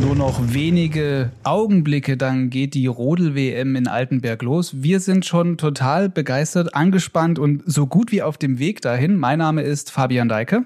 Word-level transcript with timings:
Nur 0.00 0.16
noch 0.16 0.40
wenige 0.54 1.32
Augenblicke, 1.44 2.16
dann 2.16 2.48
geht 2.48 2.72
die 2.72 2.86
Rodel-WM 2.86 3.76
in 3.76 3.88
Altenberg 3.88 4.42
los. 4.42 4.82
Wir 4.82 5.00
sind 5.00 5.26
schon 5.26 5.58
total 5.58 6.08
begeistert, 6.08 6.74
angespannt 6.74 7.38
und 7.38 7.62
so 7.66 7.86
gut 7.86 8.10
wie 8.10 8.22
auf 8.22 8.38
dem 8.38 8.58
Weg 8.58 8.80
dahin. 8.80 9.18
Mein 9.18 9.40
Name 9.40 9.60
ist 9.60 9.90
Fabian 9.90 10.30
Deike. 10.30 10.64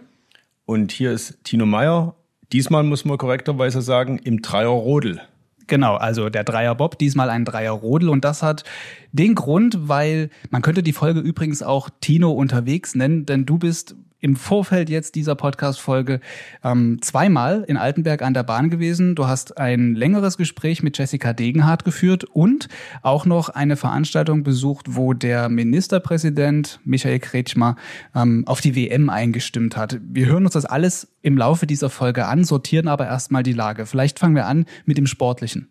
Und 0.64 0.92
hier 0.92 1.10
ist 1.10 1.42
Tino 1.42 1.66
Meyer. 1.66 2.14
Diesmal 2.52 2.84
muss 2.84 3.04
man 3.04 3.18
korrekterweise 3.18 3.82
sagen, 3.82 4.18
im 4.18 4.40
Dreier 4.40 4.68
Rodel. 4.68 5.20
Genau, 5.66 5.96
also 5.96 6.30
der 6.30 6.44
Dreier 6.44 6.76
Bob, 6.76 6.98
diesmal 6.98 7.30
ein 7.30 7.44
Dreier 7.44 7.72
Rodel 7.72 8.10
und 8.10 8.24
das 8.24 8.44
hat 8.44 8.62
den 9.10 9.34
Grund, 9.34 9.88
weil 9.88 10.30
man 10.50 10.62
könnte 10.62 10.84
die 10.84 10.92
Folge 10.92 11.18
übrigens 11.18 11.64
auch 11.64 11.90
Tino 12.00 12.30
unterwegs 12.30 12.94
nennen, 12.94 13.26
denn 13.26 13.44
du 13.44 13.58
bist 13.58 13.96
im 14.22 14.36
Vorfeld 14.36 14.88
jetzt 14.88 15.16
dieser 15.16 15.34
Podcast-Folge 15.34 16.20
ähm, 16.64 16.98
zweimal 17.02 17.64
in 17.66 17.76
Altenberg 17.76 18.22
an 18.22 18.32
der 18.32 18.44
Bahn 18.44 18.70
gewesen. 18.70 19.14
Du 19.14 19.26
hast 19.26 19.58
ein 19.58 19.94
längeres 19.94 20.38
Gespräch 20.38 20.82
mit 20.82 20.96
Jessica 20.96 21.32
Degenhardt 21.32 21.84
geführt 21.84 22.24
und 22.24 22.68
auch 23.02 23.26
noch 23.26 23.48
eine 23.48 23.76
Veranstaltung 23.76 24.44
besucht, 24.44 24.94
wo 24.94 25.12
der 25.12 25.48
Ministerpräsident 25.48 26.80
Michael 26.84 27.18
Kretschmer 27.18 27.76
ähm, 28.14 28.44
auf 28.46 28.60
die 28.60 28.76
WM 28.76 29.10
eingestimmt 29.10 29.76
hat. 29.76 30.00
Wir 30.02 30.26
hören 30.26 30.44
uns 30.44 30.54
das 30.54 30.66
alles 30.66 31.08
im 31.20 31.36
Laufe 31.36 31.66
dieser 31.66 31.90
Folge 31.90 32.26
an, 32.26 32.44
sortieren 32.44 32.86
aber 32.86 33.06
erstmal 33.06 33.42
die 33.42 33.52
Lage. 33.52 33.86
Vielleicht 33.86 34.20
fangen 34.20 34.36
wir 34.36 34.46
an 34.46 34.66
mit 34.84 34.98
dem 34.98 35.06
Sportlichen. 35.06 35.68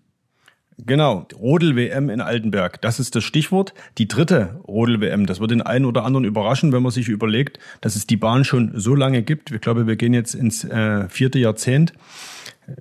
Genau, 0.78 1.28
Rodel-WM 1.40 2.10
in 2.10 2.22
Altenberg, 2.22 2.82
das 2.82 3.00
ist 3.00 3.16
das 3.16 3.24
Stichwort. 3.24 3.74
Die 3.98 4.08
dritte 4.08 4.62
Rodel-WM, 4.68 5.26
das 5.26 5.40
wird 5.40 5.52
den 5.52 5.62
einen 5.62 5.86
oder 5.86 6.06
anderen 6.06 6.26
überraschen, 6.26 6.72
wenn 6.72 6.82
man 6.82 6.92
sich 6.92 7.08
überlegt, 7.08 7.60
dass 7.82 7.96
es 7.96 8.08
die 8.08 8.18
Bahn 8.18 8.46
schon 8.46 8.72
so 8.76 8.96
lange 8.96 9.22
gibt. 9.22 9.52
Ich 9.52 9.62
glaube, 9.62 9.86
wir 9.86 9.96
gehen 9.96 10.14
jetzt 10.14 10.34
ins 10.34 10.64
äh, 10.64 11.08
vierte 11.10 11.40
Jahrzehnt. 11.40 11.94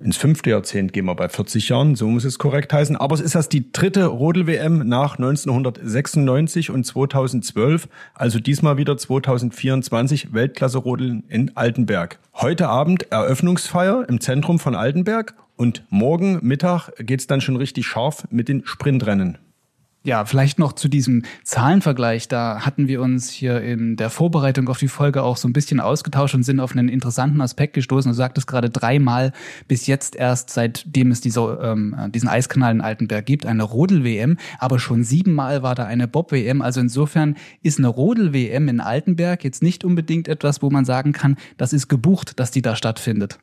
Ins 0.01 0.15
fünfte 0.15 0.51
Jahrzehnt 0.51 0.93
gehen 0.93 1.05
wir 1.05 1.15
bei 1.15 1.27
40 1.27 1.67
Jahren, 1.69 1.95
so 1.95 2.07
muss 2.07 2.23
es 2.23 2.39
korrekt 2.39 2.71
heißen. 2.71 2.95
Aber 2.95 3.13
es 3.15 3.21
ist 3.21 3.35
erst 3.35 3.51
die 3.51 3.71
dritte 3.71 4.05
Rodel-WM 4.05 4.87
nach 4.87 5.17
1996 5.17 6.69
und 6.69 6.85
2012, 6.85 7.89
also 8.13 8.39
diesmal 8.39 8.77
wieder 8.77 8.97
2024 8.97 10.33
Weltklasse-Rodeln 10.33 11.23
in 11.27 11.55
Altenberg. 11.55 12.19
Heute 12.35 12.69
Abend 12.69 13.11
Eröffnungsfeier 13.11 14.07
im 14.07 14.21
Zentrum 14.21 14.59
von 14.59 14.75
Altenberg 14.75 15.35
und 15.61 15.83
morgen 15.91 16.39
Mittag 16.41 16.89
geht's 16.97 17.27
dann 17.27 17.39
schon 17.39 17.55
richtig 17.55 17.85
scharf 17.85 18.27
mit 18.31 18.49
den 18.49 18.65
Sprintrennen. 18.65 19.37
Ja, 20.03 20.25
vielleicht 20.25 20.57
noch 20.57 20.73
zu 20.73 20.87
diesem 20.87 21.21
Zahlenvergleich. 21.43 22.27
Da 22.27 22.65
hatten 22.65 22.87
wir 22.87 22.99
uns 22.99 23.29
hier 23.29 23.61
in 23.61 23.95
der 23.95 24.09
Vorbereitung 24.09 24.69
auf 24.69 24.79
die 24.79 24.87
Folge 24.87 25.21
auch 25.21 25.37
so 25.37 25.47
ein 25.47 25.53
bisschen 25.53 25.79
ausgetauscht 25.79 26.33
und 26.33 26.41
sind 26.41 26.59
auf 26.59 26.71
einen 26.71 26.89
interessanten 26.89 27.39
Aspekt 27.41 27.75
gestoßen. 27.75 28.11
Du 28.11 28.15
sagtest 28.15 28.47
gerade 28.47 28.71
dreimal 28.71 29.33
bis 29.67 29.85
jetzt 29.85 30.15
erst, 30.15 30.49
seitdem 30.49 31.11
es 31.11 31.21
diese, 31.21 31.59
ähm, 31.61 31.95
diesen 32.09 32.27
Eiskanal 32.27 32.71
in 32.71 32.81
Altenberg 32.81 33.27
gibt, 33.27 33.45
eine 33.45 33.61
Rodel-WM. 33.61 34.37
Aber 34.57 34.79
schon 34.79 35.03
siebenmal 35.03 35.61
war 35.61 35.75
da 35.75 35.85
eine 35.85 36.07
Bob-WM. 36.07 36.63
Also 36.63 36.79
insofern 36.81 37.35
ist 37.61 37.77
eine 37.77 37.89
Rodel-WM 37.89 38.67
in 38.67 38.79
Altenberg 38.79 39.43
jetzt 39.43 39.61
nicht 39.61 39.85
unbedingt 39.85 40.27
etwas, 40.27 40.63
wo 40.63 40.71
man 40.71 40.85
sagen 40.85 41.11
kann, 41.11 41.37
das 41.57 41.71
ist 41.71 41.87
gebucht, 41.87 42.39
dass 42.39 42.49
die 42.49 42.63
da 42.63 42.75
stattfindet. 42.75 43.37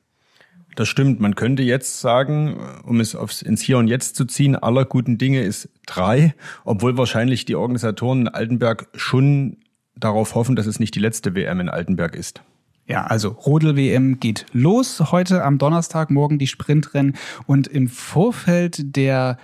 Das 0.78 0.86
stimmt. 0.86 1.18
Man 1.18 1.34
könnte 1.34 1.64
jetzt 1.64 1.98
sagen, 1.98 2.56
um 2.84 3.00
es 3.00 3.16
aufs, 3.16 3.42
ins 3.42 3.62
Hier 3.62 3.78
und 3.78 3.88
Jetzt 3.88 4.14
zu 4.14 4.24
ziehen, 4.26 4.54
aller 4.54 4.84
guten 4.84 5.18
Dinge 5.18 5.40
ist 5.42 5.68
drei, 5.86 6.36
obwohl 6.64 6.96
wahrscheinlich 6.96 7.44
die 7.44 7.56
Organisatoren 7.56 8.20
in 8.20 8.28
Altenberg 8.28 8.86
schon 8.94 9.56
darauf 9.96 10.36
hoffen, 10.36 10.54
dass 10.54 10.66
es 10.66 10.78
nicht 10.78 10.94
die 10.94 11.00
letzte 11.00 11.34
WM 11.34 11.58
in 11.58 11.68
Altenberg 11.68 12.14
ist. 12.14 12.42
Ja, 12.86 13.02
also 13.06 13.30
Rodel-WM 13.30 14.20
geht 14.20 14.46
los 14.52 15.02
heute 15.10 15.42
am 15.42 15.58
Donnerstag, 15.58 16.12
morgen 16.12 16.38
die 16.38 16.46
Sprintrennen 16.46 17.16
und 17.48 17.66
im 17.66 17.88
Vorfeld 17.88 18.94
der 18.94 19.36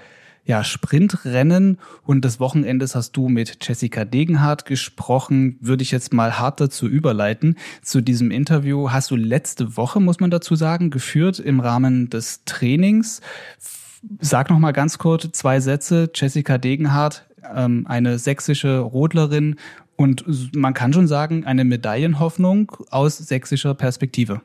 ja, 0.44 0.62
Sprintrennen 0.62 1.78
und 2.02 2.24
des 2.24 2.38
Wochenendes 2.38 2.94
hast 2.94 3.12
du 3.12 3.28
mit 3.28 3.66
Jessica 3.66 4.04
Degenhardt 4.04 4.66
gesprochen. 4.66 5.56
Würde 5.60 5.82
ich 5.82 5.90
jetzt 5.90 6.12
mal 6.12 6.38
hart 6.38 6.60
dazu 6.60 6.86
überleiten. 6.86 7.56
Zu 7.82 8.02
diesem 8.02 8.30
Interview 8.30 8.90
hast 8.90 9.10
du 9.10 9.16
letzte 9.16 9.76
Woche, 9.76 10.00
muss 10.00 10.20
man 10.20 10.30
dazu 10.30 10.54
sagen, 10.54 10.90
geführt 10.90 11.38
im 11.38 11.60
Rahmen 11.60 12.10
des 12.10 12.42
Trainings. 12.44 13.22
Sag 14.20 14.50
noch 14.50 14.58
mal 14.58 14.72
ganz 14.72 14.98
kurz 14.98 15.30
zwei 15.32 15.60
Sätze. 15.60 16.10
Jessica 16.14 16.58
Degenhardt, 16.58 17.26
ähm, 17.54 17.86
eine 17.88 18.18
sächsische 18.18 18.80
Rodlerin 18.80 19.56
und 19.96 20.54
man 20.54 20.74
kann 20.74 20.92
schon 20.92 21.06
sagen, 21.06 21.44
eine 21.46 21.64
Medaillenhoffnung 21.64 22.72
aus 22.90 23.16
sächsischer 23.16 23.74
Perspektive. 23.74 24.42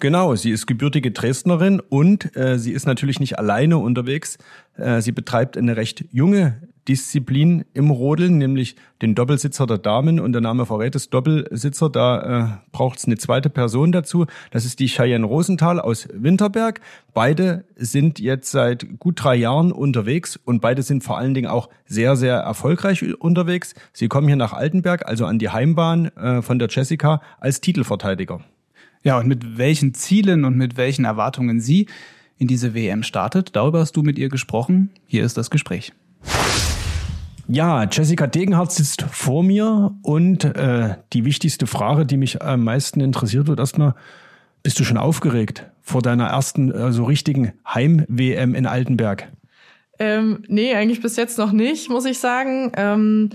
Genau, 0.00 0.36
sie 0.36 0.50
ist 0.50 0.66
gebürtige 0.66 1.10
Dresdnerin 1.10 1.80
und 1.80 2.36
äh, 2.36 2.58
sie 2.58 2.72
ist 2.72 2.86
natürlich 2.86 3.18
nicht 3.18 3.38
alleine 3.38 3.78
unterwegs. 3.78 4.38
Äh, 4.76 5.00
sie 5.00 5.10
betreibt 5.10 5.56
eine 5.56 5.76
recht 5.76 6.04
junge 6.12 6.62
Disziplin 6.86 7.64
im 7.74 7.90
Rodeln, 7.90 8.38
nämlich 8.38 8.76
den 9.02 9.16
Doppelsitzer 9.16 9.66
der 9.66 9.78
Damen. 9.78 10.20
Und 10.20 10.32
der 10.32 10.40
Name 10.40 10.66
verrät 10.66 10.94
es, 10.94 11.10
Doppelsitzer, 11.10 11.90
da 11.90 12.20
äh, 12.20 12.70
braucht 12.70 12.98
es 12.98 13.06
eine 13.06 13.18
zweite 13.18 13.50
Person 13.50 13.90
dazu. 13.90 14.26
Das 14.52 14.64
ist 14.64 14.78
die 14.78 14.86
Cheyenne 14.86 15.26
Rosenthal 15.26 15.80
aus 15.80 16.08
Winterberg. 16.12 16.80
Beide 17.12 17.64
sind 17.74 18.20
jetzt 18.20 18.52
seit 18.52 19.00
gut 19.00 19.22
drei 19.22 19.34
Jahren 19.34 19.72
unterwegs 19.72 20.38
und 20.42 20.60
beide 20.60 20.82
sind 20.82 21.02
vor 21.02 21.18
allen 21.18 21.34
Dingen 21.34 21.48
auch 21.48 21.68
sehr, 21.86 22.14
sehr 22.14 22.36
erfolgreich 22.36 23.04
unterwegs. 23.20 23.74
Sie 23.92 24.08
kommen 24.08 24.28
hier 24.28 24.36
nach 24.36 24.52
Altenberg, 24.52 25.06
also 25.06 25.26
an 25.26 25.40
die 25.40 25.50
Heimbahn 25.50 26.06
äh, 26.16 26.40
von 26.40 26.60
der 26.60 26.68
Jessica, 26.68 27.20
als 27.40 27.60
Titelverteidiger. 27.60 28.40
Ja, 29.02 29.18
und 29.18 29.26
mit 29.26 29.58
welchen 29.58 29.94
Zielen 29.94 30.44
und 30.44 30.56
mit 30.56 30.76
welchen 30.76 31.04
Erwartungen 31.04 31.60
sie 31.60 31.86
in 32.38 32.46
diese 32.46 32.74
WM 32.74 33.02
startet, 33.02 33.54
darüber 33.56 33.80
hast 33.80 33.96
du 33.96 34.02
mit 34.02 34.18
ihr 34.18 34.28
gesprochen. 34.28 34.90
Hier 35.06 35.24
ist 35.24 35.36
das 35.36 35.50
Gespräch. 35.50 35.92
Ja, 37.50 37.84
Jessica 37.84 38.26
Degenhardt 38.26 38.72
sitzt 38.72 39.02
vor 39.10 39.42
mir 39.42 39.96
und 40.02 40.44
äh, 40.44 40.96
die 41.14 41.24
wichtigste 41.24 41.66
Frage, 41.66 42.04
die 42.04 42.18
mich 42.18 42.42
am 42.42 42.62
meisten 42.62 43.00
interessiert 43.00 43.46
wird, 43.46 43.58
erstmal, 43.58 43.94
bist 44.62 44.78
du 44.78 44.84
schon 44.84 44.98
aufgeregt 44.98 45.64
vor 45.80 46.02
deiner 46.02 46.26
ersten 46.26 46.70
äh, 46.70 46.92
so 46.92 47.04
richtigen 47.04 47.52
Heim-WM 47.66 48.54
in 48.54 48.66
Altenberg? 48.66 49.28
Ähm, 49.98 50.44
nee, 50.48 50.74
eigentlich 50.74 51.00
bis 51.00 51.16
jetzt 51.16 51.38
noch 51.38 51.52
nicht, 51.52 51.88
muss 51.88 52.04
ich 52.04 52.18
sagen. 52.18 52.72
Ähm, 52.76 53.30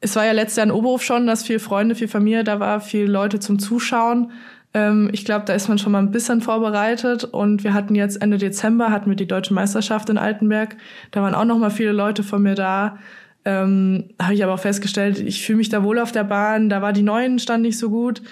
es 0.00 0.14
war 0.14 0.24
ja 0.24 0.32
letztes 0.32 0.56
Jahr 0.56 0.66
in 0.66 0.72
Oberhof 0.72 1.02
schon, 1.02 1.26
dass 1.26 1.42
viel 1.42 1.58
Freunde, 1.58 1.96
viel 1.96 2.06
Familie 2.06 2.44
da 2.44 2.60
war, 2.60 2.80
viele 2.80 3.10
Leute 3.10 3.40
zum 3.40 3.58
Zuschauen. 3.58 4.30
Ähm, 4.74 5.08
ich 5.12 5.24
glaube, 5.24 5.44
da 5.46 5.54
ist 5.54 5.68
man 5.68 5.78
schon 5.78 5.92
mal 5.92 5.98
ein 5.98 6.10
bisschen 6.10 6.40
vorbereitet 6.40 7.24
und 7.24 7.64
wir 7.64 7.74
hatten 7.74 7.94
jetzt 7.94 8.20
Ende 8.20 8.38
Dezember 8.38 8.90
hatten 8.90 9.10
wir 9.10 9.16
die 9.16 9.26
deutsche 9.26 9.54
Meisterschaft 9.54 10.10
in 10.10 10.18
Altenberg. 10.18 10.76
Da 11.10 11.22
waren 11.22 11.34
auch 11.34 11.44
noch 11.44 11.58
mal 11.58 11.70
viele 11.70 11.92
Leute 11.92 12.22
von 12.22 12.42
mir 12.42 12.54
da. 12.54 12.98
Ähm, 13.44 14.10
Habe 14.20 14.34
ich 14.34 14.44
aber 14.44 14.54
auch 14.54 14.60
festgestellt, 14.60 15.18
ich 15.20 15.44
fühle 15.44 15.58
mich 15.58 15.68
da 15.68 15.82
wohl 15.82 15.98
auf 15.98 16.12
der 16.12 16.24
Bahn. 16.24 16.68
Da 16.68 16.82
war 16.82 16.92
die 16.92 17.02
neuen 17.02 17.38
stand 17.38 17.62
nicht 17.62 17.78
so 17.78 17.88
gut. 17.88 18.22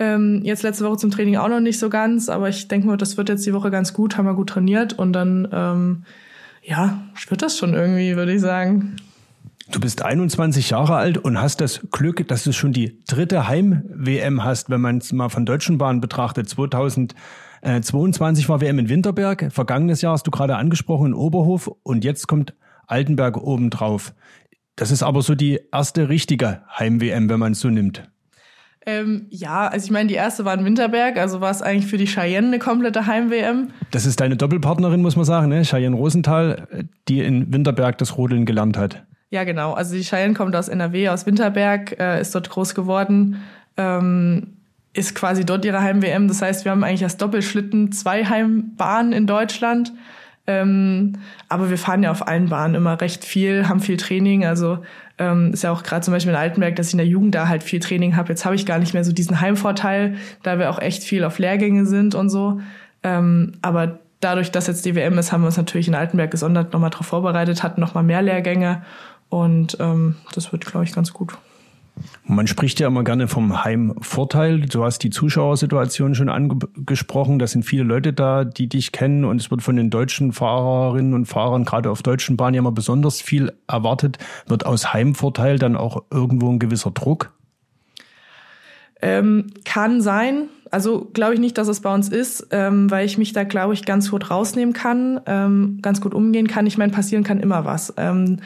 Ähm, 0.00 0.40
jetzt 0.42 0.64
letzte 0.64 0.84
Woche 0.84 0.96
zum 0.96 1.12
Training 1.12 1.36
auch 1.36 1.48
noch 1.48 1.60
nicht 1.60 1.78
so 1.78 1.88
ganz, 1.88 2.28
aber 2.28 2.48
ich 2.48 2.66
denke 2.66 2.88
mal, 2.88 2.96
das 2.96 3.16
wird 3.16 3.28
jetzt 3.28 3.46
die 3.46 3.54
Woche 3.54 3.70
ganz 3.70 3.92
gut, 3.92 4.16
haben 4.16 4.26
wir 4.26 4.34
gut 4.34 4.48
trainiert 4.48 4.98
und 4.98 5.12
dann 5.12 5.46
ähm, 5.52 6.02
ja, 6.62 7.00
wird 7.28 7.42
das 7.42 7.56
schon 7.56 7.74
irgendwie, 7.74 8.16
würde 8.16 8.32
ich 8.32 8.40
sagen. 8.40 8.96
Du 9.70 9.80
bist 9.80 10.04
21 10.04 10.70
Jahre 10.70 10.96
alt 10.96 11.16
und 11.16 11.40
hast 11.40 11.60
das 11.62 11.80
Glück, 11.90 12.28
dass 12.28 12.44
du 12.44 12.52
schon 12.52 12.72
die 12.72 13.02
dritte 13.06 13.48
Heim-WM 13.48 14.44
hast, 14.44 14.68
wenn 14.68 14.82
man 14.82 14.98
es 14.98 15.10
mal 15.12 15.30
von 15.30 15.46
Deutschen 15.46 15.78
Bahn 15.78 16.02
betrachtet. 16.02 16.50
2022 16.50 18.48
war 18.50 18.60
WM 18.60 18.78
in 18.78 18.90
Winterberg, 18.90 19.50
vergangenes 19.50 20.02
Jahr 20.02 20.12
hast 20.12 20.26
du 20.26 20.30
gerade 20.30 20.56
angesprochen 20.56 21.06
in 21.08 21.14
Oberhof 21.14 21.70
und 21.82 22.04
jetzt 22.04 22.26
kommt 22.28 22.54
Altenberg 22.86 23.38
obendrauf. 23.38 24.12
Das 24.76 24.90
ist 24.90 25.02
aber 25.02 25.22
so 25.22 25.34
die 25.34 25.60
erste 25.72 26.10
richtige 26.10 26.60
Heim-WM, 26.78 27.30
wenn 27.30 27.40
man 27.40 27.52
es 27.52 27.60
so 27.60 27.70
nimmt. 27.70 28.10
Ähm, 28.86 29.28
ja, 29.30 29.66
also 29.68 29.86
ich 29.86 29.90
meine, 29.90 30.08
die 30.08 30.14
erste 30.14 30.44
war 30.44 30.52
in 30.52 30.66
Winterberg, 30.66 31.16
also 31.16 31.40
war 31.40 31.50
es 31.50 31.62
eigentlich 31.62 31.86
für 31.86 31.96
die 31.96 32.04
Cheyenne 32.04 32.48
eine 32.48 32.58
komplette 32.58 33.06
Heim-WM. 33.06 33.68
Das 33.92 34.04
ist 34.04 34.20
deine 34.20 34.36
Doppelpartnerin, 34.36 35.00
muss 35.00 35.16
man 35.16 35.24
sagen, 35.24 35.48
ne? 35.48 35.62
Cheyenne 35.62 35.96
Rosenthal, 35.96 36.68
die 37.08 37.20
in 37.20 37.50
Winterberg 37.50 37.96
das 37.96 38.18
Rodeln 38.18 38.44
gelernt 38.44 38.76
hat. 38.76 39.06
Ja, 39.34 39.42
genau. 39.42 39.72
Also 39.72 39.96
die 39.96 40.02
Cheyenne 40.02 40.32
kommt 40.32 40.54
aus 40.54 40.68
NRW, 40.68 41.08
aus 41.08 41.26
Winterberg, 41.26 41.98
äh, 41.98 42.20
ist 42.20 42.32
dort 42.36 42.48
groß 42.50 42.76
geworden, 42.76 43.42
ähm, 43.76 44.58
ist 44.92 45.16
quasi 45.16 45.44
dort 45.44 45.64
ihre 45.64 45.80
Heim-WM. 45.80 46.28
Das 46.28 46.40
heißt, 46.40 46.64
wir 46.64 46.70
haben 46.70 46.84
eigentlich 46.84 47.02
als 47.02 47.16
Doppelschlitten 47.16 47.90
zwei 47.90 48.24
Heimbahnen 48.24 49.12
in 49.12 49.26
Deutschland. 49.26 49.92
Ähm, 50.46 51.14
aber 51.48 51.68
wir 51.68 51.78
fahren 51.78 52.04
ja 52.04 52.12
auf 52.12 52.28
allen 52.28 52.48
Bahnen 52.48 52.76
immer 52.76 53.00
recht 53.00 53.24
viel, 53.24 53.68
haben 53.68 53.80
viel 53.80 53.96
Training. 53.96 54.44
Also 54.44 54.78
ähm, 55.18 55.52
ist 55.52 55.64
ja 55.64 55.72
auch 55.72 55.82
gerade 55.82 56.02
zum 56.02 56.14
Beispiel 56.14 56.32
in 56.32 56.38
Altenberg, 56.38 56.76
dass 56.76 56.86
ich 56.86 56.94
in 56.94 56.98
der 56.98 57.08
Jugend 57.08 57.34
da 57.34 57.48
halt 57.48 57.64
viel 57.64 57.80
Training 57.80 58.14
habe. 58.14 58.28
Jetzt 58.28 58.44
habe 58.44 58.54
ich 58.54 58.64
gar 58.66 58.78
nicht 58.78 58.94
mehr 58.94 59.02
so 59.02 59.12
diesen 59.12 59.40
Heimvorteil, 59.40 60.14
da 60.44 60.60
wir 60.60 60.70
auch 60.70 60.78
echt 60.78 61.02
viel 61.02 61.24
auf 61.24 61.40
Lehrgänge 61.40 61.86
sind 61.86 62.14
und 62.14 62.28
so. 62.28 62.60
Ähm, 63.02 63.54
aber 63.62 63.98
dadurch, 64.20 64.52
dass 64.52 64.68
jetzt 64.68 64.84
die 64.84 64.94
WM 64.94 65.18
ist, 65.18 65.32
haben 65.32 65.42
wir 65.42 65.46
uns 65.46 65.56
natürlich 65.56 65.88
in 65.88 65.96
Altenberg 65.96 66.30
gesondert 66.30 66.72
nochmal 66.72 66.90
darauf 66.90 67.06
vorbereitet, 67.06 67.64
hatten 67.64 67.80
nochmal 67.80 68.04
mehr 68.04 68.22
Lehrgänge 68.22 68.82
und 69.34 69.78
ähm, 69.80 70.14
das 70.32 70.52
wird, 70.52 70.64
glaube 70.64 70.84
ich, 70.84 70.92
ganz 70.92 71.12
gut. 71.12 71.36
Man 72.24 72.46
spricht 72.46 72.78
ja 72.78 72.86
immer 72.86 73.02
gerne 73.02 73.26
vom 73.26 73.64
Heimvorteil. 73.64 74.60
Du 74.60 74.84
hast 74.84 75.00
die 75.00 75.10
Zuschauersituation 75.10 76.14
schon 76.14 76.28
angesprochen. 76.28 77.40
Da 77.40 77.48
sind 77.48 77.64
viele 77.64 77.82
Leute 77.82 78.12
da, 78.12 78.44
die 78.44 78.68
dich 78.68 78.92
kennen 78.92 79.24
und 79.24 79.40
es 79.40 79.50
wird 79.50 79.62
von 79.62 79.74
den 79.74 79.90
deutschen 79.90 80.32
Fahrerinnen 80.32 81.14
und 81.14 81.26
Fahrern 81.26 81.64
gerade 81.64 81.90
auf 81.90 82.02
deutschen 82.02 82.36
Bahnen 82.36 82.54
ja 82.54 82.60
immer 82.60 82.70
besonders 82.70 83.20
viel 83.20 83.52
erwartet. 83.66 84.18
Wird 84.46 84.66
aus 84.66 84.92
Heimvorteil 84.92 85.58
dann 85.58 85.76
auch 85.76 86.04
irgendwo 86.12 86.50
ein 86.50 86.60
gewisser 86.60 86.92
Druck? 86.92 87.32
Ähm, 89.02 89.46
kann 89.64 90.00
sein. 90.00 90.48
Also 90.70 91.08
glaube 91.12 91.34
ich 91.34 91.40
nicht, 91.40 91.56
dass 91.56 91.68
es 91.68 91.80
bei 91.80 91.94
uns 91.94 92.08
ist, 92.08 92.48
ähm, 92.50 92.90
weil 92.90 93.06
ich 93.06 93.16
mich 93.16 93.32
da, 93.32 93.44
glaube 93.44 93.74
ich, 93.74 93.84
ganz 93.84 94.10
gut 94.10 94.30
rausnehmen 94.30 94.72
kann, 94.72 95.20
ähm, 95.26 95.78
ganz 95.82 96.00
gut 96.00 96.14
umgehen 96.14 96.48
kann. 96.48 96.66
Ich 96.66 96.78
meine, 96.78 96.90
passieren 96.90 97.22
kann 97.22 97.38
immer 97.38 97.64
was. 97.64 97.94
Ähm, 97.96 98.40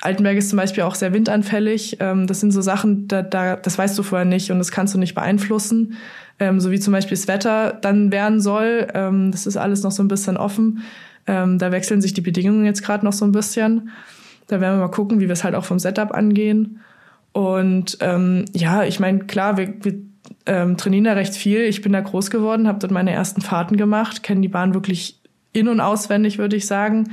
Altenberg 0.00 0.38
ist 0.38 0.48
zum 0.48 0.56
Beispiel 0.56 0.84
auch 0.84 0.94
sehr 0.94 1.12
windanfällig. 1.12 1.98
Ähm, 2.00 2.26
das 2.26 2.40
sind 2.40 2.52
so 2.52 2.62
Sachen, 2.62 3.06
da, 3.08 3.22
da, 3.22 3.56
das 3.56 3.76
weißt 3.76 3.98
du 3.98 4.02
vorher 4.02 4.24
nicht 4.24 4.50
und 4.50 4.58
das 4.58 4.70
kannst 4.70 4.94
du 4.94 4.98
nicht 4.98 5.14
beeinflussen. 5.14 5.94
Ähm, 6.38 6.58
so 6.58 6.70
wie 6.70 6.80
zum 6.80 6.92
Beispiel 6.92 7.16
das 7.16 7.28
Wetter 7.28 7.74
dann 7.74 8.10
werden 8.10 8.40
soll. 8.40 8.88
Das 9.30 9.46
ist 9.46 9.56
alles 9.56 9.82
noch 9.82 9.92
so 9.92 10.02
ein 10.02 10.08
bisschen 10.08 10.36
offen. 10.36 10.82
Da 11.26 11.72
wechseln 11.72 12.00
sich 12.00 12.12
die 12.12 12.20
Bedingungen 12.20 12.64
jetzt 12.64 12.82
gerade 12.82 13.04
noch 13.04 13.12
so 13.12 13.24
ein 13.24 13.32
bisschen. 13.32 13.90
Da 14.48 14.60
werden 14.60 14.78
wir 14.78 14.86
mal 14.86 14.90
gucken, 14.90 15.20
wie 15.20 15.26
wir 15.26 15.32
es 15.32 15.44
halt 15.44 15.54
auch 15.54 15.64
vom 15.64 15.78
Setup 15.78 16.12
angehen. 16.12 16.80
Und 17.34 17.98
ähm, 18.00 18.46
ja, 18.54 18.84
ich 18.84 19.00
meine, 19.00 19.18
klar, 19.20 19.58
wir, 19.58 19.74
wir 19.82 19.94
ähm, 20.46 20.76
trainieren 20.76 21.04
da 21.04 21.12
recht 21.12 21.34
viel. 21.34 21.62
Ich 21.62 21.82
bin 21.82 21.92
da 21.92 22.00
groß 22.00 22.30
geworden, 22.30 22.68
habe 22.68 22.78
dort 22.78 22.92
meine 22.92 23.10
ersten 23.10 23.42
Fahrten 23.42 23.76
gemacht, 23.76 24.22
kenne 24.22 24.40
die 24.40 24.48
Bahn 24.48 24.72
wirklich 24.72 25.20
in- 25.52 25.68
und 25.68 25.80
auswendig, 25.80 26.38
würde 26.38 26.56
ich 26.56 26.66
sagen. 26.66 27.10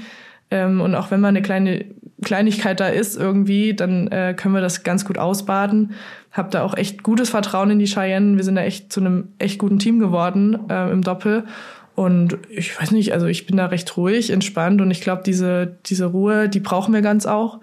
Ähm, 0.51 0.79
und 0.79 0.95
auch 0.95 1.11
wenn 1.11 1.21
mal 1.21 1.29
eine 1.29 1.41
kleine 1.41 1.85
Kleinigkeit 2.23 2.79
da 2.79 2.87
ist 2.87 3.17
irgendwie, 3.17 3.73
dann 3.73 4.07
äh, 4.09 4.35
können 4.37 4.53
wir 4.53 4.61
das 4.61 4.83
ganz 4.83 5.05
gut 5.05 5.17
ausbaden. 5.17 5.93
Hab 6.31 6.51
da 6.51 6.63
auch 6.63 6.77
echt 6.77 7.01
gutes 7.01 7.31
Vertrauen 7.31 7.71
in 7.71 7.79
die 7.79 7.85
Cheyenne. 7.85 8.37
Wir 8.37 8.43
sind 8.43 8.55
da 8.55 8.61
echt 8.61 8.93
zu 8.93 8.99
einem 8.99 9.29
echt 9.39 9.57
guten 9.57 9.79
Team 9.79 9.97
geworden 9.97 10.69
äh, 10.69 10.91
im 10.91 11.01
Doppel. 11.01 11.45
Und 11.95 12.37
ich 12.49 12.79
weiß 12.79 12.91
nicht, 12.91 13.11
also 13.13 13.25
ich 13.25 13.47
bin 13.47 13.57
da 13.57 13.65
recht 13.65 13.97
ruhig, 13.97 14.29
entspannt 14.29 14.81
und 14.81 14.91
ich 14.91 15.01
glaube, 15.01 15.23
diese, 15.25 15.77
diese 15.87 16.05
Ruhe, 16.05 16.47
die 16.47 16.59
brauchen 16.59 16.93
wir 16.93 17.01
ganz 17.01 17.25
auch. 17.25 17.59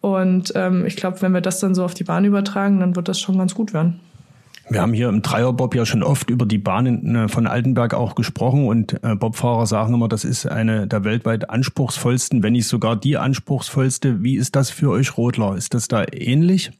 Und 0.00 0.52
ähm, 0.54 0.84
ich 0.86 0.96
glaube, 0.96 1.20
wenn 1.22 1.32
wir 1.32 1.40
das 1.40 1.60
dann 1.60 1.74
so 1.74 1.84
auf 1.84 1.94
die 1.94 2.04
Bahn 2.04 2.24
übertragen, 2.24 2.80
dann 2.80 2.96
wird 2.96 3.08
das 3.08 3.20
schon 3.20 3.38
ganz 3.38 3.54
gut 3.54 3.72
werden. 3.72 4.00
Wir 4.68 4.82
haben 4.82 4.92
hier 4.92 5.08
im 5.08 5.22
Dreierbob 5.22 5.76
ja 5.76 5.86
schon 5.86 6.02
oft 6.02 6.28
über 6.28 6.44
die 6.44 6.58
Bahnen 6.58 7.14
äh, 7.14 7.28
von 7.28 7.46
Altenberg 7.46 7.94
auch 7.94 8.16
gesprochen 8.16 8.66
und 8.66 8.94
äh, 9.04 9.14
Bobfahrer 9.14 9.66
sagen 9.66 9.94
immer, 9.94 10.08
das 10.08 10.24
ist 10.24 10.46
eine 10.46 10.88
der 10.88 11.04
weltweit 11.04 11.50
anspruchsvollsten, 11.50 12.42
wenn 12.42 12.52
nicht 12.52 12.66
sogar 12.66 12.96
die 12.96 13.16
anspruchsvollste. 13.16 14.24
Wie 14.24 14.36
ist 14.36 14.56
das 14.56 14.70
für 14.70 14.90
euch 14.90 15.16
Rodler? 15.16 15.56
Ist 15.56 15.74
das 15.74 15.86
da 15.86 16.04
ähnlich? 16.10 16.72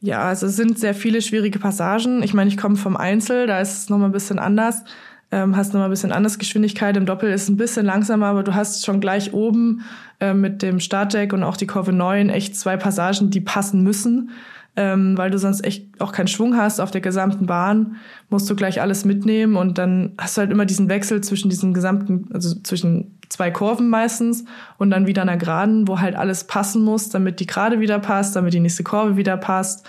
Ja, 0.00 0.22
also 0.22 0.46
es 0.46 0.54
sind 0.54 0.78
sehr 0.78 0.94
viele 0.94 1.20
schwierige 1.20 1.58
Passagen. 1.58 2.22
Ich 2.22 2.32
meine, 2.32 2.48
ich 2.48 2.56
komme 2.56 2.76
vom 2.76 2.96
Einzel, 2.96 3.48
da 3.48 3.60
ist 3.60 3.76
es 3.76 3.90
nochmal 3.90 4.10
ein 4.10 4.12
bisschen 4.12 4.38
anders. 4.38 4.84
Ähm, 5.32 5.56
hast 5.56 5.74
nochmal 5.74 5.88
ein 5.88 5.90
bisschen 5.90 6.12
anders 6.12 6.38
Geschwindigkeit. 6.38 6.96
Im 6.96 7.06
Doppel 7.06 7.32
ist 7.32 7.42
es 7.42 7.48
ein 7.48 7.56
bisschen 7.56 7.84
langsamer, 7.84 8.26
aber 8.26 8.44
du 8.44 8.54
hast 8.54 8.86
schon 8.86 9.00
gleich 9.00 9.34
oben 9.34 9.82
äh, 10.20 10.34
mit 10.34 10.62
dem 10.62 10.80
Startdeck 10.80 11.32
und 11.32 11.42
auch 11.42 11.56
die 11.56 11.66
Kurve 11.66 11.92
9 11.92 12.28
echt 12.30 12.56
zwei 12.56 12.76
Passagen, 12.76 13.30
die 13.30 13.40
passen 13.40 13.82
müssen 13.82 14.30
ähm, 14.78 15.18
weil 15.18 15.28
du 15.32 15.38
sonst 15.38 15.64
echt 15.64 16.00
auch 16.00 16.12
keinen 16.12 16.28
Schwung 16.28 16.56
hast 16.56 16.80
auf 16.80 16.92
der 16.92 17.00
gesamten 17.00 17.46
Bahn, 17.46 17.96
musst 18.30 18.48
du 18.48 18.54
gleich 18.54 18.80
alles 18.80 19.04
mitnehmen 19.04 19.56
und 19.56 19.76
dann 19.76 20.12
hast 20.16 20.36
du 20.36 20.42
halt 20.42 20.52
immer 20.52 20.66
diesen 20.66 20.88
Wechsel 20.88 21.20
zwischen 21.20 21.50
diesen 21.50 21.74
gesamten, 21.74 22.28
also 22.32 22.54
zwischen 22.60 23.18
zwei 23.28 23.50
Kurven 23.50 23.90
meistens 23.90 24.44
und 24.78 24.90
dann 24.90 25.08
wieder 25.08 25.22
einer 25.22 25.36
Geraden, 25.36 25.88
wo 25.88 25.98
halt 25.98 26.14
alles 26.14 26.44
passen 26.44 26.84
muss, 26.84 27.08
damit 27.08 27.40
die 27.40 27.46
Gerade 27.46 27.80
wieder 27.80 27.98
passt, 27.98 28.36
damit 28.36 28.54
die 28.54 28.60
nächste 28.60 28.84
Kurve 28.84 29.16
wieder 29.16 29.36
passt. 29.36 29.84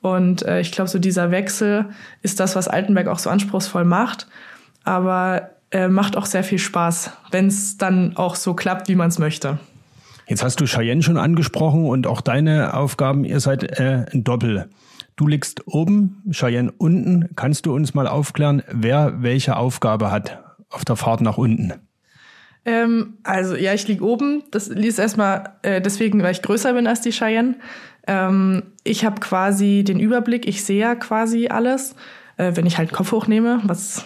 Und 0.00 0.42
äh, 0.42 0.60
ich 0.60 0.72
glaube, 0.72 0.90
so 0.90 0.98
dieser 0.98 1.30
Wechsel 1.30 1.90
ist 2.22 2.40
das, 2.40 2.56
was 2.56 2.66
Altenberg 2.66 3.06
auch 3.06 3.20
so 3.20 3.30
anspruchsvoll 3.30 3.84
macht, 3.84 4.26
aber 4.82 5.50
äh, 5.70 5.86
macht 5.86 6.16
auch 6.16 6.26
sehr 6.26 6.42
viel 6.42 6.58
Spaß, 6.58 7.12
wenn 7.30 7.46
es 7.46 7.78
dann 7.78 8.16
auch 8.16 8.34
so 8.34 8.54
klappt, 8.54 8.88
wie 8.88 8.96
man 8.96 9.06
es 9.06 9.20
möchte. 9.20 9.60
Jetzt 10.26 10.42
hast 10.42 10.60
du 10.60 10.66
Cheyenne 10.66 11.02
schon 11.02 11.16
angesprochen 11.16 11.84
und 11.84 12.06
auch 12.06 12.20
deine 12.20 12.74
Aufgaben, 12.74 13.24
ihr 13.24 13.40
seid 13.40 13.78
äh, 13.78 14.06
ein 14.12 14.24
Doppel. 14.24 14.68
Du 15.16 15.26
liegst 15.26 15.66
oben, 15.66 16.22
Cheyenne 16.30 16.72
unten. 16.78 17.30
Kannst 17.36 17.66
du 17.66 17.74
uns 17.74 17.94
mal 17.94 18.06
aufklären, 18.06 18.62
wer 18.70 19.22
welche 19.22 19.56
Aufgabe 19.56 20.10
hat 20.10 20.42
auf 20.70 20.84
der 20.84 20.96
Fahrt 20.96 21.20
nach 21.20 21.38
unten? 21.38 21.74
Ähm, 22.64 23.14
also 23.24 23.56
ja, 23.56 23.74
ich 23.74 23.86
lieg 23.88 24.00
oben. 24.02 24.44
Das 24.50 24.68
liest 24.68 24.98
erstmal 24.98 25.56
äh, 25.62 25.80
deswegen, 25.80 26.22
weil 26.22 26.32
ich 26.32 26.42
größer 26.42 26.72
bin 26.72 26.86
als 26.86 27.00
die 27.00 27.10
Cheyenne. 27.10 27.56
Ähm, 28.06 28.62
ich 28.84 29.04
habe 29.04 29.20
quasi 29.20 29.84
den 29.84 30.00
Überblick, 30.00 30.46
ich 30.46 30.64
sehe 30.64 30.80
ja 30.80 30.94
quasi 30.94 31.48
alles, 31.48 31.94
äh, 32.36 32.52
wenn 32.54 32.66
ich 32.66 32.78
halt 32.78 32.92
Kopf 32.92 33.12
hochnehme, 33.12 33.60
was 33.64 34.04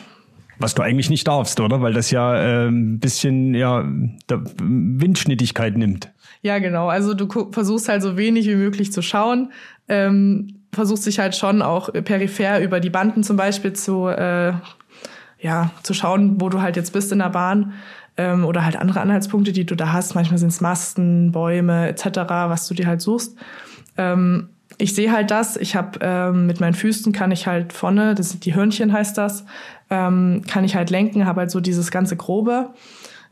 was 0.58 0.74
du 0.74 0.82
eigentlich 0.82 1.10
nicht 1.10 1.26
darfst, 1.28 1.60
oder? 1.60 1.80
Weil 1.80 1.92
das 1.92 2.10
ja 2.10 2.36
äh, 2.36 2.68
ein 2.68 2.98
bisschen 2.98 3.54
ja 3.54 3.84
Windschnittigkeit 3.86 5.76
nimmt. 5.76 6.10
Ja, 6.42 6.58
genau. 6.58 6.88
Also 6.88 7.14
du 7.14 7.50
versuchst 7.50 7.88
halt 7.88 8.02
so 8.02 8.16
wenig 8.16 8.46
wie 8.46 8.54
möglich 8.54 8.92
zu 8.92 9.02
schauen. 9.02 9.52
Ähm, 9.88 10.60
versuchst 10.72 11.06
dich 11.06 11.18
halt 11.18 11.34
schon 11.34 11.62
auch 11.62 11.92
peripher 11.92 12.60
über 12.60 12.80
die 12.80 12.90
Banden 12.90 13.22
zum 13.22 13.36
Beispiel 13.36 13.72
zu, 13.72 14.08
äh, 14.08 14.52
ja, 15.40 15.70
zu 15.82 15.94
schauen, 15.94 16.40
wo 16.40 16.48
du 16.48 16.60
halt 16.60 16.76
jetzt 16.76 16.92
bist 16.92 17.12
in 17.12 17.18
der 17.18 17.30
Bahn. 17.30 17.74
Ähm, 18.16 18.44
oder 18.44 18.64
halt 18.64 18.76
andere 18.76 19.00
Anhaltspunkte, 19.00 19.52
die 19.52 19.66
du 19.66 19.74
da 19.74 19.92
hast. 19.92 20.14
Manchmal 20.14 20.38
sind 20.38 20.48
es 20.48 20.60
Masten, 20.60 21.32
Bäume 21.32 21.88
etc., 21.88 22.06
was 22.28 22.66
du 22.68 22.74
dir 22.74 22.86
halt 22.86 23.02
suchst. 23.02 23.36
Ähm, 23.98 24.50
ich 24.78 24.94
sehe 24.94 25.12
halt 25.12 25.30
das. 25.30 25.56
Ich 25.56 25.76
habe 25.76 25.98
ähm, 26.02 26.46
mit 26.46 26.60
meinen 26.60 26.74
Füßen 26.74 27.12
kann 27.12 27.30
ich 27.30 27.46
halt 27.46 27.72
vorne, 27.72 28.14
das 28.14 28.30
sind 28.30 28.44
die 28.44 28.54
Hörnchen 28.54 28.92
heißt 28.92 29.16
das, 29.16 29.44
ähm, 29.90 30.42
kann 30.48 30.64
ich 30.64 30.76
halt 30.76 30.90
lenken, 30.90 31.26
habe 31.26 31.40
halt 31.40 31.50
so 31.50 31.60
dieses 31.60 31.90
ganze 31.90 32.16
Grobe. 32.16 32.70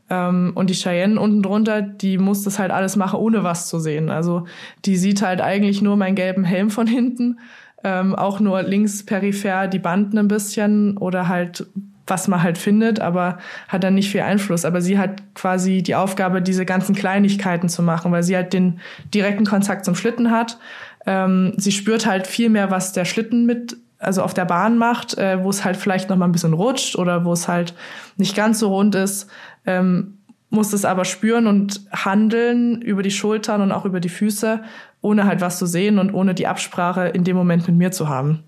Ähm, 0.09 0.51
und 0.55 0.69
die 0.69 0.75
Cheyenne 0.75 1.19
unten 1.19 1.41
drunter, 1.41 1.81
die 1.81 2.17
muss 2.17 2.43
das 2.43 2.59
halt 2.59 2.71
alles 2.71 2.95
machen, 2.95 3.19
ohne 3.19 3.43
was 3.43 3.67
zu 3.67 3.79
sehen. 3.79 4.09
Also 4.09 4.45
die 4.85 4.97
sieht 4.97 5.21
halt 5.21 5.41
eigentlich 5.41 5.81
nur 5.81 5.97
meinen 5.97 6.15
gelben 6.15 6.43
Helm 6.43 6.69
von 6.69 6.87
hinten, 6.87 7.39
ähm, 7.83 8.15
auch 8.15 8.39
nur 8.39 8.61
links 8.63 9.05
peripher 9.05 9.67
die 9.67 9.79
Banden 9.79 10.17
ein 10.17 10.27
bisschen 10.27 10.97
oder 10.97 11.27
halt 11.27 11.65
was 12.07 12.27
man 12.27 12.43
halt 12.43 12.57
findet, 12.57 12.99
aber 12.99 13.39
hat 13.67 13.83
dann 13.83 13.95
nicht 13.95 14.11
viel 14.11 14.21
Einfluss. 14.21 14.65
Aber 14.65 14.81
sie 14.81 14.99
hat 14.99 15.23
quasi 15.33 15.81
die 15.81 15.95
Aufgabe, 15.95 16.41
diese 16.41 16.65
ganzen 16.65 16.93
Kleinigkeiten 16.93 17.67
zu 17.67 17.81
machen, 17.81 18.11
weil 18.11 18.23
sie 18.23 18.35
halt 18.35 18.53
den 18.53 18.79
direkten 19.13 19.45
Kontakt 19.45 19.85
zum 19.85 19.95
Schlitten 19.95 20.29
hat. 20.29 20.59
Ähm, 21.05 21.53
sie 21.57 21.71
spürt 21.71 22.05
halt 22.05 22.27
viel 22.27 22.49
mehr, 22.49 22.71
was 22.71 22.91
der 22.91 23.05
Schlitten 23.05 23.45
mit 23.45 23.77
also 23.97 24.21
auf 24.21 24.33
der 24.33 24.45
Bahn 24.45 24.77
macht, 24.77 25.17
äh, 25.17 25.43
wo 25.43 25.49
es 25.49 25.63
halt 25.63 25.77
vielleicht 25.77 26.09
noch 26.09 26.17
mal 26.17 26.25
ein 26.25 26.31
bisschen 26.31 26.53
rutscht 26.53 26.95
oder 26.95 27.25
wo 27.25 27.33
es 27.33 27.47
halt 27.47 27.73
nicht 28.17 28.35
ganz 28.35 28.59
so 28.59 28.73
rund 28.73 28.93
ist, 28.93 29.29
ähm, 29.65 30.19
muss 30.49 30.73
es 30.73 30.85
aber 30.85 31.05
spüren 31.05 31.47
und 31.47 31.81
handeln 31.91 32.81
über 32.81 33.03
die 33.03 33.11
Schultern 33.11 33.61
und 33.61 33.71
auch 33.71 33.85
über 33.85 33.99
die 33.99 34.09
Füße, 34.09 34.61
ohne 35.01 35.25
halt 35.25 35.41
was 35.41 35.57
zu 35.57 35.65
sehen 35.65 35.99
und 35.99 36.13
ohne 36.13 36.33
die 36.33 36.47
Absprache 36.47 37.07
in 37.07 37.23
dem 37.23 37.35
Moment 37.35 37.67
mit 37.67 37.75
mir 37.77 37.91
zu 37.91 38.09
haben. 38.09 38.43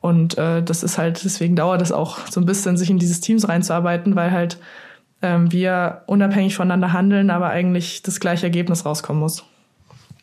Und 0.00 0.38
äh, 0.38 0.62
das 0.62 0.82
ist 0.82 0.98
halt, 0.98 1.24
deswegen 1.24 1.56
dauert 1.56 1.82
es 1.82 1.92
auch 1.92 2.18
so 2.30 2.40
ein 2.40 2.46
bisschen, 2.46 2.76
sich 2.76 2.90
in 2.90 2.98
dieses 2.98 3.20
Teams 3.20 3.48
reinzuarbeiten, 3.48 4.14
weil 4.14 4.30
halt 4.30 4.58
ähm, 5.22 5.50
wir 5.50 6.02
unabhängig 6.06 6.54
voneinander 6.54 6.92
handeln, 6.92 7.30
aber 7.30 7.48
eigentlich 7.48 8.02
das 8.02 8.20
gleiche 8.20 8.46
Ergebnis 8.46 8.84
rauskommen 8.84 9.20
muss. 9.20 9.44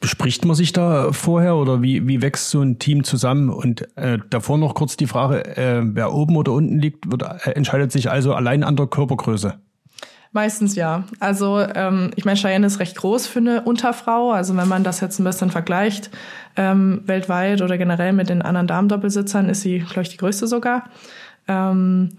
Bespricht 0.05 0.45
man 0.45 0.55
sich 0.55 0.71
da 0.71 1.11
vorher 1.13 1.55
oder 1.55 1.81
wie, 1.81 2.07
wie 2.07 2.21
wächst 2.21 2.51
so 2.51 2.61
ein 2.61 2.77
Team 2.77 3.03
zusammen? 3.03 3.49
Und 3.49 3.87
äh, 3.97 4.19
davor 4.29 4.59
noch 4.59 4.75
kurz 4.75 4.95
die 4.97 5.07
Frage, 5.07 5.57
äh, 5.57 5.81
wer 5.83 6.13
oben 6.13 6.35
oder 6.37 6.51
unten 6.51 6.77
liegt, 6.77 7.09
wird, 7.09 7.23
äh, 7.23 7.49
entscheidet 7.53 7.91
sich 7.91 8.11
also 8.11 8.35
allein 8.35 8.63
an 8.63 8.75
der 8.75 8.85
Körpergröße. 8.85 9.55
Meistens 10.31 10.75
ja. 10.75 11.05
Also 11.19 11.59
ähm, 11.59 12.11
ich 12.15 12.23
meine, 12.23 12.37
Cheyenne 12.37 12.67
ist 12.67 12.79
recht 12.79 12.95
groß 12.97 13.25
für 13.25 13.39
eine 13.39 13.63
Unterfrau. 13.63 14.29
Also 14.29 14.55
wenn 14.55 14.67
man 14.67 14.83
das 14.83 14.99
jetzt 14.99 15.17
ein 15.17 15.23
bisschen 15.23 15.49
vergleicht, 15.49 16.11
ähm, 16.55 17.01
weltweit 17.07 17.63
oder 17.63 17.79
generell 17.79 18.13
mit 18.13 18.29
den 18.29 18.43
anderen 18.43 18.67
Damendoppelsitzern, 18.67 19.49
ist 19.49 19.61
sie, 19.61 19.79
glaube 19.79 20.03
ich, 20.03 20.09
die 20.09 20.17
größte 20.17 20.45
sogar. 20.45 20.83
Ähm, 21.47 22.11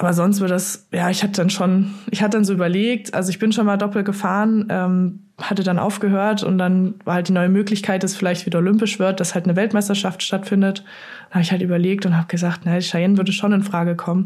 aber 0.00 0.14
sonst 0.14 0.40
wird 0.40 0.50
das, 0.50 0.88
ja, 0.92 1.10
ich 1.10 1.22
hatte 1.22 1.34
dann 1.34 1.50
schon, 1.50 1.92
ich 2.10 2.22
hatte 2.22 2.38
dann 2.38 2.44
so 2.46 2.54
überlegt, 2.54 3.12
also 3.12 3.28
ich 3.28 3.38
bin 3.38 3.52
schon 3.52 3.66
mal 3.66 3.76
doppelt 3.76 4.06
gefahren, 4.06 4.66
ähm, 4.70 5.26
hatte 5.36 5.62
dann 5.62 5.78
aufgehört 5.78 6.42
und 6.42 6.56
dann 6.56 6.94
war 7.04 7.16
halt 7.16 7.28
die 7.28 7.34
neue 7.34 7.50
Möglichkeit, 7.50 8.02
dass 8.02 8.16
vielleicht 8.16 8.46
wieder 8.46 8.60
olympisch 8.60 8.98
wird, 8.98 9.20
dass 9.20 9.34
halt 9.34 9.44
eine 9.44 9.56
Weltmeisterschaft 9.56 10.22
stattfindet. 10.22 10.84
Da 11.28 11.34
habe 11.34 11.42
ich 11.42 11.52
halt 11.52 11.60
überlegt 11.60 12.06
und 12.06 12.16
habe 12.16 12.28
gesagt, 12.28 12.62
na, 12.64 12.78
Cheyenne 12.78 13.18
würde 13.18 13.32
schon 13.32 13.52
in 13.52 13.62
Frage 13.62 13.94
kommen. 13.94 14.24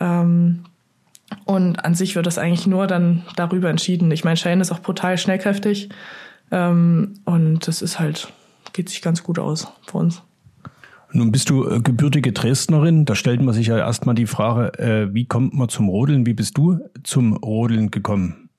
Ähm, 0.00 0.64
und 1.44 1.84
an 1.84 1.94
sich 1.94 2.16
wird 2.16 2.24
das 2.24 2.38
eigentlich 2.38 2.66
nur 2.66 2.86
dann 2.86 3.24
darüber 3.36 3.68
entschieden. 3.68 4.10
Ich 4.10 4.24
meine, 4.24 4.36
Cheyenne 4.36 4.62
ist 4.62 4.72
auch 4.72 4.80
brutal 4.80 5.18
schnellkräftig 5.18 5.90
ähm, 6.50 7.20
und 7.26 7.68
das 7.68 7.82
ist 7.82 8.00
halt, 8.00 8.32
geht 8.72 8.88
sich 8.88 9.02
ganz 9.02 9.22
gut 9.22 9.38
aus 9.38 9.68
für 9.86 9.98
uns. 9.98 10.22
Nun 11.14 11.30
bist 11.30 11.48
du 11.48 11.64
äh, 11.68 11.80
gebürtige 11.80 12.32
Dresdnerin. 12.32 13.04
Da 13.04 13.14
stellt 13.14 13.40
man 13.40 13.54
sich 13.54 13.68
ja 13.68 13.78
erstmal 13.78 14.16
die 14.16 14.26
Frage, 14.26 14.76
äh, 14.80 15.14
wie 15.14 15.26
kommt 15.26 15.54
man 15.54 15.68
zum 15.68 15.88
Rodeln? 15.88 16.26
Wie 16.26 16.34
bist 16.34 16.58
du 16.58 16.80
zum 17.04 17.36
Rodeln 17.36 17.92
gekommen? 17.92 18.50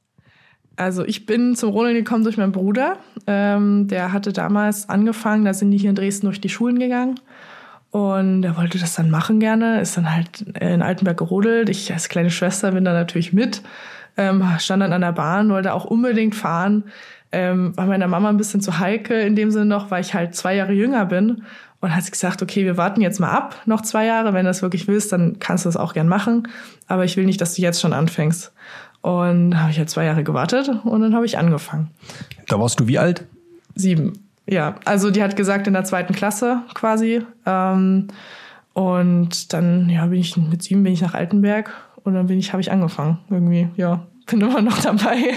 Also 0.77 1.03
ich 1.03 1.25
bin 1.25 1.55
zum 1.55 1.71
Rodeln 1.71 1.95
gekommen 1.95 2.23
durch 2.23 2.37
meinen 2.37 2.53
Bruder. 2.53 2.97
Ähm, 3.27 3.89
der 3.89 4.13
hatte 4.13 4.31
damals 4.31 4.87
angefangen, 4.87 5.43
da 5.43 5.53
sind 5.53 5.71
die 5.71 5.77
hier 5.77 5.89
in 5.89 5.97
Dresden 5.97 6.27
durch 6.27 6.39
die 6.39 6.47
Schulen 6.47 6.79
gegangen. 6.79 7.19
Und 7.91 8.43
er 8.43 8.55
wollte 8.55 8.79
das 8.79 8.95
dann 8.95 9.09
machen 9.09 9.41
gerne, 9.41 9.81
ist 9.81 9.97
dann 9.97 10.13
halt 10.13 10.41
in 10.59 10.81
Altenberg 10.81 11.17
gerodelt. 11.17 11.69
Ich 11.69 11.91
als 11.91 12.07
kleine 12.07 12.29
Schwester 12.29 12.71
bin 12.71 12.85
da 12.85 12.93
natürlich 12.93 13.33
mit, 13.33 13.63
ähm, 14.15 14.43
stand 14.59 14.81
dann 14.81 14.93
an 14.93 15.01
der 15.01 15.11
Bahn, 15.11 15.49
wollte 15.49 15.73
auch 15.73 15.85
unbedingt 15.85 16.35
fahren. 16.35 16.85
Ähm, 17.33 17.75
war 17.75 17.85
meiner 17.85 18.07
Mama 18.07 18.29
ein 18.29 18.37
bisschen 18.37 18.61
zu 18.61 18.79
heikel 18.79 19.19
in 19.19 19.35
dem 19.35 19.51
Sinne 19.51 19.65
noch, 19.65 19.91
weil 19.91 19.99
ich 19.99 20.13
halt 20.13 20.35
zwei 20.35 20.55
Jahre 20.55 20.71
jünger 20.71 21.05
bin. 21.05 21.43
Und 21.85 21.95
hat 21.95 22.03
sie 22.03 22.09
gesagt, 22.09 22.41
okay, 22.41 22.65
wir 22.65 22.77
warten 22.77 22.99
jetzt 22.99 23.19
mal 23.19 23.29
ab, 23.29 23.61
noch 23.67 23.81
zwei 23.81 24.07
Jahre. 24.07 24.33
Wenn 24.33 24.45
du 24.45 24.49
das 24.49 24.63
wirklich 24.63 24.87
willst, 24.87 25.11
dann 25.11 25.37
kannst 25.37 25.65
du 25.65 25.67
das 25.67 25.77
auch 25.77 25.93
gern 25.93 26.07
machen. 26.07 26.47
Aber 26.87 27.05
ich 27.05 27.15
will 27.15 27.25
nicht, 27.25 27.39
dass 27.39 27.53
du 27.53 27.61
jetzt 27.61 27.79
schon 27.79 27.93
anfängst. 27.93 28.51
Und 29.01 29.61
habe 29.61 29.69
ich 29.69 29.77
halt 29.77 29.91
zwei 29.91 30.05
Jahre 30.05 30.23
gewartet 30.23 30.67
und 30.83 31.01
dann 31.01 31.13
habe 31.13 31.27
ich 31.27 31.37
angefangen. 31.37 31.91
Da 32.47 32.59
warst 32.59 32.79
du 32.79 32.87
wie 32.87 32.97
alt? 32.97 33.25
Sieben. 33.75 34.13
Ja, 34.47 34.77
also 34.85 35.11
die 35.11 35.21
hat 35.21 35.35
gesagt 35.35 35.67
in 35.67 35.73
der 35.73 35.83
zweiten 35.83 36.15
Klasse 36.15 36.63
quasi. 36.73 37.21
Ähm, 37.45 38.07
und 38.73 39.53
dann 39.53 39.87
ja 39.87 40.07
bin 40.07 40.19
ich 40.19 40.35
mit 40.37 40.63
sieben 40.63 40.81
bin 40.81 40.93
ich 40.93 41.01
nach 41.01 41.13
Altenberg 41.13 41.71
und 42.03 42.15
dann 42.15 42.25
bin 42.25 42.39
ich 42.39 42.51
habe 42.51 42.61
ich 42.61 42.71
angefangen 42.71 43.19
irgendwie. 43.29 43.69
Ja, 43.75 44.07
bin 44.25 44.41
immer 44.41 44.63
noch 44.63 44.81
dabei. 44.81 45.35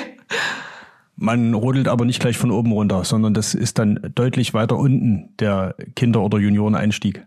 Man 1.21 1.53
rodelt 1.53 1.89
aber 1.89 2.05
nicht 2.05 2.21
gleich 2.21 2.39
von 2.39 2.53
oben 2.53 2.71
runter, 2.71 3.03
sondern 3.03 3.35
das 3.35 3.53
ist 3.53 3.81
dann 3.81 4.13
deutlich 4.15 4.55
weiter 4.55 4.77
unten 4.77 5.31
der 5.41 5.75
Kinder- 5.97 6.21
oder 6.21 6.39
Junioreneinstieg. 6.39 7.25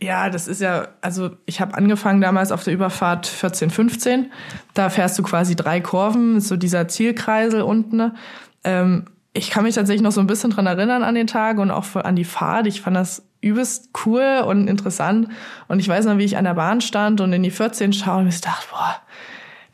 Ja, 0.00 0.30
das 0.30 0.46
ist 0.46 0.60
ja, 0.60 0.88
also 1.00 1.30
ich 1.44 1.60
habe 1.60 1.74
angefangen 1.74 2.20
damals 2.20 2.52
auf 2.52 2.62
der 2.62 2.72
Überfahrt 2.72 3.26
14, 3.26 3.70
15. 3.70 4.30
Da 4.74 4.90
fährst 4.90 5.18
du 5.18 5.24
quasi 5.24 5.56
drei 5.56 5.80
Kurven, 5.80 6.40
so 6.40 6.56
dieser 6.56 6.86
Zielkreisel 6.86 7.62
unten. 7.62 8.12
Ähm, 8.62 9.06
ich 9.32 9.50
kann 9.50 9.64
mich 9.64 9.74
tatsächlich 9.74 10.02
noch 10.02 10.12
so 10.12 10.20
ein 10.20 10.28
bisschen 10.28 10.50
dran 10.50 10.66
erinnern 10.66 11.02
an 11.02 11.16
den 11.16 11.26
Tag 11.26 11.58
und 11.58 11.72
auch 11.72 11.96
an 11.96 12.14
die 12.14 12.24
Fahrt. 12.24 12.68
Ich 12.68 12.80
fand 12.80 12.96
das 12.96 13.26
übelst 13.40 13.90
cool 14.06 14.44
und 14.46 14.68
interessant. 14.68 15.28
Und 15.66 15.80
ich 15.80 15.88
weiß 15.88 16.04
noch, 16.04 16.18
wie 16.18 16.24
ich 16.24 16.36
an 16.36 16.44
der 16.44 16.54
Bahn 16.54 16.80
stand 16.80 17.20
und 17.20 17.32
in 17.32 17.42
die 17.42 17.50
14 17.50 17.92
schaue 17.92 18.20
und 18.20 18.28
ich 18.28 18.40
dachte, 18.40 18.66
boah, 18.70 18.96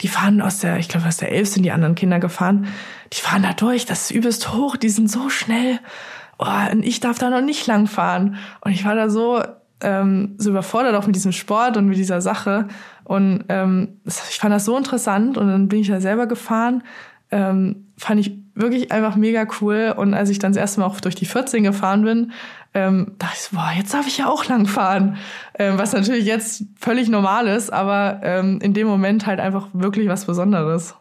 die 0.03 0.09
fahren 0.09 0.41
aus 0.41 0.59
der, 0.59 0.79
ich 0.79 0.89
glaube, 0.89 1.07
aus 1.07 1.17
der 1.17 1.33
11 1.33 1.49
sind 1.49 1.63
die 1.63 1.73
anderen 1.73 1.95
Kinder 1.95 2.19
gefahren. 2.19 2.67
Die 3.13 3.21
fahren 3.21 3.43
da 3.43 3.53
durch, 3.53 3.87
das 3.87 4.03
ist 4.03 4.11
übelst 4.11 4.53
hoch, 4.53 4.77
die 4.77 4.89
sind 4.89 5.11
so 5.11 5.29
schnell. 5.29 5.79
Oh, 6.39 6.47
und 6.73 6.85
ich 6.85 7.01
darf 7.01 7.19
da 7.19 7.31
noch 7.31 7.41
nicht 7.41 7.67
lang 7.67 7.87
fahren. 7.87 8.37
Und 8.61 8.73
ich 8.73 8.85
war 8.85 8.95
da 8.95 9.09
so 9.09 9.43
ähm, 9.83 10.35
so 10.39 10.51
überfordert 10.51 10.95
auch 10.95 11.07
mit 11.07 11.17
diesem 11.17 11.33
Sport 11.33 11.77
und 11.77 11.87
mit 11.87 11.99
dieser 11.99 12.21
Sache. 12.21 12.69
Und 13.05 13.45
ähm, 13.49 14.01
ich 14.05 14.39
fand 14.39 14.55
das 14.55 14.65
so 14.65 14.77
interessant 14.77 15.37
und 15.37 15.49
dann 15.49 15.69
bin 15.69 15.81
ich 15.81 15.89
da 15.89 16.01
selber 16.01 16.27
gefahren. 16.27 16.83
Ähm, 17.31 17.89
fand 17.99 18.21
ich 18.21 18.42
wirklich 18.55 18.93
einfach 18.93 19.17
mega 19.17 19.47
cool. 19.61 19.95
Und 19.97 20.15
als 20.15 20.31
ich 20.31 20.39
dann 20.39 20.53
das 20.53 20.61
erste 20.61 20.81
Mal 20.81 20.87
auch 20.87 21.01
durch 21.01 21.15
die 21.15 21.27
14 21.27 21.63
gefahren 21.63 22.05
bin, 22.05 22.33
ähm, 22.75 23.13
dachte 23.19 23.37
ich, 23.41 23.51
boah, 23.51 23.71
jetzt 23.77 23.93
darf 23.93 24.07
ich 24.07 24.19
ja 24.19 24.29
auch 24.29 24.47
lang 24.47 24.67
fahren. 24.67 25.17
Ähm, 25.59 25.79
was 25.79 25.93
natürlich 25.93 26.25
jetzt 26.25 26.65
völlig 26.79 27.09
normal 27.09 27.47
ist, 27.47 27.73
aber 27.73 28.21
ähm, 28.23 28.59
in 28.63 28.75
dem 28.75 28.87
Moment 28.87 29.27
halt 29.27 29.41
einfach 29.41 29.69
wirklich 29.73 30.09
was 30.09 30.25
Besonderes. 30.25 30.95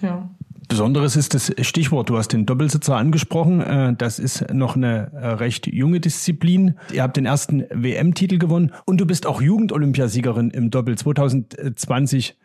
Ja. 0.00 0.28
Besonderes 0.68 1.16
ist 1.16 1.32
das 1.32 1.50
Stichwort. 1.62 2.10
Du 2.10 2.18
hast 2.18 2.28
den 2.28 2.44
Doppelsitzer 2.44 2.94
angesprochen. 2.94 3.60
Äh, 3.60 3.94
das 3.96 4.18
ist 4.18 4.52
noch 4.52 4.76
eine 4.76 5.10
äh, 5.14 5.26
recht 5.28 5.66
junge 5.66 5.98
Disziplin. 5.98 6.74
Ihr 6.92 7.02
habt 7.02 7.16
den 7.16 7.24
ersten 7.24 7.64
WM-Titel 7.70 8.38
gewonnen 8.38 8.72
und 8.84 9.00
du 9.00 9.06
bist 9.06 9.26
auch 9.26 9.40
Jugendolympiasiegerin 9.40 10.50
im 10.50 10.70
Doppel 10.70 10.98
2020 10.98 12.36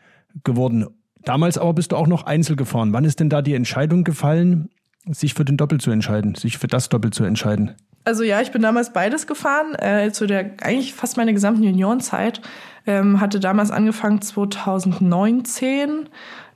geworden. 0.44 0.88
Damals 1.26 1.58
aber 1.58 1.74
bist 1.74 1.92
du 1.92 1.96
auch 1.96 2.08
noch 2.08 2.26
Einzel 2.26 2.56
gefahren. 2.56 2.94
Wann 2.94 3.06
ist 3.06 3.20
denn 3.20 3.30
da 3.30 3.42
die 3.42 3.54
Entscheidung 3.54 4.04
gefallen, 4.04 4.70
sich 5.10 5.34
für 5.34 5.46
den 5.46 5.58
Doppel 5.58 5.80
zu 5.80 5.92
entscheiden, 5.92 6.36
sich 6.36 6.58
für 6.58 6.68
das 6.68 6.90
Doppel 6.90 7.12
zu 7.12 7.24
entscheiden? 7.24 7.76
Also 8.06 8.24
ja, 8.24 8.42
ich 8.42 8.52
bin 8.52 8.62
damals 8.62 8.92
beides 8.92 9.28
gefahren, 9.28 9.76
äh, 9.76 10.12
zu 10.12 10.28
der 10.28 10.52
eigentlich 10.62 10.94
fast 10.94 11.16
meine 11.16 11.34
gesamten 11.34 11.64
Juniorenzeit. 11.64 12.42
Ähm, 12.86 13.22
hatte 13.22 13.40
damals 13.40 13.72
angefangen 13.72 14.22
2019 14.22 16.10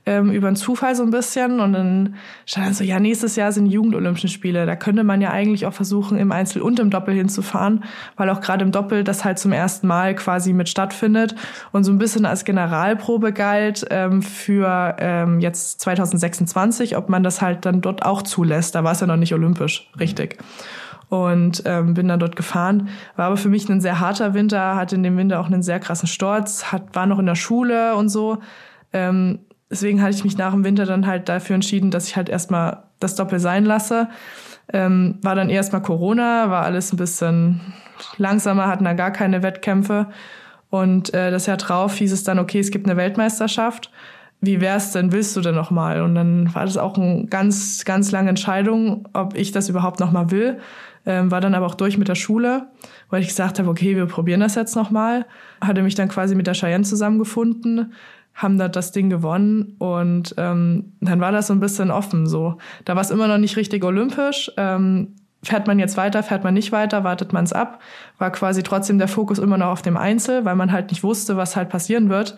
ähm, 0.08 0.30
über 0.32 0.46
einen 0.46 0.56
Zufall 0.56 0.96
so 0.96 1.02
ein 1.02 1.10
bisschen 1.10 1.60
und 1.60 1.74
dann 1.74 2.14
stand 2.46 2.66
dann 2.66 2.74
so, 2.74 2.82
ja, 2.82 2.98
nächstes 2.98 3.36
Jahr 3.36 3.52
sind 3.52 3.66
Jugendolympischen 3.66 4.30
Spiele. 4.30 4.64
Da 4.64 4.74
könnte 4.74 5.04
man 5.04 5.20
ja 5.20 5.30
eigentlich 5.30 5.66
auch 5.66 5.74
versuchen, 5.74 6.16
im 6.16 6.32
Einzel 6.32 6.62
und 6.62 6.80
im 6.80 6.88
Doppel 6.88 7.14
hinzufahren, 7.14 7.84
weil 8.16 8.30
auch 8.30 8.40
gerade 8.40 8.64
im 8.64 8.72
Doppel 8.72 9.04
das 9.04 9.24
halt 9.24 9.38
zum 9.38 9.52
ersten 9.52 9.86
Mal 9.86 10.14
quasi 10.14 10.54
mit 10.54 10.70
stattfindet 10.70 11.34
und 11.72 11.84
so 11.84 11.92
ein 11.92 11.98
bisschen 11.98 12.24
als 12.24 12.46
Generalprobe 12.46 13.34
galt 13.34 13.86
ähm, 13.90 14.22
für 14.22 14.96
ähm, 14.98 15.40
jetzt 15.40 15.80
2026, 15.80 16.96
ob 16.96 17.10
man 17.10 17.22
das 17.22 17.42
halt 17.42 17.66
dann 17.66 17.82
dort 17.82 18.04
auch 18.04 18.22
zulässt. 18.22 18.74
Da 18.74 18.84
war 18.84 18.92
es 18.92 19.00
ja 19.00 19.06
noch 19.06 19.16
nicht 19.16 19.34
olympisch, 19.34 19.90
richtig 20.00 20.38
und 21.10 21.62
ähm, 21.64 21.94
bin 21.94 22.08
dann 22.08 22.20
dort 22.20 22.36
gefahren. 22.36 22.88
War 23.16 23.26
aber 23.26 23.38
für 23.38 23.48
mich 23.48 23.66
ein 23.68 23.80
sehr 23.80 23.98
harter 23.98 24.34
Winter, 24.34 24.76
hatte 24.76 24.94
in 24.94 25.02
dem 25.02 25.16
Winter 25.16 25.40
auch 25.40 25.46
einen 25.46 25.62
sehr 25.62 25.80
krassen 25.80 26.06
Sturz, 26.06 26.64
hat, 26.70 26.94
war 26.94 27.06
noch 27.06 27.18
in 27.18 27.24
der 27.24 27.34
Schule 27.34 27.94
und 27.96 28.10
so. 28.10 28.38
Ähm, 28.92 29.38
deswegen 29.70 30.02
hatte 30.02 30.14
ich 30.14 30.24
mich 30.24 30.38
nach 30.38 30.52
dem 30.52 30.64
Winter 30.64 30.86
dann 30.86 31.06
halt 31.06 31.28
dafür 31.28 31.54
entschieden, 31.54 31.90
dass 31.90 32.08
ich 32.08 32.16
halt 32.16 32.28
erstmal 32.28 32.84
das 33.00 33.14
Doppel 33.14 33.38
sein 33.38 33.64
lasse. 33.64 34.08
Ähm, 34.72 35.18
war 35.22 35.34
dann 35.34 35.50
erstmal 35.50 35.82
Corona, 35.82 36.50
war 36.50 36.64
alles 36.64 36.92
ein 36.92 36.96
bisschen 36.96 37.60
langsamer, 38.16 38.66
hatten 38.66 38.84
da 38.84 38.92
gar 38.92 39.10
keine 39.10 39.42
Wettkämpfe. 39.42 40.08
Und 40.70 41.14
äh, 41.14 41.30
das 41.30 41.46
Jahr 41.46 41.56
drauf 41.56 41.94
hieß 41.94 42.12
es 42.12 42.24
dann, 42.24 42.38
okay, 42.38 42.58
es 42.58 42.70
gibt 42.70 42.86
eine 42.86 42.96
Weltmeisterschaft. 42.96 43.90
Wie 44.40 44.60
wär's 44.60 44.92
denn, 44.92 45.10
willst 45.10 45.34
du 45.36 45.40
denn 45.40 45.54
noch 45.54 45.70
mal? 45.70 46.02
Und 46.02 46.14
dann 46.14 46.54
war 46.54 46.64
das 46.64 46.76
auch 46.76 46.96
eine 46.96 47.26
ganz, 47.26 47.84
ganz 47.84 48.12
lange 48.12 48.28
Entscheidung, 48.28 49.08
ob 49.12 49.34
ich 49.36 49.50
das 49.50 49.68
überhaupt 49.68 49.98
noch 50.00 50.12
mal 50.12 50.30
will. 50.30 50.58
Ähm, 51.06 51.30
war 51.30 51.40
dann 51.40 51.54
aber 51.54 51.66
auch 51.66 51.74
durch 51.74 51.96
mit 51.96 52.08
der 52.08 52.14
Schule, 52.14 52.68
weil 53.08 53.22
ich 53.22 53.28
gesagt 53.28 53.58
habe, 53.58 53.70
okay, 53.70 53.96
wir 53.96 54.06
probieren 54.06 54.40
das 54.40 54.54
jetzt 54.54 54.76
noch 54.76 54.90
mal. 54.90 55.26
Hatte 55.60 55.82
mich 55.82 55.94
dann 55.94 56.08
quasi 56.08 56.34
mit 56.34 56.46
der 56.46 56.54
Cheyenne 56.54 56.84
zusammengefunden, 56.84 57.94
haben 58.38 58.56
da 58.56 58.68
das 58.68 58.92
Ding 58.92 59.10
gewonnen 59.10 59.74
und 59.78 60.34
ähm, 60.38 60.92
dann 61.00 61.20
war 61.20 61.32
das 61.32 61.48
so 61.48 61.52
ein 61.52 61.60
bisschen 61.60 61.90
offen 61.90 62.28
so. 62.28 62.56
Da 62.84 62.94
war 62.94 63.02
es 63.02 63.10
immer 63.10 63.26
noch 63.26 63.38
nicht 63.38 63.56
richtig 63.56 63.84
olympisch. 63.84 64.50
Ähm, 64.56 65.16
fährt 65.42 65.66
man 65.66 65.80
jetzt 65.80 65.96
weiter, 65.96 66.22
fährt 66.22 66.44
man 66.44 66.54
nicht 66.54 66.70
weiter, 66.70 67.02
wartet 67.02 67.32
man 67.32 67.44
es 67.44 67.52
ab. 67.52 67.80
War 68.18 68.30
quasi 68.30 68.62
trotzdem 68.62 68.98
der 68.98 69.08
Fokus 69.08 69.40
immer 69.40 69.58
noch 69.58 69.66
auf 69.66 69.82
dem 69.82 69.96
Einzel, 69.96 70.44
weil 70.44 70.54
man 70.54 70.70
halt 70.70 70.90
nicht 70.90 71.02
wusste, 71.02 71.36
was 71.36 71.56
halt 71.56 71.68
passieren 71.68 72.10
wird. 72.10 72.36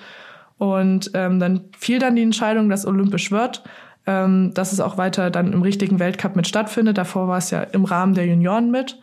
Und 0.57 1.11
ähm, 1.13 1.39
dann 1.39 1.67
fiel 1.79 1.99
dann 1.99 2.17
die 2.17 2.23
Entscheidung, 2.23 2.71
dass 2.71 2.87
olympisch 2.87 3.31
wird, 3.31 3.63
ähm, 4.07 4.53
dass 4.55 4.73
es 4.73 4.81
auch 4.81 4.97
weiter 4.97 5.31
dann 5.31 5.53
im 5.53 5.61
richtigen 5.61 5.99
Weltcup 5.99 6.35
mit 6.35 6.49
stattfindet. 6.49 6.97
Davor 6.97 7.29
war 7.29 7.39
es 7.39 7.51
ja 7.51 7.61
im 7.61 7.85
Rahmen 7.85 8.15
der 8.15 8.27
Junioren 8.27 8.71
mit. 8.71 8.99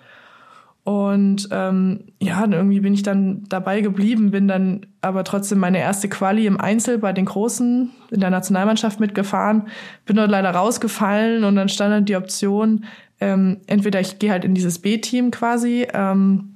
Und 0.88 1.50
ähm, 1.51 2.06
ja, 2.22 2.46
irgendwie 2.50 2.79
bin 2.79 2.94
ich 2.94 3.03
dann 3.03 3.44
dabei 3.50 3.82
geblieben, 3.82 4.32
bin 4.32 4.48
dann 4.48 4.86
aber 5.01 5.25
trotzdem 5.25 5.60
meine 5.60 5.79
erste 5.79 6.08
Quali 6.08 6.48
im 6.48 6.62
Einzel 6.62 6.98
bei 6.98 7.12
den 7.12 7.25
Großen 7.25 7.91
in 8.10 8.20
der 8.22 8.29
Nationalmannschaft 8.29 9.01
mitgefahren, 9.01 9.67
bin 10.06 10.15
dort 10.15 10.32
leider 10.32 10.51
rausgefallen 10.51 11.44
und 11.44 11.58
dann 11.58 11.67
stand 11.67 11.91
dann 11.91 12.06
die 12.06 12.15
Option, 12.15 12.86
ähm, 13.20 13.58
entweder 13.67 14.00
ich 14.00 14.17
gehe 14.17 14.32
halt 14.32 14.46
in 14.46 14.56
dieses 14.56 14.79
B-Team 14.79 15.32
quasi, 15.32 15.86
ähm, 15.94 16.56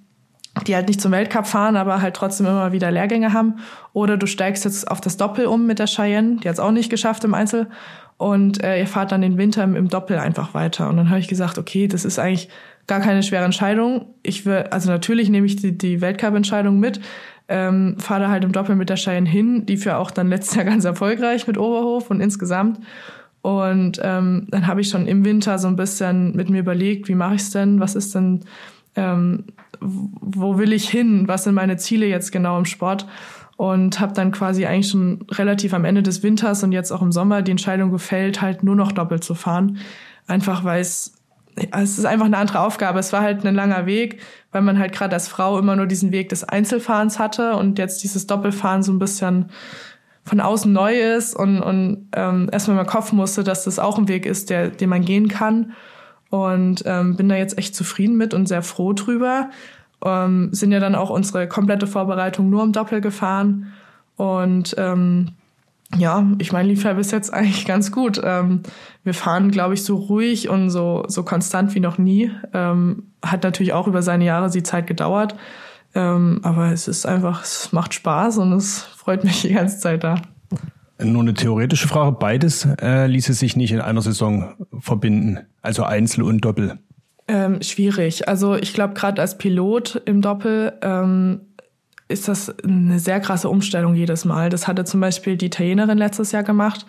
die 0.65 0.75
halt 0.75 0.87
nicht 0.87 1.01
zum 1.01 1.11
Weltcup 1.11 1.45
fahren, 1.45 1.75
aber 1.75 2.01
halt 2.01 2.15
trotzdem 2.15 2.45
immer 2.45 2.71
wieder 2.71 2.89
Lehrgänge 2.89 3.33
haben, 3.33 3.55
oder 3.91 4.15
du 4.15 4.27
steigst 4.27 4.63
jetzt 4.63 4.89
auf 4.89 5.01
das 5.01 5.17
Doppel 5.17 5.45
um 5.45 5.67
mit 5.67 5.77
der 5.77 5.87
Cheyenne, 5.87 6.37
die 6.37 6.47
hat 6.47 6.53
es 6.53 6.61
auch 6.61 6.71
nicht 6.71 6.89
geschafft 6.89 7.25
im 7.25 7.33
Einzel, 7.33 7.67
und 8.21 8.63
äh, 8.63 8.79
ihr 8.79 8.85
fahrt 8.85 9.11
dann 9.11 9.21
den 9.21 9.39
Winter 9.39 9.63
im, 9.63 9.75
im 9.75 9.87
Doppel 9.87 10.19
einfach 10.19 10.53
weiter. 10.53 10.87
Und 10.87 10.97
dann 10.97 11.09
habe 11.09 11.19
ich 11.19 11.27
gesagt, 11.27 11.57
okay, 11.57 11.87
das 11.87 12.05
ist 12.05 12.19
eigentlich 12.19 12.49
gar 12.91 12.99
keine 12.99 13.23
schwere 13.23 13.45
Entscheidung. 13.45 14.07
Ich 14.21 14.45
will, 14.45 14.65
also 14.69 14.91
natürlich 14.91 15.29
nehme 15.29 15.45
ich 15.45 15.55
die, 15.55 15.77
die 15.77 16.01
Weltcup-Entscheidung 16.01 16.77
mit, 16.77 16.99
ähm, 17.47 17.95
fahre 17.97 18.27
halt 18.27 18.43
im 18.43 18.51
Doppel 18.51 18.75
mit 18.75 18.89
der 18.89 18.97
Cheyenne 18.97 19.29
hin, 19.29 19.65
die 19.65 19.77
für 19.77 19.95
auch 19.95 20.11
dann 20.11 20.27
letztes 20.27 20.55
Jahr 20.55 20.65
ganz 20.73 20.83
erfolgreich 20.83 21.47
mit 21.47 21.57
Oberhof 21.57 22.09
und 22.11 22.19
insgesamt. 22.19 22.81
Und 23.43 24.01
ähm, 24.03 24.47
dann 24.49 24.67
habe 24.67 24.81
ich 24.81 24.89
schon 24.89 25.07
im 25.07 25.23
Winter 25.23 25.57
so 25.57 25.69
ein 25.69 25.77
bisschen 25.77 26.35
mit 26.35 26.49
mir 26.49 26.59
überlegt, 26.59 27.07
wie 27.07 27.15
mache 27.15 27.35
ich 27.35 27.43
es 27.43 27.51
denn, 27.51 27.79
was 27.79 27.95
ist 27.95 28.13
denn, 28.13 28.41
ähm, 28.95 29.45
wo 29.79 30.57
will 30.57 30.73
ich 30.73 30.89
hin, 30.89 31.29
was 31.29 31.45
sind 31.45 31.55
meine 31.55 31.77
Ziele 31.77 32.07
jetzt 32.07 32.33
genau 32.33 32.59
im 32.59 32.65
Sport 32.65 33.07
und 33.55 34.01
habe 34.01 34.11
dann 34.11 34.33
quasi 34.33 34.65
eigentlich 34.65 34.89
schon 34.89 35.23
relativ 35.31 35.73
am 35.73 35.85
Ende 35.85 36.03
des 36.03 36.23
Winters 36.23 36.61
und 36.61 36.73
jetzt 36.73 36.91
auch 36.91 37.01
im 37.01 37.13
Sommer 37.13 37.41
die 37.41 37.51
Entscheidung 37.51 37.89
gefällt, 37.89 38.41
halt 38.41 38.63
nur 38.63 38.75
noch 38.75 38.91
doppelt 38.91 39.23
zu 39.23 39.33
fahren, 39.33 39.77
einfach 40.27 40.65
weil 40.65 40.81
es 40.81 41.13
es 41.55 41.97
ist 41.97 42.05
einfach 42.05 42.25
eine 42.25 42.37
andere 42.37 42.59
Aufgabe. 42.59 42.99
Es 42.99 43.13
war 43.13 43.21
halt 43.21 43.45
ein 43.45 43.55
langer 43.55 43.85
Weg, 43.85 44.21
weil 44.51 44.61
man 44.61 44.79
halt 44.79 44.93
gerade 44.93 45.13
als 45.13 45.27
Frau 45.27 45.59
immer 45.59 45.75
nur 45.75 45.85
diesen 45.85 46.11
Weg 46.11 46.29
des 46.29 46.43
Einzelfahrens 46.43 47.19
hatte 47.19 47.55
und 47.55 47.77
jetzt 47.77 48.03
dieses 48.03 48.27
Doppelfahren 48.27 48.83
so 48.83 48.91
ein 48.91 48.99
bisschen 48.99 49.49
von 50.23 50.39
außen 50.39 50.71
neu 50.71 50.99
ist 50.99 51.35
und, 51.35 51.61
und 51.61 52.07
ähm, 52.15 52.49
erstmal 52.51 52.79
im 52.79 52.85
Kopf 52.85 53.11
musste, 53.11 53.43
dass 53.43 53.63
das 53.63 53.79
auch 53.79 53.97
ein 53.97 54.07
Weg 54.07 54.25
ist, 54.25 54.49
der, 54.49 54.69
den 54.69 54.89
man 54.89 55.03
gehen 55.03 55.27
kann. 55.27 55.73
Und 56.29 56.83
ähm, 56.85 57.17
bin 57.17 57.27
da 57.27 57.35
jetzt 57.35 57.57
echt 57.57 57.75
zufrieden 57.75 58.15
mit 58.15 58.33
und 58.33 58.47
sehr 58.47 58.61
froh 58.61 58.93
drüber. 58.93 59.49
Ähm, 60.05 60.49
sind 60.53 60.71
ja 60.71 60.79
dann 60.79 60.95
auch 60.95 61.09
unsere 61.09 61.47
komplette 61.47 61.87
Vorbereitung 61.87 62.49
nur 62.49 62.63
im 62.63 62.71
Doppel 62.71 63.01
gefahren. 63.01 63.73
Und 64.15 64.75
ähm, 64.77 65.31
ja, 65.97 66.25
ich 66.37 66.51
meine, 66.51 66.69
lief 66.69 66.83
ja 66.83 66.93
bis 66.93 67.11
jetzt 67.11 67.33
eigentlich 67.33 67.65
ganz 67.65 67.91
gut. 67.91 68.21
Ähm, 68.23 68.61
wir 69.03 69.13
fahren, 69.13 69.51
glaube 69.51 69.73
ich, 69.73 69.83
so 69.83 69.95
ruhig 69.95 70.49
und 70.49 70.69
so, 70.69 71.03
so 71.07 71.23
konstant 71.23 71.75
wie 71.75 71.79
noch 71.79 71.97
nie. 71.97 72.31
Ähm, 72.53 73.11
hat 73.23 73.43
natürlich 73.43 73.73
auch 73.73 73.87
über 73.87 74.01
seine 74.01 74.25
Jahre 74.25 74.49
die 74.49 74.63
Zeit 74.63 74.87
gedauert. 74.87 75.35
Ähm, 75.93 76.39
aber 76.43 76.71
es 76.71 76.87
ist 76.87 77.05
einfach, 77.05 77.43
es 77.43 77.71
macht 77.71 77.93
Spaß 77.93 78.37
und 78.37 78.53
es 78.53 78.79
freut 78.81 79.23
mich 79.23 79.41
die 79.41 79.53
ganze 79.53 79.79
Zeit 79.79 80.03
da. 80.03 80.21
Nur 81.03 81.21
eine 81.21 81.33
theoretische 81.33 81.87
Frage. 81.87 82.15
Beides 82.17 82.67
äh, 82.81 83.07
ließe 83.07 83.33
sich 83.33 83.55
nicht 83.55 83.71
in 83.71 83.81
einer 83.81 84.01
Saison 84.01 84.53
verbinden, 84.79 85.39
also 85.61 85.83
Einzel 85.83 86.23
und 86.23 86.45
Doppel. 86.45 86.79
Ähm, 87.27 87.61
schwierig. 87.61 88.27
Also 88.27 88.55
ich 88.55 88.73
glaube, 88.73 88.93
gerade 88.93 89.21
als 89.21 89.37
Pilot 89.37 90.01
im 90.05 90.21
Doppel 90.21 90.73
ähm, 90.81 91.41
ist 92.11 92.27
das 92.27 92.53
eine 92.59 92.99
sehr 92.99 93.19
krasse 93.19 93.49
Umstellung 93.49 93.95
jedes 93.95 94.25
Mal. 94.25 94.49
Das 94.49 94.67
hatte 94.67 94.85
zum 94.85 94.99
Beispiel 94.99 95.37
die 95.37 95.47
Italienerin 95.47 95.97
letztes 95.97 96.31
Jahr 96.31 96.43
gemacht 96.43 96.85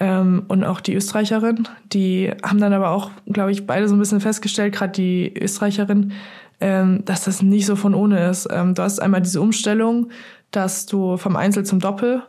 ähm, 0.00 0.44
und 0.48 0.64
auch 0.64 0.80
die 0.80 0.94
Österreicherin. 0.94 1.68
Die 1.92 2.32
haben 2.42 2.60
dann 2.60 2.72
aber 2.72 2.90
auch, 2.90 3.10
glaube 3.26 3.52
ich, 3.52 3.66
beide 3.66 3.88
so 3.88 3.94
ein 3.94 3.98
bisschen 3.98 4.20
festgestellt, 4.20 4.74
gerade 4.74 4.92
die 4.92 5.34
Österreicherin, 5.36 6.12
ähm, 6.60 7.04
dass 7.04 7.24
das 7.24 7.42
nicht 7.42 7.66
so 7.66 7.76
von 7.76 7.94
ohne 7.94 8.28
ist. 8.28 8.48
Ähm, 8.50 8.74
du 8.74 8.82
hast 8.82 9.00
einmal 9.00 9.22
diese 9.22 9.40
Umstellung, 9.40 10.10
dass 10.50 10.86
du 10.86 11.16
vom 11.16 11.36
Einzel 11.36 11.64
zum 11.64 11.80
Doppel 11.80 12.22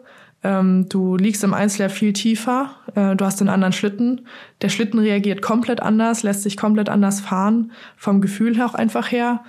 ähm, 0.46 0.88
du 0.90 1.18
liegst 1.18 1.44
im 1.44 1.56
Einzel 1.56 1.82
ja 1.82 1.90
viel 1.90 2.14
tiefer, 2.14 2.70
äh, 2.94 3.16
du 3.16 3.26
hast 3.26 3.42
einen 3.42 3.50
anderen 3.50 3.74
Schlitten. 3.74 4.28
Der 4.62 4.70
Schlitten 4.70 5.00
reagiert 5.00 5.42
komplett 5.42 5.82
anders, 5.82 6.22
lässt 6.22 6.44
sich 6.44 6.56
komplett 6.56 6.88
anders 6.88 7.20
fahren, 7.20 7.72
vom 7.98 8.22
Gefühl 8.22 8.56
her 8.56 8.68
auch 8.68 8.76
einfach 8.76 9.12
her 9.12 9.44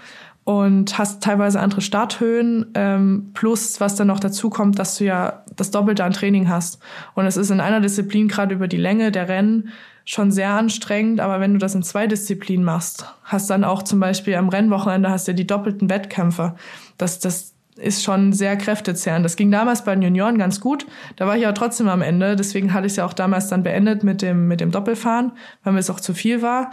und 0.47 0.97
hast 0.97 1.25
teilweise 1.25 1.59
andere 1.59 1.81
Starthöhen, 1.81 2.67
ähm, 2.75 3.31
plus 3.35 3.81
was 3.81 3.97
dann 3.97 4.07
noch 4.07 4.21
dazu 4.21 4.49
kommt, 4.49 4.79
dass 4.79 4.97
du 4.97 5.05
ja 5.05 5.43
das 5.57 5.73
Doppelte 5.73 6.05
an 6.05 6.13
Training 6.13 6.49
hast. 6.49 6.79
Und 7.15 7.27
es 7.27 7.37
ist 7.37 7.51
in 7.51 7.59
einer 7.59 7.81
Disziplin 7.81 8.29
gerade 8.29 8.55
über 8.55 8.69
die 8.69 8.77
Länge 8.77 9.11
der 9.11 9.29
Rennen 9.29 9.71
schon 10.05 10.31
sehr 10.31 10.51
anstrengend, 10.51 11.19
aber 11.19 11.41
wenn 11.41 11.55
du 11.55 11.59
das 11.59 11.75
in 11.75 11.83
zwei 11.83 12.07
Disziplinen 12.07 12.65
machst, 12.65 13.13
hast 13.25 13.51
dann 13.51 13.65
auch 13.65 13.83
zum 13.83 13.99
Beispiel 13.99 14.37
am 14.37 14.49
Rennwochenende 14.49 15.11
hast 15.11 15.27
du 15.27 15.33
ja 15.33 15.37
die 15.37 15.49
doppelten 15.49 15.91
Wettkämpfe. 15.91 16.55
Das, 16.97 17.19
das 17.19 17.55
ist 17.75 18.05
schon 18.05 18.33
sehr 18.33 18.57
kräftezehrend. 18.57 19.25
Das 19.25 19.35
ging 19.35 19.51
damals 19.51 19.83
bei 19.83 19.97
den 19.97 20.03
Junioren 20.03 20.39
ganz 20.39 20.61
gut. 20.61 20.87
Da 21.17 21.27
war 21.27 21.37
ich 21.37 21.45
aber 21.45 21.57
trotzdem 21.57 21.89
am 21.89 22.03
Ende. 22.03 22.37
Deswegen 22.37 22.73
hatte 22.73 22.87
ich 22.87 22.93
es 22.93 22.97
ja 22.99 23.05
auch 23.05 23.15
damals 23.15 23.49
dann 23.49 23.65
beendet 23.65 24.05
mit 24.05 24.23
dem, 24.23 24.47
mit 24.47 24.61
dem 24.61 24.71
Doppelfahren, 24.71 25.33
weil 25.65 25.73
mir 25.73 25.81
es 25.81 25.91
auch 25.91 25.99
zu 25.99 26.15
viel 26.15 26.41
war. 26.41 26.71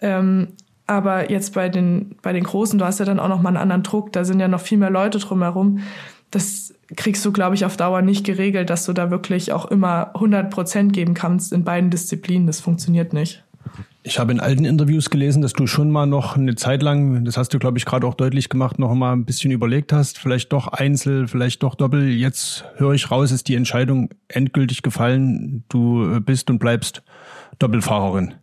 Ähm, 0.00 0.52
aber 0.90 1.30
jetzt 1.30 1.54
bei 1.54 1.68
den, 1.68 2.16
bei 2.20 2.32
den 2.32 2.42
Großen, 2.42 2.76
du 2.76 2.84
hast 2.84 2.98
ja 2.98 3.04
dann 3.04 3.20
auch 3.20 3.28
noch 3.28 3.40
mal 3.40 3.50
einen 3.50 3.58
anderen 3.58 3.84
Druck. 3.84 4.12
Da 4.12 4.24
sind 4.24 4.40
ja 4.40 4.48
noch 4.48 4.60
viel 4.60 4.76
mehr 4.76 4.90
Leute 4.90 5.20
drumherum. 5.20 5.78
Das 6.32 6.74
kriegst 6.96 7.24
du, 7.24 7.30
glaube 7.30 7.54
ich, 7.54 7.64
auf 7.64 7.76
Dauer 7.76 8.02
nicht 8.02 8.26
geregelt, 8.26 8.70
dass 8.70 8.86
du 8.86 8.92
da 8.92 9.08
wirklich 9.08 9.52
auch 9.52 9.66
immer 9.66 10.10
100 10.14 10.50
Prozent 10.50 10.92
geben 10.92 11.14
kannst 11.14 11.52
in 11.52 11.62
beiden 11.62 11.90
Disziplinen. 11.90 12.48
Das 12.48 12.58
funktioniert 12.58 13.12
nicht. 13.12 13.44
Ich 14.02 14.18
habe 14.18 14.32
in 14.32 14.40
alten 14.40 14.64
Interviews 14.64 15.10
gelesen, 15.10 15.42
dass 15.42 15.52
du 15.52 15.68
schon 15.68 15.92
mal 15.92 16.06
noch 16.06 16.36
eine 16.36 16.56
Zeit 16.56 16.82
lang, 16.82 17.24
das 17.24 17.36
hast 17.36 17.54
du, 17.54 17.60
glaube 17.60 17.78
ich, 17.78 17.84
gerade 17.84 18.04
auch 18.04 18.14
deutlich 18.14 18.48
gemacht, 18.48 18.80
noch 18.80 18.92
mal 18.94 19.12
ein 19.12 19.24
bisschen 19.24 19.52
überlegt 19.52 19.92
hast, 19.92 20.18
vielleicht 20.18 20.52
doch 20.52 20.66
Einzel, 20.68 21.28
vielleicht 21.28 21.62
doch 21.62 21.76
Doppel. 21.76 22.08
Jetzt 22.08 22.64
höre 22.78 22.94
ich 22.94 23.12
raus, 23.12 23.30
ist 23.30 23.46
die 23.46 23.54
Entscheidung 23.54 24.10
endgültig 24.26 24.82
gefallen. 24.82 25.62
Du 25.68 26.20
bist 26.20 26.50
und 26.50 26.58
bleibst 26.58 27.02
Doppelfahrerin. 27.60 28.34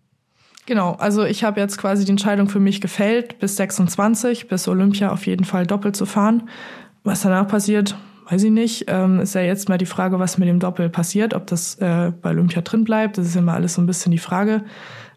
Genau, 0.67 0.97
also 0.99 1.23
ich 1.23 1.45
habe 1.45 1.61
jetzt 1.61 1.77
quasi 1.77 2.03
die 2.03 2.11
Entscheidung 2.11 2.49
für 2.49 2.59
mich 2.59 2.81
gefällt, 2.81 3.39
bis 3.39 3.55
26, 3.55 4.49
bis 4.49 4.67
Olympia 4.67 5.11
auf 5.13 5.25
jeden 5.25 5.45
Fall 5.45 5.65
doppelt 5.65 5.95
zu 5.95 6.05
fahren. 6.05 6.49
Was 7.05 7.21
danach 7.21 7.47
passiert, 7.47 7.95
weiß 8.29 8.43
ich 8.43 8.51
nicht. 8.51 8.83
Ähm, 8.89 9.21
ist 9.21 9.33
ja 9.33 9.39
jetzt 9.39 9.69
mal 9.69 9.77
die 9.77 9.85
Frage, 9.85 10.19
was 10.19 10.37
mit 10.37 10.49
dem 10.49 10.59
Doppel 10.59 10.89
passiert, 10.89 11.33
ob 11.33 11.47
das 11.47 11.75
äh, 11.75 12.11
bei 12.21 12.31
Olympia 12.31 12.61
drin 12.63 12.83
bleibt. 12.83 13.17
Das 13.17 13.25
ist 13.27 13.37
immer 13.37 13.53
alles 13.53 13.75
so 13.75 13.81
ein 13.81 13.85
bisschen 13.85 14.11
die 14.11 14.17
Frage. 14.17 14.65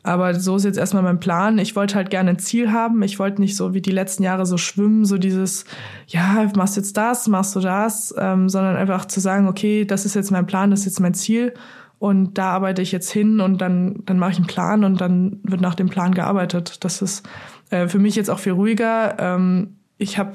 Aber 0.04 0.38
so 0.38 0.54
ist 0.54 0.64
jetzt 0.64 0.78
erstmal 0.78 1.02
mein 1.02 1.18
Plan. 1.18 1.58
Ich 1.58 1.74
wollte 1.74 1.96
halt 1.96 2.10
gerne 2.10 2.30
ein 2.30 2.38
Ziel 2.38 2.70
haben. 2.70 3.02
Ich 3.02 3.18
wollte 3.18 3.40
nicht 3.40 3.56
so 3.56 3.74
wie 3.74 3.82
die 3.82 3.90
letzten 3.90 4.22
Jahre 4.22 4.46
so 4.46 4.56
schwimmen, 4.56 5.04
so 5.04 5.18
dieses, 5.18 5.64
ja, 6.06 6.48
machst 6.54 6.76
jetzt 6.76 6.96
das, 6.96 7.26
machst 7.26 7.56
du 7.56 7.60
das, 7.60 8.14
ähm, 8.16 8.48
sondern 8.48 8.76
einfach 8.76 9.06
zu 9.06 9.18
sagen, 9.18 9.48
okay, 9.48 9.84
das 9.84 10.06
ist 10.06 10.14
jetzt 10.14 10.30
mein 10.30 10.46
Plan, 10.46 10.70
das 10.70 10.80
ist 10.80 10.86
jetzt 10.86 11.00
mein 11.00 11.14
Ziel 11.14 11.54
und 12.00 12.38
da 12.38 12.48
arbeite 12.52 12.80
ich 12.80 12.92
jetzt 12.92 13.10
hin 13.10 13.40
und 13.40 13.60
dann, 13.60 14.02
dann 14.06 14.18
mache 14.18 14.30
ich 14.30 14.38
einen 14.38 14.46
Plan 14.46 14.84
und 14.84 15.02
dann 15.02 15.38
wird 15.42 15.60
nach 15.60 15.74
dem 15.74 15.90
Plan 15.90 16.14
gearbeitet. 16.14 16.82
Das 16.82 17.02
ist 17.02 17.28
äh, 17.68 17.88
für 17.88 17.98
mich 17.98 18.16
jetzt 18.16 18.30
auch 18.30 18.38
viel 18.38 18.52
ruhiger. 18.52 19.16
Ähm, 19.18 19.76
ich 19.98 20.16
hab, 20.16 20.34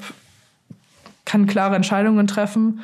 kann 1.24 1.48
klare 1.48 1.74
Entscheidungen 1.74 2.28
treffen 2.28 2.82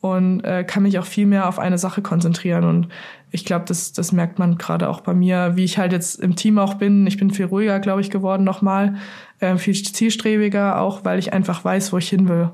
und 0.00 0.40
äh, 0.40 0.64
kann 0.64 0.82
mich 0.82 0.98
auch 0.98 1.04
viel 1.06 1.26
mehr 1.26 1.48
auf 1.48 1.60
eine 1.60 1.78
Sache 1.78 2.02
konzentrieren. 2.02 2.64
Und 2.64 2.88
ich 3.30 3.44
glaube, 3.44 3.66
das, 3.68 3.92
das 3.92 4.10
merkt 4.10 4.40
man 4.40 4.58
gerade 4.58 4.88
auch 4.88 5.02
bei 5.02 5.14
mir, 5.14 5.52
wie 5.54 5.62
ich 5.62 5.78
halt 5.78 5.92
jetzt 5.92 6.18
im 6.18 6.34
Team 6.34 6.58
auch 6.58 6.74
bin. 6.74 7.06
Ich 7.06 7.18
bin 7.18 7.30
viel 7.30 7.46
ruhiger, 7.46 7.78
glaube 7.78 8.00
ich, 8.00 8.10
geworden 8.10 8.42
nochmal, 8.42 8.96
äh, 9.38 9.56
viel 9.58 9.80
zielstrebiger, 9.80 10.80
auch 10.80 11.04
weil 11.04 11.20
ich 11.20 11.32
einfach 11.32 11.64
weiß, 11.64 11.92
wo 11.92 11.98
ich 11.98 12.08
hin 12.08 12.28
will. 12.28 12.50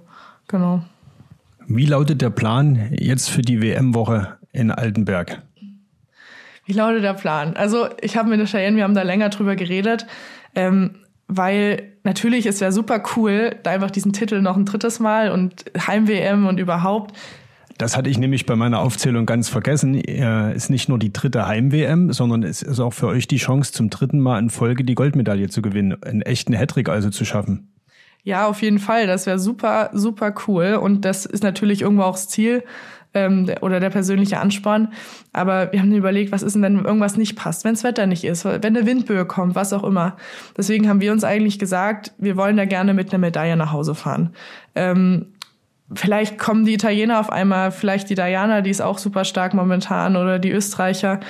Genau. 0.47 0.85
Wie 1.67 1.87
lautet 1.87 2.21
der 2.21 2.29
Plan 2.29 2.91
jetzt 2.93 3.31
für 3.31 3.41
die 3.41 3.63
WM-Woche 3.63 4.37
in 4.53 4.71
Altenberg? 4.71 5.41
Wie 6.71 6.75
lautet 6.75 7.03
der 7.03 7.15
Plan? 7.15 7.57
Also 7.57 7.89
ich 8.01 8.17
habe 8.17 8.29
mit 8.29 8.39
der 8.39 8.47
Cheyenne, 8.47 8.77
wir 8.77 8.85
haben 8.85 8.95
da 8.95 9.03
länger 9.03 9.29
drüber 9.29 9.57
geredet, 9.57 10.07
ähm, 10.55 11.01
weil 11.27 11.95
natürlich 12.05 12.47
es 12.47 12.61
wäre 12.61 12.71
super 12.71 13.03
cool, 13.17 13.57
da 13.65 13.73
einfach 13.73 13.91
diesen 13.91 14.13
Titel 14.13 14.41
noch 14.41 14.57
ein 14.57 14.67
drittes 14.67 15.01
Mal 15.01 15.33
und 15.33 15.65
Heim-WM 15.77 16.47
und 16.47 16.61
überhaupt 16.61 17.17
das 17.77 17.97
hatte 17.97 18.11
ich 18.11 18.19
nämlich 18.19 18.45
bei 18.45 18.57
meiner 18.57 18.81
Aufzählung 18.81 19.25
ganz 19.25 19.49
vergessen. 19.49 19.95
Äh, 19.95 20.55
ist 20.55 20.69
nicht 20.69 20.91
nur 20.91 20.99
die 20.99 21.15
dritte 21.15 21.47
Heim-WM, 21.47 22.13
sondern 22.13 22.43
es 22.43 22.61
ist 22.61 22.79
auch 22.79 22.93
für 22.93 23.07
euch 23.07 23.27
die 23.27 23.39
Chance, 23.39 23.73
zum 23.73 23.89
dritten 23.89 24.21
Mal 24.21 24.39
in 24.39 24.51
Folge 24.51 24.85
die 24.85 24.95
Goldmedaille 24.95 25.49
zu 25.49 25.63
gewinnen. 25.63 25.97
Einen 26.03 26.21
echten 26.21 26.53
Hattrick 26.53 26.91
also 26.91 27.09
zu 27.09 27.25
schaffen. 27.25 27.73
Ja, 28.23 28.47
auf 28.47 28.61
jeden 28.61 28.81
Fall. 28.81 29.07
Das 29.07 29.25
wäre 29.25 29.39
super, 29.39 29.89
super 29.95 30.35
cool. 30.47 30.75
Und 30.75 31.07
das 31.07 31.25
ist 31.25 31.43
natürlich 31.43 31.81
irgendwo 31.81 32.03
auch 32.03 32.17
das 32.17 32.29
Ziel 32.29 32.65
ähm, 33.15 33.51
oder 33.61 33.81
der 33.81 33.91
persönliche 33.91 34.39
Ansporn. 34.39 34.89
Aber 35.33 35.73
wir 35.73 35.81
haben 35.81 35.93
überlegt, 35.93 36.33
was 36.33 36.43
ist 36.43 36.55
denn, 36.55 36.63
wenn 36.63 36.85
irgendwas 36.85 37.17
nicht 37.17 37.37
passt, 37.37 37.65
wenn 37.65 37.75
das 37.75 37.85
Wetter 37.85 38.07
nicht 38.07 38.25
ist, 38.25 38.45
wenn 38.45 38.65
eine 38.65 38.87
Windböe 38.87 39.25
kommt, 39.25 39.55
was 39.55 39.73
auch 39.73 39.85
immer. 39.85 40.17
Deswegen 40.57 40.89
haben 40.89 41.01
wir 41.01 41.13
uns 41.13 41.25
eigentlich 41.25 41.59
gesagt, 41.59 42.13
wir 42.19 42.37
wollen 42.37 42.57
da 42.57 42.65
gerne 42.65 42.95
mit 42.95 43.13
einer 43.13 43.19
Medaille 43.19 43.57
nach 43.57 43.73
Hause 43.73 43.95
fahren. 43.95 44.31
Ähm, 44.75 45.27
vielleicht 45.93 46.39
kommen 46.39 46.65
die 46.65 46.75
Italiener 46.75 47.19
auf 47.19 47.31
einmal, 47.31 47.73
vielleicht 47.73 48.11
die 48.11 48.15
Diana, 48.15 48.61
die 48.61 48.71
ist 48.71 48.81
auch 48.81 48.99
super 48.99 49.25
stark 49.25 49.55
momentan, 49.55 50.17
oder 50.17 50.39
die 50.39 50.51
Österreicher. 50.51 51.21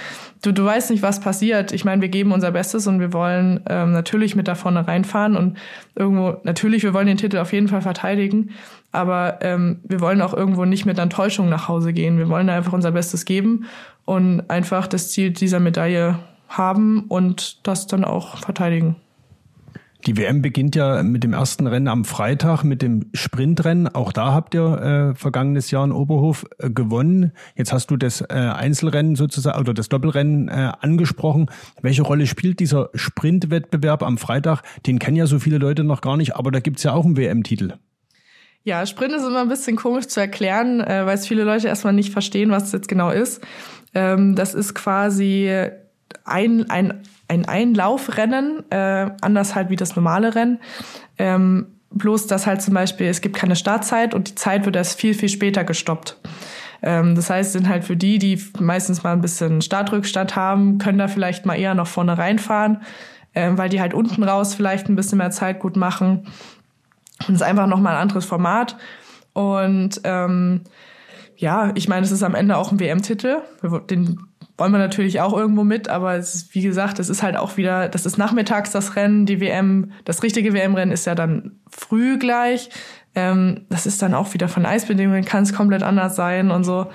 Du, 0.43 0.53
du 0.53 0.65
weißt 0.65 0.91
nicht, 0.91 1.03
was 1.03 1.21
passiert. 1.21 1.73
Ich 1.73 1.85
meine, 1.85 2.03
wir 2.03 2.09
geben 2.09 2.33
unser 2.33 2.51
Bestes 2.51 2.87
und 2.87 3.01
wir 3.01 3.13
wollen 3.13 3.61
ähm, 3.69 3.93
natürlich 3.93 4.37
mit 4.37 4.49
da 4.49 4.55
vorne 4.55 4.87
reinfahren 4.87 5.37
und 5.37 5.59
irgendwo, 5.95 6.37
natürlich, 6.45 6.83
wir 6.83 6.95
wollen 6.95 7.07
den 7.07 7.17
Titel 7.17 7.39
auf 7.39 7.53
jeden 7.53 7.69
Fall 7.69 7.83
verteidigen, 7.83 8.51
aber 8.93 9.39
ähm, 9.43 9.81
wir 9.85 10.01
wollen 10.01 10.23
auch 10.23 10.35
irgendwo 10.35 10.65
nicht 10.65 10.87
mit 10.87 10.99
Enttäuschung 10.99 11.49
nach 11.49 11.69
Hause 11.69 11.93
gehen. 11.93 12.19
Wir 12.19 12.29
wollen 12.29 12.49
einfach 12.49 12.73
unser 12.73 12.93
Bestes 12.93 13.25
geben 13.25 13.67
und 14.05 14.49
einfach 14.51 14.87
das 14.87 15.11
Ziel 15.11 15.31
dieser 15.31 15.61
Medaille 15.61 16.19
haben 16.49 17.05
und 17.09 17.67
das 17.67 17.87
dann 17.87 18.05
auch 18.05 18.39
verteidigen. 18.39 18.97
Die 20.07 20.17
WM 20.17 20.41
beginnt 20.41 20.77
ja 20.77 21.03
mit 21.03 21.25
dem 21.25 21.35
ersten 21.35 21.67
Rennen 21.67 21.87
am 21.87 22.07
Freitag, 22.07 22.65
mit 22.65 22.81
dem 22.81 23.11
Sprintrennen. 23.13 23.87
Auch 23.89 24.13
da 24.13 24.33
habt 24.33 24.55
ihr 24.55 25.13
äh, 25.13 25.15
vergangenes 25.15 25.71
Jahr 25.71 25.85
in 25.85 25.93
Oberhof 25.93 26.47
äh, 26.59 26.71
gewonnen. 26.71 27.33
Jetzt 27.55 27.73
hast 27.73 27.91
du 27.91 27.99
das 27.99 28.23
äh, 28.23 28.35
Einzelrennen 28.35 29.15
sozusagen 29.15 29.61
oder 29.61 29.75
das 29.75 29.91
Doppelrennen 29.91 30.49
äh, 30.49 30.73
angesprochen. 30.81 31.51
Welche 31.83 32.03
Rolle 32.03 32.27
spielt 32.27 32.61
dieser 32.61 32.89
Sprintwettbewerb 32.95 34.03
am 34.03 34.17
Freitag? 34.17 34.63
Den 34.87 34.99
kennen 34.99 35.19
ja 35.19 35.27
so 35.27 35.39
viele 35.39 35.59
Leute 35.59 35.85
noch 35.85 36.01
gar 36.01 36.17
nicht, 36.17 36.35
aber 36.35 36.51
da 36.51 36.61
gibt's 36.61 36.83
ja 36.83 36.95
auch 36.95 37.05
einen 37.05 37.19
WM-Titel. 37.19 37.75
Ja, 38.65 38.85
Sprint 38.85 39.15
ist 39.15 39.25
immer 39.25 39.41
ein 39.41 39.49
bisschen 39.49 39.77
komisch 39.77 40.07
zu 40.09 40.21
erklären, 40.21 40.81
äh, 40.81 41.07
weil 41.07 41.15
es 41.15 41.27
viele 41.27 41.45
Leute 41.45 41.69
erstmal 41.69 41.95
nicht 41.95 42.13
verstehen, 42.13 42.51
was 42.51 42.65
das 42.65 42.73
jetzt 42.73 42.89
genau 42.89 43.11
ist. 43.11 43.41
Ähm, 43.95 44.37
das 44.37 44.55
ist 44.55 44.75
quasi 44.75 45.51
ein, 46.25 46.69
ein 46.71 47.03
ein 47.31 47.47
Einlaufrennen, 47.47 48.65
äh, 48.71 49.11
anders 49.21 49.55
halt 49.55 49.71
wie 49.71 49.77
das 49.77 49.95
normale 49.95 50.35
Rennen. 50.35 50.59
Ähm, 51.17 51.69
bloß, 51.91 52.27
dass 52.27 52.47
halt 52.47 52.61
zum 52.61 52.75
Beispiel, 52.75 53.07
es 53.07 53.21
gibt 53.21 53.37
keine 53.37 53.55
Startzeit 53.57 54.15
und 54.15 54.29
die 54.29 54.35
Zeit 54.35 54.65
wird 54.65 54.75
erst 54.75 55.01
viel, 55.01 55.15
viel 55.15 55.29
später 55.29 55.63
gestoppt. 55.63 56.19
Ähm, 56.83 57.15
das 57.15 57.31
heißt, 57.31 57.53
sind 57.53 57.69
halt 57.69 57.85
für 57.85 57.97
die, 57.97 58.19
die 58.19 58.43
meistens 58.59 59.05
mal 59.05 59.13
ein 59.13 59.21
bisschen 59.21 59.63
Startrückstand 59.63 60.35
haben, 60.35 60.79
können 60.79 60.99
da 60.99 61.07
vielleicht 61.07 61.47
mal 61.47 61.55
eher 61.55 61.75
noch 61.75 61.87
vorne 61.87 62.19
reinfahren, 62.19 62.83
ähm, 63.35 63.57
weil 63.57 63.69
die 63.69 63.81
halt 63.81 63.95
unten 63.95 64.25
raus 64.25 64.55
vielleicht 64.55 64.89
ein 64.89 64.97
bisschen 64.97 65.19
mehr 65.19 65.31
Zeit 65.31 65.61
gut 65.61 65.77
machen. 65.77 66.27
Und 67.27 67.35
es 67.35 67.41
ist 67.41 67.47
einfach 67.47 67.67
nochmal 67.67 67.95
ein 67.95 68.03
anderes 68.03 68.25
Format. 68.25 68.77
Und 69.33 70.01
ähm, 70.05 70.63
ja, 71.37 71.73
ich 71.75 71.89
meine, 71.89 72.05
es 72.05 72.13
ist 72.13 72.23
am 72.23 72.35
Ende 72.35 72.57
auch 72.57 72.73
ein 72.73 72.81
WM-Titel. 72.81 73.39
Den 73.89 74.21
wollen 74.59 74.73
wir 74.73 74.79
natürlich 74.79 75.21
auch 75.23 75.33
irgendwo 75.33 75.65
mit, 75.65 75.89
aber 75.89 76.17
es 76.17 76.35
ist, 76.35 76.55
wie 76.55 76.61
gesagt, 76.61 76.99
es 76.99 77.09
ist 77.09 77.23
halt 77.23 77.37
auch 77.37 77.57
wieder, 77.57 77.89
das 77.89 78.05
ist 78.05 78.19
nachmittags 78.19 78.71
das 78.73 78.95
Rennen, 78.95 79.25
die 79.25 79.41
WM, 79.41 79.93
das 80.05 80.23
richtige 80.23 80.53
WM-Rennen 80.53 80.93
ist 80.93 81.07
ja 81.07 81.15
dann 81.15 81.53
früh 81.71 82.19
gleich. 82.19 82.69
Ähm, 83.15 83.63
das 83.71 83.87
ist 83.87 84.03
dann 84.03 84.13
auch 84.13 84.35
wieder 84.35 84.49
von 84.49 84.67
Eisbedingungen, 84.67 85.25
kann 85.25 85.45
es 85.45 85.55
komplett 85.55 85.83
anders 85.83 86.15
sein 86.15 86.51
und 86.51 86.65
so. 86.65 86.91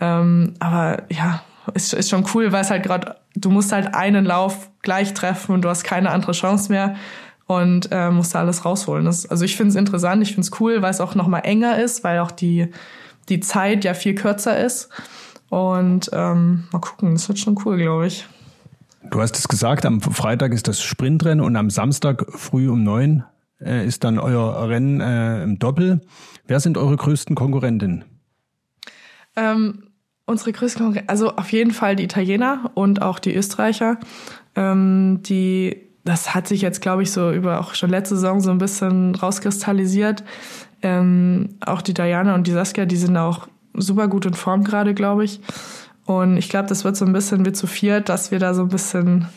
Ähm, 0.00 0.54
aber 0.60 1.02
ja, 1.10 1.42
ist, 1.74 1.92
ist 1.92 2.08
schon 2.08 2.24
cool, 2.34 2.52
weil 2.52 2.62
es 2.62 2.70
halt 2.70 2.84
gerade, 2.84 3.16
du 3.34 3.50
musst 3.50 3.72
halt 3.72 3.94
einen 3.94 4.24
Lauf 4.24 4.70
gleich 4.82 5.12
treffen 5.12 5.52
und 5.52 5.62
du 5.62 5.68
hast 5.68 5.82
keine 5.82 6.10
andere 6.10 6.32
Chance 6.32 6.70
mehr 6.70 6.94
und 7.48 7.88
äh, 7.90 8.10
musst 8.10 8.34
da 8.34 8.40
alles 8.40 8.64
rausholen. 8.64 9.06
Das, 9.06 9.26
also 9.26 9.44
ich 9.44 9.56
finde 9.56 9.70
es 9.70 9.76
interessant, 9.76 10.22
ich 10.22 10.28
finde 10.28 10.42
es 10.42 10.60
cool, 10.60 10.82
weil 10.82 10.90
es 10.90 11.00
auch 11.00 11.14
nochmal 11.14 11.40
enger 11.44 11.82
ist, 11.82 12.04
weil 12.04 12.20
auch 12.20 12.30
die, 12.30 12.68
die 13.30 13.40
Zeit 13.40 13.84
ja 13.84 13.94
viel 13.94 14.14
kürzer 14.14 14.62
ist. 14.64 14.90
Und 15.48 16.10
ähm, 16.12 16.68
mal 16.70 16.78
gucken, 16.78 17.14
das 17.14 17.26
wird 17.26 17.38
schon 17.38 17.58
cool, 17.64 17.78
glaube 17.78 18.06
ich. 18.06 18.26
Du 19.10 19.20
hast 19.20 19.38
es 19.38 19.48
gesagt, 19.48 19.86
am 19.86 20.02
Freitag 20.02 20.52
ist 20.52 20.68
das 20.68 20.82
Sprintrennen 20.82 21.42
und 21.42 21.56
am 21.56 21.70
Samstag 21.70 22.26
früh 22.28 22.68
um 22.68 22.82
neun 22.82 23.24
äh, 23.62 23.86
ist 23.86 24.04
dann 24.04 24.18
euer 24.18 24.68
Rennen 24.68 25.00
äh, 25.00 25.42
im 25.42 25.58
Doppel. 25.58 26.02
Wer 26.46 26.60
sind 26.60 26.76
eure 26.76 26.96
größten 26.96 27.34
Konkurrentinnen? 27.34 28.04
Ähm, 29.36 29.84
unsere 30.26 30.52
größten 30.52 30.82
Konkurrenten, 30.84 31.08
also 31.08 31.34
auf 31.36 31.50
jeden 31.50 31.70
Fall 31.70 31.96
die 31.96 32.04
Italiener 32.04 32.70
und 32.74 33.00
auch 33.00 33.18
die 33.18 33.34
Österreicher. 33.34 33.98
Ähm, 34.54 35.20
die, 35.22 35.87
das 36.08 36.34
hat 36.34 36.48
sich 36.48 36.62
jetzt, 36.62 36.80
glaube 36.80 37.02
ich, 37.02 37.12
so 37.12 37.30
über 37.30 37.60
auch 37.60 37.74
schon 37.74 37.90
letzte 37.90 38.16
Saison 38.16 38.40
so 38.40 38.50
ein 38.50 38.58
bisschen 38.58 39.14
rauskristallisiert. 39.14 40.24
Ähm, 40.80 41.56
auch 41.64 41.82
die 41.82 41.94
Diana 41.94 42.34
und 42.34 42.46
die 42.46 42.52
Saskia, 42.52 42.86
die 42.86 42.96
sind 42.96 43.16
auch 43.16 43.48
super 43.74 44.08
gut 44.08 44.24
in 44.26 44.34
Form 44.34 44.64
gerade, 44.64 44.94
glaube 44.94 45.24
ich. 45.24 45.40
Und 46.06 46.38
ich 46.38 46.48
glaube, 46.48 46.68
das 46.68 46.84
wird 46.84 46.96
so 46.96 47.04
ein 47.04 47.12
bisschen 47.12 47.44
wie 47.44 47.52
zu 47.52 47.66
viert, 47.66 48.08
dass 48.08 48.30
wir 48.30 48.38
da 48.38 48.54
so 48.54 48.62
ein 48.62 48.68
bisschen 48.68 49.28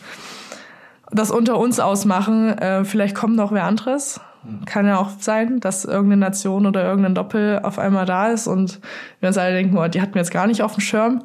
das 1.10 1.30
unter 1.30 1.58
uns 1.58 1.78
ausmachen. 1.78 2.56
Äh, 2.56 2.84
vielleicht 2.84 3.14
kommt 3.14 3.36
noch 3.36 3.52
wer 3.52 3.64
anderes. 3.64 4.20
Kann 4.64 4.86
ja 4.86 4.98
auch 4.98 5.10
sein, 5.18 5.60
dass 5.60 5.84
irgendeine 5.84 6.20
Nation 6.20 6.66
oder 6.66 6.84
irgendein 6.84 7.14
Doppel 7.14 7.60
auf 7.62 7.78
einmal 7.78 8.06
da 8.06 8.28
ist 8.28 8.46
und 8.46 8.80
wir 9.20 9.28
uns 9.28 9.38
alle 9.38 9.52
denken, 9.52 9.76
oh, 9.76 9.86
die 9.86 10.00
hatten 10.00 10.14
wir 10.14 10.22
jetzt 10.22 10.32
gar 10.32 10.46
nicht 10.46 10.62
auf 10.62 10.74
dem 10.74 10.80
Schirm. 10.80 11.22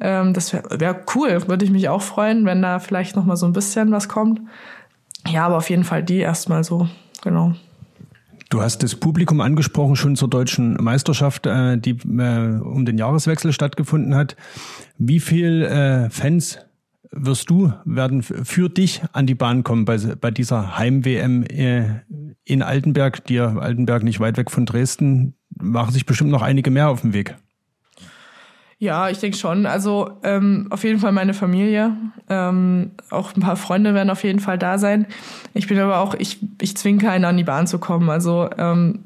Ähm, 0.00 0.32
das 0.32 0.52
wäre 0.52 0.80
wär 0.80 1.04
cool, 1.14 1.46
würde 1.46 1.64
ich 1.64 1.70
mich 1.70 1.88
auch 1.88 2.02
freuen, 2.02 2.44
wenn 2.46 2.62
da 2.62 2.78
vielleicht 2.78 3.16
noch 3.16 3.24
mal 3.24 3.36
so 3.36 3.46
ein 3.46 3.52
bisschen 3.52 3.90
was 3.90 4.08
kommt. 4.08 4.40
Ja, 5.32 5.46
aber 5.46 5.56
auf 5.56 5.70
jeden 5.70 5.84
Fall 5.84 6.02
die 6.02 6.18
erstmal 6.18 6.64
so, 6.64 6.88
genau. 7.22 7.54
Du 8.50 8.62
hast 8.62 8.82
das 8.82 8.94
Publikum 8.94 9.42
angesprochen, 9.42 9.94
schon 9.94 10.16
zur 10.16 10.28
deutschen 10.28 10.74
Meisterschaft, 10.82 11.46
äh, 11.46 11.76
die 11.76 11.90
äh, 11.90 12.60
um 12.60 12.86
den 12.86 12.96
Jahreswechsel 12.96 13.52
stattgefunden 13.52 14.14
hat. 14.14 14.36
Wie 14.96 15.20
viel 15.20 15.62
äh, 15.62 16.08
Fans 16.08 16.58
wirst 17.10 17.50
du 17.50 17.72
werden 17.84 18.22
für 18.22 18.68
dich 18.68 19.02
an 19.12 19.26
die 19.26 19.34
Bahn 19.34 19.64
kommen 19.64 19.84
bei, 19.84 19.96
bei 19.96 20.30
dieser 20.30 20.78
Heim-WM 20.78 21.42
äh, 21.44 22.00
in 22.44 22.62
Altenberg, 22.62 23.24
dir 23.24 23.56
Altenberg 23.60 24.02
nicht 24.02 24.20
weit 24.20 24.36
weg 24.38 24.50
von 24.50 24.66
Dresden, 24.66 25.34
machen 25.50 25.92
sich 25.92 26.06
bestimmt 26.06 26.30
noch 26.30 26.42
einige 26.42 26.70
mehr 26.70 26.88
auf 26.88 27.02
den 27.02 27.12
Weg. 27.12 27.36
Ja, 28.80 29.10
ich 29.10 29.18
denke 29.18 29.36
schon. 29.36 29.66
Also 29.66 30.18
ähm, 30.22 30.68
auf 30.70 30.84
jeden 30.84 31.00
Fall 31.00 31.10
meine 31.10 31.34
Familie. 31.34 31.96
Ähm, 32.28 32.92
auch 33.10 33.34
ein 33.34 33.40
paar 33.40 33.56
Freunde 33.56 33.92
werden 33.92 34.10
auf 34.10 34.22
jeden 34.22 34.38
Fall 34.38 34.56
da 34.56 34.78
sein. 34.78 35.06
Ich 35.52 35.66
bin 35.66 35.78
aber 35.80 35.98
auch, 35.98 36.14
ich, 36.14 36.38
ich 36.60 36.76
zwinge 36.76 37.02
keinen 37.02 37.24
an 37.24 37.36
die 37.36 37.44
Bahn 37.44 37.66
zu 37.66 37.80
kommen. 37.80 38.08
Also 38.08 38.48
ähm, 38.56 39.00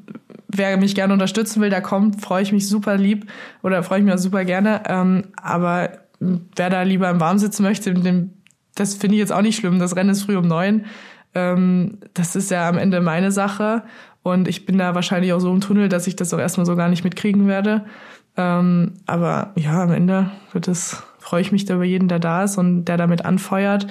wer 0.47 0.77
mich 0.77 0.93
gerne 0.93 1.13
unterstützen 1.13 1.59
will, 1.59 1.71
der 1.71 1.81
kommt, 1.81 2.21
freue 2.21 2.43
ich 2.43 2.51
mich 2.51 2.67
super 2.69 2.97
lieb 2.97 3.25
oder 3.63 3.81
freue 3.81 3.99
ich 3.99 4.05
mich 4.05 4.13
auch 4.13 4.19
super 4.19 4.45
gerne. 4.45 4.83
Ähm, 4.87 5.23
aber 5.41 5.89
wer 6.19 6.69
da 6.69 6.83
lieber 6.83 7.09
im 7.09 7.19
Warm 7.19 7.39
sitzen 7.39 7.63
möchte, 7.63 7.95
dem, 7.95 8.29
das 8.75 8.93
finde 8.93 9.15
ich 9.15 9.21
jetzt 9.21 9.33
auch 9.33 9.41
nicht 9.41 9.55
schlimm. 9.55 9.79
Das 9.79 9.95
Rennen 9.95 10.11
ist 10.11 10.23
früh 10.23 10.37
um 10.37 10.47
neun. 10.47 10.85
Ähm, 11.33 11.97
das 12.13 12.35
ist 12.35 12.51
ja 12.51 12.69
am 12.69 12.77
Ende 12.77 13.01
meine 13.01 13.31
Sache. 13.31 13.81
Und 14.21 14.47
ich 14.47 14.65
bin 14.67 14.77
da 14.77 14.93
wahrscheinlich 14.95 15.33
auch 15.33 15.39
so 15.39 15.51
im 15.51 15.61
Tunnel, 15.61 15.89
dass 15.89 16.05
ich 16.05 16.15
das 16.15 16.33
auch 16.33 16.39
erstmal 16.39 16.65
so 16.65 16.75
gar 16.75 16.89
nicht 16.89 17.03
mitkriegen 17.03 17.47
werde. 17.47 17.85
Ähm, 18.35 18.93
aber 19.05 19.51
ja, 19.55 19.83
am 19.83 19.91
Ende 19.91 20.31
wird 20.51 20.67
es, 20.67 21.03
freue 21.19 21.41
ich 21.41 21.51
mich 21.51 21.69
über 21.69 21.83
jeden, 21.83 22.07
der 22.07 22.19
da 22.19 22.43
ist 22.43 22.57
und 22.57 22.85
der 22.85 22.97
damit 22.97 23.25
anfeuert. 23.25 23.87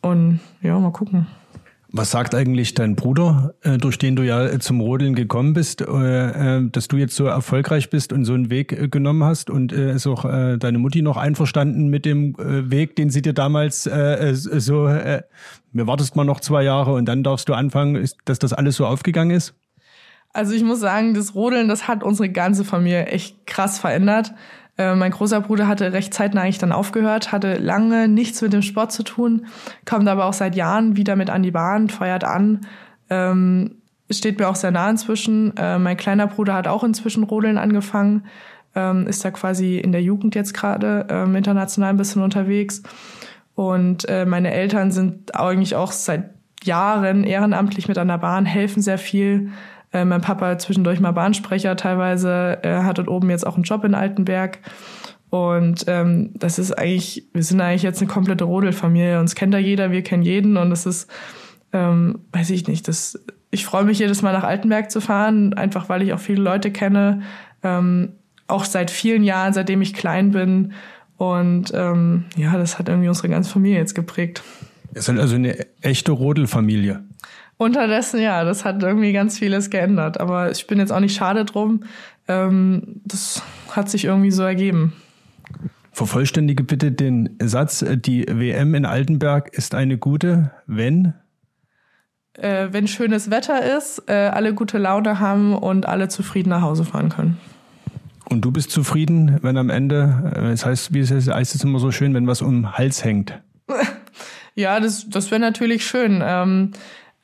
Und 0.00 0.40
ja, 0.62 0.78
mal 0.78 0.92
gucken. 0.92 1.26
Was 1.94 2.10
sagt 2.10 2.34
eigentlich 2.34 2.72
dein 2.72 2.96
Bruder, 2.96 3.54
äh, 3.60 3.76
durch 3.76 3.98
den 3.98 4.16
du 4.16 4.22
ja 4.22 4.58
zum 4.60 4.80
Rodeln 4.80 5.14
gekommen 5.14 5.52
bist, 5.52 5.82
äh, 5.82 6.56
äh, 6.56 6.68
dass 6.70 6.88
du 6.88 6.96
jetzt 6.96 7.14
so 7.14 7.26
erfolgreich 7.26 7.90
bist 7.90 8.14
und 8.14 8.24
so 8.24 8.32
einen 8.32 8.48
Weg 8.48 8.90
genommen 8.90 9.22
hast? 9.24 9.50
Und 9.50 9.72
ist 9.72 10.06
auch 10.06 10.22
deine 10.22 10.78
Mutti 10.78 11.02
noch 11.02 11.18
einverstanden 11.18 11.88
mit 11.88 12.06
dem 12.06 12.34
Weg, 12.38 12.96
den 12.96 13.10
sie 13.10 13.20
dir 13.20 13.34
damals 13.34 13.84
so, 13.84 14.84
mir 15.72 15.86
wartest 15.86 16.16
mal 16.16 16.24
noch 16.24 16.40
zwei 16.40 16.62
Jahre 16.62 16.94
und 16.94 17.04
dann 17.06 17.22
darfst 17.22 17.48
du 17.48 17.54
anfangen, 17.54 18.08
dass 18.24 18.38
das 18.38 18.54
alles 18.54 18.76
so 18.76 18.86
aufgegangen 18.86 19.36
ist? 19.36 19.54
Also 20.32 20.54
ich 20.54 20.62
muss 20.62 20.80
sagen, 20.80 21.14
das 21.14 21.34
Rodeln, 21.34 21.68
das 21.68 21.88
hat 21.88 22.02
unsere 22.02 22.30
ganze 22.30 22.64
Familie 22.64 23.06
echt 23.06 23.46
krass 23.46 23.78
verändert. 23.78 24.32
Äh, 24.78 24.94
mein 24.94 25.10
großer 25.10 25.40
Bruder 25.42 25.68
hatte 25.68 25.92
recht 25.92 26.14
zeitnah 26.14 26.42
eigentlich 26.42 26.58
dann 26.58 26.72
aufgehört, 26.72 27.32
hatte 27.32 27.56
lange 27.58 28.08
nichts 28.08 28.40
mit 28.40 28.52
dem 28.52 28.62
Sport 28.62 28.92
zu 28.92 29.02
tun, 29.02 29.46
kommt 29.84 30.08
aber 30.08 30.24
auch 30.24 30.32
seit 30.32 30.56
Jahren 30.56 30.96
wieder 30.96 31.16
mit 31.16 31.28
an 31.28 31.42
die 31.42 31.50
Bahn, 31.50 31.90
feuert 31.90 32.24
an. 32.24 32.62
Ähm, 33.10 33.82
steht 34.10 34.38
mir 34.38 34.48
auch 34.48 34.56
sehr 34.56 34.70
nah 34.70 34.88
inzwischen. 34.88 35.56
Äh, 35.56 35.78
mein 35.78 35.96
kleiner 35.96 36.26
Bruder 36.26 36.54
hat 36.54 36.68
auch 36.68 36.84
inzwischen 36.84 37.24
Rodeln 37.24 37.58
angefangen, 37.58 38.24
ähm, 38.74 39.06
ist 39.06 39.24
da 39.24 39.30
quasi 39.30 39.78
in 39.78 39.92
der 39.92 40.02
Jugend 40.02 40.34
jetzt 40.34 40.54
gerade 40.54 41.06
ähm, 41.10 41.36
international 41.36 41.90
ein 41.90 41.98
bisschen 41.98 42.22
unterwegs. 42.22 42.82
Und 43.54 44.08
äh, 44.08 44.24
meine 44.24 44.52
Eltern 44.52 44.90
sind 44.90 45.34
eigentlich 45.34 45.76
auch 45.76 45.92
seit 45.92 46.30
Jahren 46.64 47.24
ehrenamtlich 47.24 47.88
mit 47.88 47.98
an 47.98 48.08
der 48.08 48.18
Bahn, 48.18 48.46
helfen 48.46 48.80
sehr 48.82 48.98
viel. 48.98 49.50
Äh, 49.92 50.04
mein 50.04 50.20
Papa 50.20 50.58
zwischendurch 50.58 51.00
mal 51.00 51.12
Bahnsprecher 51.12 51.76
teilweise. 51.76 52.58
Er 52.62 52.84
hat 52.84 52.98
dort 52.98 53.08
oben 53.08 53.30
jetzt 53.30 53.46
auch 53.46 53.54
einen 53.54 53.64
Job 53.64 53.84
in 53.84 53.94
Altenberg. 53.94 54.58
Und 55.30 55.84
ähm, 55.86 56.30
das 56.34 56.58
ist 56.58 56.72
eigentlich, 56.72 57.26
wir 57.32 57.42
sind 57.42 57.60
eigentlich 57.60 57.82
jetzt 57.82 58.00
eine 58.00 58.10
komplette 58.10 58.44
Rodelfamilie. 58.44 59.18
Uns 59.18 59.34
kennt 59.34 59.54
da 59.54 59.58
jeder, 59.58 59.90
wir 59.90 60.02
kennen 60.02 60.22
jeden. 60.22 60.56
Und 60.56 60.70
das 60.70 60.84
ist, 60.84 61.10
ähm, 61.72 62.20
weiß 62.32 62.50
ich 62.50 62.68
nicht, 62.68 62.86
das, 62.88 63.18
ich 63.50 63.64
freue 63.64 63.84
mich 63.84 63.98
jedes 63.98 64.22
Mal 64.22 64.32
nach 64.32 64.44
Altenberg 64.44 64.90
zu 64.90 65.00
fahren, 65.00 65.54
einfach 65.54 65.88
weil 65.88 66.02
ich 66.02 66.12
auch 66.12 66.20
viele 66.20 66.42
Leute 66.42 66.70
kenne. 66.70 67.22
Ähm, 67.62 68.12
auch 68.46 68.64
seit 68.64 68.90
vielen 68.90 69.24
Jahren, 69.24 69.52
seitdem 69.52 69.80
ich 69.80 69.94
klein 69.94 70.32
bin. 70.32 70.72
Und 71.16 71.72
ähm, 71.74 72.24
ja, 72.36 72.56
das 72.58 72.78
hat 72.78 72.88
irgendwie 72.88 73.08
unsere 73.08 73.28
ganze 73.28 73.50
Familie 73.50 73.78
jetzt 73.78 73.94
geprägt. 73.94 74.42
Ihr 74.94 75.02
seid 75.02 75.18
also 75.18 75.36
eine 75.36 75.56
echte 75.80 76.12
Rodelfamilie. 76.12 77.04
Unterdessen, 77.56 78.20
ja, 78.20 78.44
das 78.44 78.64
hat 78.64 78.82
irgendwie 78.82 79.12
ganz 79.12 79.38
vieles 79.38 79.70
geändert. 79.70 80.20
Aber 80.20 80.50
ich 80.50 80.66
bin 80.66 80.78
jetzt 80.78 80.92
auch 80.92 81.00
nicht 81.00 81.14
schade 81.14 81.44
drum. 81.44 81.84
Ähm, 82.28 83.00
das 83.04 83.42
hat 83.70 83.88
sich 83.88 84.04
irgendwie 84.04 84.30
so 84.30 84.42
ergeben. 84.42 84.92
Vervollständige 85.92 86.64
bitte 86.64 86.90
den 86.90 87.36
Satz, 87.42 87.84
die 87.86 88.26
WM 88.26 88.74
in 88.74 88.86
Altenberg 88.86 89.52
ist 89.52 89.74
eine 89.74 89.98
gute, 89.98 90.50
wenn? 90.66 91.14
Äh, 92.34 92.68
wenn 92.70 92.88
schönes 92.88 93.30
Wetter 93.30 93.76
ist, 93.76 94.04
äh, 94.08 94.30
alle 94.32 94.54
gute 94.54 94.78
Laune 94.78 95.20
haben 95.20 95.54
und 95.54 95.86
alle 95.86 96.08
zufrieden 96.08 96.48
nach 96.48 96.62
Hause 96.62 96.84
fahren 96.84 97.10
können. 97.10 97.38
Und 98.30 98.40
du 98.42 98.50
bist 98.50 98.70
zufrieden, 98.70 99.38
wenn 99.42 99.58
am 99.58 99.68
Ende, 99.68 100.32
äh, 100.34 100.50
es 100.52 100.64
heißt, 100.64 100.94
wie 100.94 101.00
es 101.00 101.10
heißt 101.10 101.54
es 101.54 101.62
immer 101.62 101.78
so 101.78 101.90
schön, 101.90 102.14
wenn 102.14 102.26
was 102.26 102.40
um 102.40 102.62
den 102.62 102.72
Hals 102.72 103.04
hängt? 103.04 103.42
ja, 104.54 104.80
das, 104.80 105.06
das 105.10 105.30
wäre 105.30 105.40
natürlich 105.40 105.84
schön. 105.84 106.22
Ähm, 106.24 106.70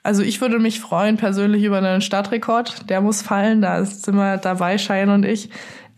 also 0.02 0.22
ich 0.22 0.40
würde 0.40 0.58
mich 0.58 0.80
freuen 0.80 1.16
persönlich 1.16 1.64
über 1.64 1.78
einen 1.78 2.00
Stadtrekord. 2.00 2.88
Der 2.88 3.00
muss 3.00 3.22
fallen. 3.22 3.62
Da 3.62 3.84
sind 3.84 4.16
wir 4.16 4.36
dabei, 4.36 4.78
Schein 4.78 5.10
und 5.10 5.24
ich. 5.24 5.50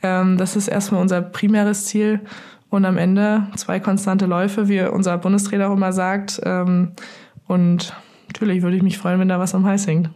Ähm, 0.03 0.37
das 0.39 0.57
ist 0.57 0.69
erstmal 0.69 1.01
unser 1.01 1.21
primäres 1.23 1.87
Ziel. 1.87 2.21
Und 2.71 2.85
am 2.85 2.97
Ende 2.97 3.49
zwei 3.57 3.81
konstante 3.81 4.27
Läufe, 4.27 4.69
wie 4.69 4.81
unser 4.83 5.19
Bundestrainer 5.19 5.69
auch 5.69 5.75
immer 5.75 5.93
sagt. 5.93 6.41
Ähm, 6.45 6.93
und 7.47 7.95
natürlich 8.29 8.63
würde 8.63 8.77
ich 8.77 8.83
mich 8.83 8.97
freuen, 8.97 9.21
wenn 9.21 9.29
da 9.29 9.39
was 9.39 9.55
am 9.55 9.67
Hals 9.67 9.87
hängt. 9.87 10.11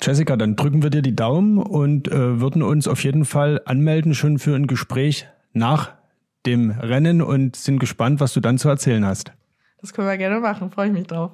Jessica, 0.00 0.36
dann 0.36 0.56
drücken 0.56 0.82
wir 0.82 0.90
dir 0.90 1.02
die 1.02 1.16
Daumen 1.16 1.58
und 1.58 2.08
äh, 2.08 2.40
würden 2.40 2.62
uns 2.62 2.86
auf 2.86 3.02
jeden 3.02 3.24
Fall 3.24 3.60
anmelden 3.64 4.14
schon 4.14 4.38
für 4.38 4.54
ein 4.54 4.66
Gespräch 4.66 5.26
nach 5.52 5.92
dem 6.46 6.70
Rennen 6.70 7.20
und 7.22 7.56
sind 7.56 7.78
gespannt, 7.78 8.20
was 8.20 8.32
du 8.32 8.40
dann 8.40 8.58
zu 8.58 8.68
erzählen 8.68 9.04
hast. 9.04 9.32
Das 9.80 9.92
können 9.92 10.08
wir 10.08 10.16
gerne 10.16 10.40
machen, 10.40 10.70
freue 10.70 10.88
ich 10.88 10.92
mich 10.92 11.06
drauf. 11.06 11.32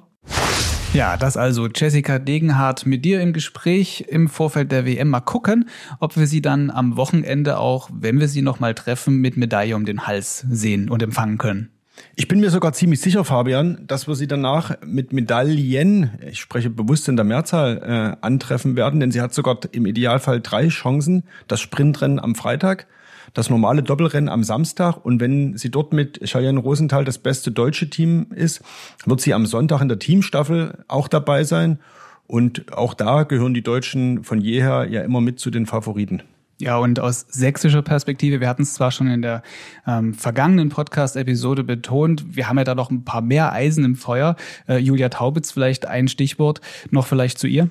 Ja, 0.93 1.17
das 1.17 1.35
also 1.35 1.67
Jessica 1.67 2.19
Degenhardt 2.19 2.85
mit 2.85 3.03
dir 3.03 3.21
im 3.21 3.33
Gespräch 3.33 4.05
im 4.07 4.29
Vorfeld 4.29 4.71
der 4.71 4.85
WM. 4.85 5.09
Mal 5.09 5.19
gucken, 5.19 5.69
ob 5.99 6.15
wir 6.15 6.27
sie 6.27 6.41
dann 6.41 6.71
am 6.71 6.95
Wochenende 6.95 7.57
auch, 7.57 7.89
wenn 7.93 8.19
wir 8.19 8.27
sie 8.27 8.41
nochmal 8.41 8.73
treffen, 8.73 9.17
mit 9.17 9.35
Medaille 9.35 9.75
um 9.75 9.85
den 9.85 10.07
Hals 10.07 10.45
sehen 10.49 10.89
und 10.89 11.03
empfangen 11.03 11.37
können. 11.37 11.69
Ich 12.15 12.27
bin 12.27 12.39
mir 12.39 12.49
sogar 12.49 12.73
ziemlich 12.73 13.01
sicher, 13.01 13.23
Fabian, 13.23 13.85
dass 13.87 14.07
wir 14.07 14.15
sie 14.15 14.27
danach 14.27 14.77
mit 14.85 15.13
Medaillen, 15.13 16.11
ich 16.25 16.39
spreche 16.39 16.69
bewusst 16.69 17.07
in 17.07 17.15
der 17.15 17.25
Mehrzahl, 17.25 18.17
äh, 18.21 18.25
antreffen 18.25 18.75
werden, 18.75 18.99
denn 18.99 19.11
sie 19.11 19.21
hat 19.21 19.33
sogar 19.33 19.59
im 19.71 19.85
Idealfall 19.85 20.41
drei 20.41 20.67
Chancen. 20.67 21.23
Das 21.47 21.61
Sprintrennen 21.61 22.19
am 22.19 22.35
Freitag, 22.35 22.87
das 23.35 23.51
normale 23.51 23.83
Doppelrennen 23.83 24.29
am 24.29 24.43
Samstag 24.43 25.05
und 25.05 25.19
wenn 25.19 25.55
sie 25.57 25.69
dort 25.69 25.93
mit 25.93 26.19
Cheyenne 26.23 26.59
Rosenthal 26.59 27.05
das 27.05 27.19
beste 27.19 27.51
deutsche 27.51 27.89
Team 27.89 28.27
ist, 28.33 28.63
wird 29.05 29.21
sie 29.21 29.35
am 29.35 29.45
Sonntag 29.45 29.81
in 29.81 29.89
der 29.89 29.99
Teamstaffel 29.99 30.83
auch 30.87 31.07
dabei 31.07 31.43
sein 31.43 31.79
und 32.25 32.73
auch 32.73 32.95
da 32.95 33.23
gehören 33.23 33.53
die 33.53 33.61
Deutschen 33.61 34.23
von 34.23 34.41
jeher 34.41 34.87
ja 34.89 35.01
immer 35.01 35.21
mit 35.21 35.39
zu 35.39 35.51
den 35.51 35.67
Favoriten. 35.67 36.23
Ja, 36.57 36.77
und 36.77 37.01
aus 37.01 37.25
sächsischer 37.29 37.81
Perspektive, 37.81 38.39
wir 38.39 38.47
hatten 38.47 38.61
es 38.61 38.75
zwar 38.75 38.89
schon 38.91 39.07
in 39.07 39.21
der 39.21 39.43
ähm, 39.85 40.13
vergangenen 40.13 40.69
Podcast-Episode 40.69 41.65
betont, 41.65 42.37
wir 42.37 42.47
haben 42.47 42.57
ja 42.57 42.63
da 42.63 42.75
noch 42.75 42.89
ein 42.89 43.03
paar 43.03 43.21
mehr 43.21 43.51
Eisen 43.51 43.83
im 43.83 43.95
Feuer. 43.95 44.37
Äh, 44.67 44.77
Julia 44.77 45.09
Taubitz, 45.09 45.51
vielleicht 45.51 45.85
ein 45.85 46.07
Stichwort 46.07 46.61
noch 46.91 47.07
vielleicht 47.07 47.39
zu 47.39 47.47
ihr? 47.47 47.69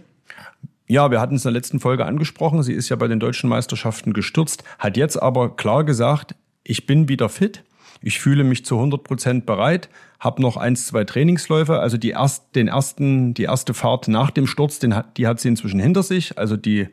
Ja, 0.86 1.10
wir 1.10 1.20
hatten 1.20 1.36
es 1.36 1.44
in 1.44 1.52
der 1.52 1.60
letzten 1.60 1.80
Folge 1.80 2.04
angesprochen. 2.04 2.62
Sie 2.62 2.74
ist 2.74 2.88
ja 2.88 2.96
bei 2.96 3.08
den 3.08 3.20
deutschen 3.20 3.48
Meisterschaften 3.48 4.12
gestürzt, 4.12 4.64
hat 4.78 4.96
jetzt 4.96 5.16
aber 5.16 5.56
klar 5.56 5.84
gesagt, 5.84 6.34
ich 6.62 6.86
bin 6.86 7.08
wieder 7.08 7.28
fit. 7.28 7.64
Ich 8.02 8.18
fühle 8.18 8.44
mich 8.44 8.66
zu 8.66 8.76
100 8.76 9.02
Prozent 9.02 9.46
bereit, 9.46 9.88
habe 10.20 10.42
noch 10.42 10.58
eins, 10.58 10.86
zwei 10.86 11.04
Trainingsläufe. 11.04 11.80
Also 11.80 11.96
die, 11.96 12.10
erst, 12.10 12.54
den 12.54 12.68
ersten, 12.68 13.32
die 13.32 13.44
erste 13.44 13.72
Fahrt 13.72 14.08
nach 14.08 14.30
dem 14.30 14.46
Sturz, 14.46 14.78
den 14.78 14.94
die 15.16 15.26
hat 15.26 15.40
sie 15.40 15.48
inzwischen 15.48 15.80
hinter 15.80 16.02
sich. 16.02 16.36
Also 16.36 16.58
die 16.58 16.88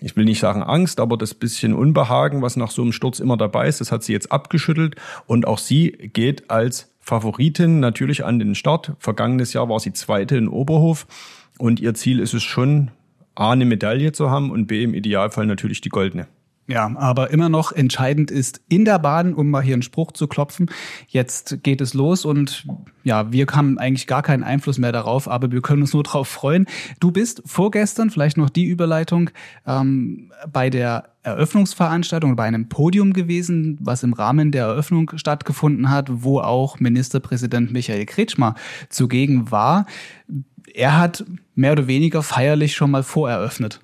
ich 0.00 0.16
will 0.16 0.24
nicht 0.24 0.40
sagen 0.40 0.62
Angst, 0.62 0.98
aber 1.00 1.16
das 1.16 1.34
bisschen 1.34 1.72
Unbehagen, 1.72 2.42
was 2.42 2.56
nach 2.56 2.70
so 2.70 2.82
einem 2.82 2.92
Sturz 2.92 3.20
immer 3.20 3.36
dabei 3.36 3.68
ist, 3.68 3.80
das 3.80 3.92
hat 3.92 4.02
sie 4.02 4.12
jetzt 4.12 4.32
abgeschüttelt. 4.32 4.96
Und 5.26 5.46
auch 5.46 5.58
sie 5.58 5.92
geht 5.92 6.50
als 6.50 6.92
Favoritin 7.00 7.80
natürlich 7.80 8.24
an 8.24 8.38
den 8.38 8.54
Start. 8.54 8.92
Vergangenes 8.98 9.52
Jahr 9.52 9.68
war 9.68 9.78
sie 9.78 9.92
Zweite 9.92 10.36
in 10.36 10.48
Oberhof. 10.48 11.06
Und 11.58 11.80
ihr 11.80 11.94
Ziel 11.94 12.18
ist 12.18 12.34
es 12.34 12.42
schon, 12.42 12.90
A, 13.34 13.50
eine 13.50 13.64
Medaille 13.64 14.12
zu 14.12 14.30
haben 14.30 14.50
und 14.50 14.66
B, 14.66 14.84
im 14.84 14.94
Idealfall 14.94 15.46
natürlich 15.46 15.80
die 15.80 15.88
goldene. 15.88 16.26
Ja, 16.66 16.90
aber 16.96 17.30
immer 17.30 17.50
noch 17.50 17.72
entscheidend 17.72 18.30
ist 18.30 18.62
in 18.70 18.86
der 18.86 18.98
Bahn, 18.98 19.34
um 19.34 19.50
mal 19.50 19.62
hier 19.62 19.74
einen 19.74 19.82
Spruch 19.82 20.12
zu 20.12 20.26
klopfen. 20.26 20.70
Jetzt 21.08 21.62
geht 21.62 21.82
es 21.82 21.92
los 21.92 22.24
und 22.24 22.66
ja, 23.02 23.30
wir 23.30 23.46
haben 23.52 23.78
eigentlich 23.78 24.06
gar 24.06 24.22
keinen 24.22 24.42
Einfluss 24.42 24.78
mehr 24.78 24.92
darauf, 24.92 25.28
aber 25.28 25.52
wir 25.52 25.60
können 25.60 25.82
uns 25.82 25.92
nur 25.92 26.04
darauf 26.04 26.26
freuen. 26.26 26.66
Du 27.00 27.10
bist 27.10 27.42
vorgestern, 27.44 28.08
vielleicht 28.08 28.38
noch 28.38 28.48
die 28.48 28.64
Überleitung, 28.64 29.28
ähm, 29.66 30.32
bei 30.50 30.70
der 30.70 31.10
Eröffnungsveranstaltung, 31.22 32.34
bei 32.34 32.44
einem 32.44 32.70
Podium 32.70 33.12
gewesen, 33.12 33.76
was 33.82 34.02
im 34.02 34.14
Rahmen 34.14 34.50
der 34.50 34.64
Eröffnung 34.64 35.10
stattgefunden 35.16 35.90
hat, 35.90 36.08
wo 36.10 36.40
auch 36.40 36.80
Ministerpräsident 36.80 37.72
Michael 37.72 38.06
Kretschmer 38.06 38.54
zugegen 38.88 39.50
war. 39.50 39.84
Er 40.72 40.98
hat 40.98 41.24
mehr 41.54 41.72
oder 41.72 41.86
weniger 41.86 42.22
feierlich 42.22 42.74
schon 42.74 42.90
mal 42.90 43.02
voreröffnet 43.02 43.80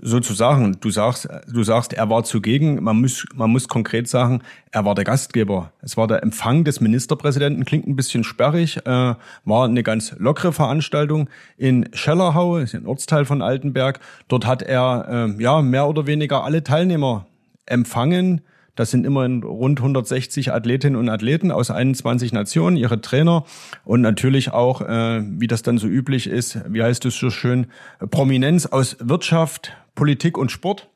sozusagen, 0.00 0.78
du 0.80 0.90
sagst, 0.90 1.28
du 1.48 1.62
sagst, 1.62 1.92
er 1.92 2.10
war 2.10 2.24
zugegen. 2.24 2.82
Man 2.82 3.00
muss, 3.00 3.24
man 3.34 3.50
muss 3.50 3.68
konkret 3.68 4.08
sagen, 4.08 4.42
er 4.70 4.84
war 4.84 4.94
der 4.94 5.04
Gastgeber. 5.04 5.72
Es 5.80 5.96
war 5.96 6.06
der 6.06 6.22
Empfang 6.22 6.64
des 6.64 6.80
Ministerpräsidenten. 6.80 7.64
Klingt 7.64 7.86
ein 7.86 7.96
bisschen 7.96 8.24
sperrig, 8.24 8.78
äh, 8.86 9.14
war 9.44 9.64
eine 9.64 9.82
ganz 9.82 10.14
lockere 10.18 10.52
Veranstaltung 10.52 11.28
in 11.56 11.88
Schellerhau, 11.92 12.58
ist 12.58 12.74
ein 12.74 12.86
Ortsteil 12.86 13.24
von 13.24 13.42
Altenberg. 13.42 14.00
Dort 14.28 14.46
hat 14.46 14.62
er 14.62 15.06
äh, 15.38 15.42
ja 15.42 15.62
mehr 15.62 15.88
oder 15.88 16.06
weniger 16.06 16.44
alle 16.44 16.62
Teilnehmer 16.62 17.26
empfangen. 17.66 18.42
Das 18.78 18.92
sind 18.92 19.04
immerhin 19.04 19.42
rund 19.42 19.80
160 19.80 20.52
Athletinnen 20.52 20.94
und 20.94 21.08
Athleten 21.08 21.50
aus 21.50 21.72
21 21.72 22.32
Nationen, 22.32 22.76
ihre 22.76 23.00
Trainer 23.00 23.44
und 23.84 24.02
natürlich 24.02 24.52
auch, 24.52 24.82
äh, 24.82 25.20
wie 25.24 25.48
das 25.48 25.62
dann 25.62 25.78
so 25.78 25.88
üblich 25.88 26.28
ist, 26.28 26.60
wie 26.68 26.80
heißt 26.80 27.04
es 27.04 27.18
so 27.18 27.30
schön, 27.30 27.66
Prominenz 28.12 28.66
aus 28.66 28.96
Wirtschaft, 29.00 29.72
Politik 29.96 30.38
und 30.38 30.52
Sport. 30.52 30.88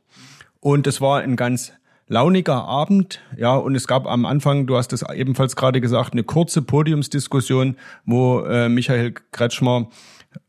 Und 0.61 0.87
es 0.87 1.01
war 1.01 1.23
ein 1.23 1.35
ganz 1.35 1.73
launiger 2.07 2.63
Abend, 2.63 3.21
ja, 3.37 3.57
und 3.57 3.75
es 3.75 3.89
gab 3.89 4.07
am 4.07 4.27
Anfang, 4.27 4.69
du 4.69 4.77
hast 4.77 4.93
es 4.93 5.05
ebenfalls 5.13 5.57
gerade 5.57 5.81
gesagt, 5.81 6.13
eine 6.13 6.23
kurze 6.23 6.63
Podiumsdiskussion, 6.63 7.77
wo 8.07 8.43
äh, 8.43 8.69
Michael 8.69 9.15
Kretschmer 9.33 9.89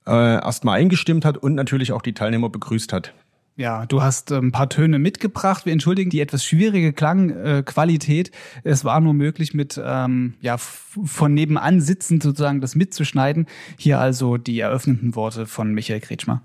äh, 0.05 0.11
erstmal 0.35 0.77
eingestimmt 0.77 1.25
hat 1.25 1.37
und 1.37 1.55
natürlich 1.55 1.93
auch 1.93 2.03
die 2.03 2.13
Teilnehmer 2.13 2.49
begrüßt 2.49 2.93
hat. 2.93 3.11
Ja, 3.55 3.85
du 3.85 4.01
hast 4.01 4.31
äh, 4.31 4.37
ein 4.37 4.51
paar 4.51 4.69
Töne 4.69 4.97
mitgebracht. 4.97 5.65
Wir 5.65 5.73
entschuldigen 5.73 6.09
die 6.09 6.21
etwas 6.21 6.43
schwierige 6.43 6.91
Klangqualität. 6.91 8.31
es 8.63 8.83
war 8.83 8.99
nur 8.99 9.13
möglich, 9.13 9.53
mit 9.53 9.79
ähm, 9.83 10.33
ja 10.41 10.57
von 10.57 11.33
nebenan 11.33 11.79
sitzend 11.79 12.23
sozusagen 12.23 12.61
das 12.61 12.75
mitzuschneiden. 12.75 13.47
Hier 13.77 13.99
also 13.99 14.37
die 14.37 14.59
eröffnenden 14.59 15.15
Worte 15.15 15.45
von 15.45 15.73
Michael 15.73 15.99
Kretschmer. 15.99 16.41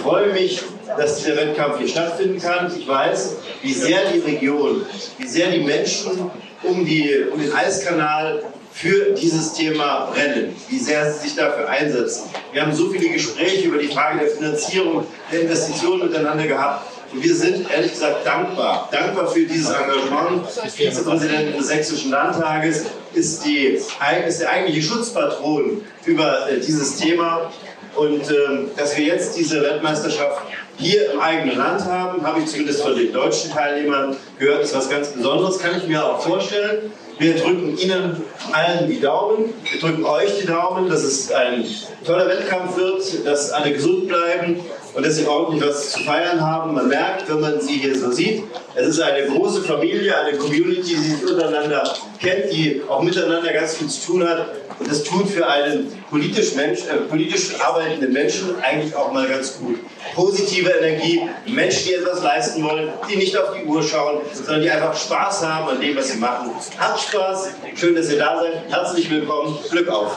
Freue 0.00 0.32
mich, 0.32 0.62
dass 0.96 1.18
dieser 1.18 1.36
Wettkampf 1.36 1.78
hier 1.78 1.88
stattfinden 1.88 2.40
kann. 2.40 2.72
Ich 2.76 2.86
weiß, 2.86 3.36
wie 3.62 3.72
sehr 3.72 4.00
die 4.12 4.18
Region, 4.18 4.84
wie 5.18 5.26
sehr 5.26 5.50
die 5.50 5.60
Menschen 5.60 6.30
um, 6.62 6.84
die, 6.84 7.24
um 7.32 7.40
den 7.40 7.52
Eiskanal 7.52 8.42
für 8.72 9.12
dieses 9.14 9.52
Thema 9.54 10.10
brennen, 10.12 10.54
wie 10.68 10.78
sehr 10.78 11.12
sie 11.12 11.28
sich 11.28 11.36
dafür 11.36 11.68
einsetzen. 11.68 12.30
Wir 12.52 12.62
haben 12.62 12.72
so 12.72 12.88
viele 12.90 13.08
Gespräche 13.10 13.68
über 13.68 13.78
die 13.78 13.88
Frage 13.88 14.20
der 14.20 14.28
Finanzierung, 14.28 15.06
der 15.32 15.42
Investitionen 15.42 16.08
miteinander 16.08 16.46
gehabt. 16.46 16.86
Und 17.12 17.24
wir 17.24 17.34
sind 17.34 17.68
ehrlich 17.70 17.90
gesagt 17.90 18.24
dankbar. 18.24 18.88
Dankbar 18.92 19.26
für 19.26 19.44
dieses 19.44 19.70
Engagement 19.70 20.46
des 20.64 20.74
Vizepräsidenten 20.74 21.58
des 21.58 21.66
Sächsischen 21.66 22.12
Landtages, 22.12 22.84
ist, 23.12 23.44
die, 23.44 23.80
ist 24.28 24.40
der 24.40 24.50
eigentliche 24.50 24.82
Schutzpatron 24.82 25.82
über 26.06 26.48
äh, 26.48 26.60
dieses 26.60 26.96
Thema. 26.96 27.50
Und 27.96 28.22
ähm, 28.30 28.70
dass 28.76 28.96
wir 28.96 29.04
jetzt 29.04 29.36
diese 29.36 29.62
Weltmeisterschaft 29.62 30.42
hier 30.76 31.12
im 31.12 31.20
eigenen 31.20 31.58
Land 31.58 31.84
haben, 31.84 32.26
habe 32.26 32.40
ich 32.40 32.46
zumindest 32.46 32.82
von 32.82 32.96
den 32.96 33.12
deutschen 33.12 33.50
Teilnehmern 33.50 34.16
gehört, 34.38 34.62
ist 34.62 34.74
was 34.74 34.88
ganz 34.88 35.08
Besonderes, 35.08 35.58
kann 35.58 35.76
ich 35.76 35.86
mir 35.86 36.04
auch 36.04 36.20
vorstellen. 36.20 36.92
Wir 37.18 37.34
drücken 37.34 37.76
Ihnen 37.76 38.22
allen 38.50 38.88
die 38.88 38.98
Daumen, 38.98 39.52
wir 39.70 39.78
drücken 39.78 40.04
euch 40.04 40.38
die 40.40 40.46
Daumen, 40.46 40.88
dass 40.88 41.02
es 41.02 41.30
ein 41.30 41.66
toller 42.06 42.26
Wettkampf 42.26 42.78
wird, 42.78 43.26
dass 43.26 43.50
alle 43.50 43.72
gesund 43.72 44.08
bleiben 44.08 44.60
und 44.94 45.06
dass 45.06 45.16
sie 45.16 45.26
ordentlich 45.26 45.62
was 45.64 45.90
zu 45.90 46.00
feiern 46.00 46.40
haben. 46.40 46.74
Man 46.74 46.88
merkt, 46.88 47.28
wenn 47.28 47.40
man 47.40 47.60
sie 47.60 47.78
hier 47.78 47.96
so 47.98 48.10
sieht, 48.10 48.42
es 48.74 48.88
ist 48.88 49.00
eine 49.00 49.26
große 49.26 49.62
Familie, 49.62 50.16
eine 50.16 50.36
Community, 50.36 50.94
die 50.94 50.96
sich 50.96 51.26
untereinander 51.26 51.82
kennt, 52.20 52.52
die 52.52 52.82
auch 52.88 53.02
miteinander 53.02 53.52
ganz 53.52 53.76
viel 53.76 53.88
zu 53.88 54.12
tun 54.12 54.28
hat. 54.28 54.46
Und 54.78 54.90
das 54.90 55.02
tut 55.02 55.28
für 55.28 55.46
einen 55.46 55.92
politisch, 56.08 56.54
Mensch, 56.54 56.80
äh, 56.80 56.96
politisch 57.08 57.60
arbeitenden 57.60 58.12
Menschen 58.12 58.54
eigentlich 58.62 58.94
auch 58.94 59.12
mal 59.12 59.28
ganz 59.28 59.58
gut. 59.58 59.78
Positive 60.14 60.70
Energie, 60.70 61.22
Menschen, 61.46 61.88
die 61.88 61.94
etwas 61.94 62.22
leisten 62.22 62.64
wollen, 62.64 62.88
die 63.10 63.16
nicht 63.16 63.36
auf 63.36 63.54
die 63.54 63.64
Uhr 63.66 63.82
schauen, 63.82 64.20
sondern 64.32 64.62
die 64.62 64.70
einfach 64.70 64.96
Spaß 64.96 65.46
haben 65.46 65.68
an 65.68 65.80
dem, 65.80 65.96
was 65.96 66.08
sie 66.08 66.18
machen. 66.18 66.50
Habt 66.78 67.00
Spaß, 67.00 67.48
schön, 67.74 67.94
dass 67.94 68.10
ihr 68.10 68.18
da 68.18 68.40
seid. 68.40 68.70
Herzlich 68.70 69.10
willkommen, 69.10 69.58
Glück 69.70 69.88
auf. 69.88 70.16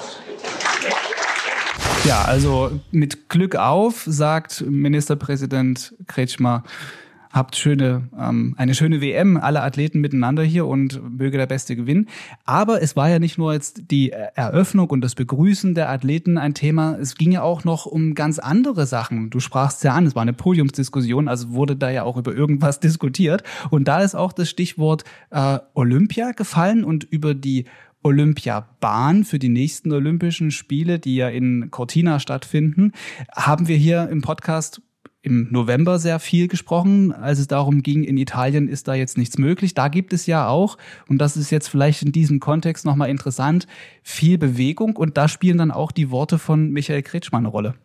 Ja, 2.05 2.25
also 2.25 2.81
mit 2.91 3.29
Glück 3.29 3.55
auf, 3.55 4.03
sagt 4.05 4.65
Ministerpräsident 4.67 5.95
Kretschmer, 6.05 6.63
habt 7.31 7.55
schöne, 7.55 8.09
ähm, 8.19 8.55
eine 8.57 8.75
schöne 8.75 8.99
WM, 8.99 9.37
alle 9.37 9.63
Athleten 9.63 10.01
miteinander 10.01 10.43
hier 10.43 10.67
und 10.67 11.17
möge 11.17 11.37
der 11.37 11.47
Beste 11.47 11.77
gewinnen. 11.77 12.09
Aber 12.43 12.81
es 12.81 12.97
war 12.97 13.09
ja 13.09 13.19
nicht 13.19 13.37
nur 13.37 13.53
jetzt 13.53 13.89
die 13.89 14.11
Eröffnung 14.11 14.89
und 14.89 14.99
das 14.99 15.15
Begrüßen 15.15 15.75
der 15.75 15.89
Athleten 15.89 16.37
ein 16.37 16.53
Thema, 16.53 16.97
es 16.99 17.15
ging 17.15 17.31
ja 17.31 17.41
auch 17.41 17.63
noch 17.63 17.85
um 17.85 18.15
ganz 18.15 18.37
andere 18.37 18.85
Sachen. 18.85 19.29
Du 19.29 19.39
sprachst 19.39 19.83
ja 19.85 19.93
an, 19.93 20.05
es 20.05 20.13
war 20.13 20.21
eine 20.23 20.33
Podiumsdiskussion, 20.33 21.29
also 21.29 21.53
wurde 21.53 21.77
da 21.77 21.89
ja 21.89 22.03
auch 22.03 22.17
über 22.17 22.35
irgendwas 22.35 22.79
diskutiert. 22.81 23.43
Und 23.71 23.87
da 23.87 24.01
ist 24.01 24.13
auch 24.13 24.33
das 24.33 24.49
Stichwort 24.49 25.05
äh, 25.31 25.59
Olympia 25.73 26.33
gefallen 26.33 26.83
und 26.83 27.05
über 27.05 27.33
die 27.33 27.65
Olympiabahn 28.03 29.23
für 29.23 29.39
die 29.39 29.49
nächsten 29.49 29.91
Olympischen 29.91 30.51
Spiele, 30.51 30.99
die 30.99 31.15
ja 31.15 31.29
in 31.29 31.71
Cortina 31.71 32.19
stattfinden, 32.19 32.91
haben 33.33 33.67
wir 33.67 33.77
hier 33.77 34.09
im 34.09 34.21
Podcast 34.21 34.81
im 35.23 35.47
November 35.51 35.99
sehr 35.99 36.19
viel 36.19 36.49
gesprochen, 36.49 37.13
als 37.13 37.39
es 37.39 37.47
darum 37.47 37.81
ging, 37.81 38.03
in 38.03 38.17
Italien 38.17 38.67
ist 38.67 38.89
da 38.89 38.93
jetzt 38.93 39.17
nichts 39.17 39.37
möglich. 39.37 39.73
Da 39.73 39.87
gibt 39.87 40.11
es 40.11 40.25
ja 40.25 40.47
auch, 40.47 40.77
und 41.07 41.19
das 41.19 41.37
ist 41.37 41.49
jetzt 41.49 41.69
vielleicht 41.69 42.03
in 42.03 42.11
diesem 42.11 42.41
Kontext 42.41 42.85
nochmal 42.85 43.09
interessant, 43.09 43.65
viel 44.03 44.37
Bewegung 44.37 44.97
und 44.97 45.17
da 45.17 45.29
spielen 45.29 45.57
dann 45.57 45.71
auch 45.71 45.93
die 45.93 46.11
Worte 46.11 46.37
von 46.37 46.71
Michael 46.71 47.03
Kretschmann 47.03 47.43
eine 47.45 47.47
Rolle. 47.47 47.75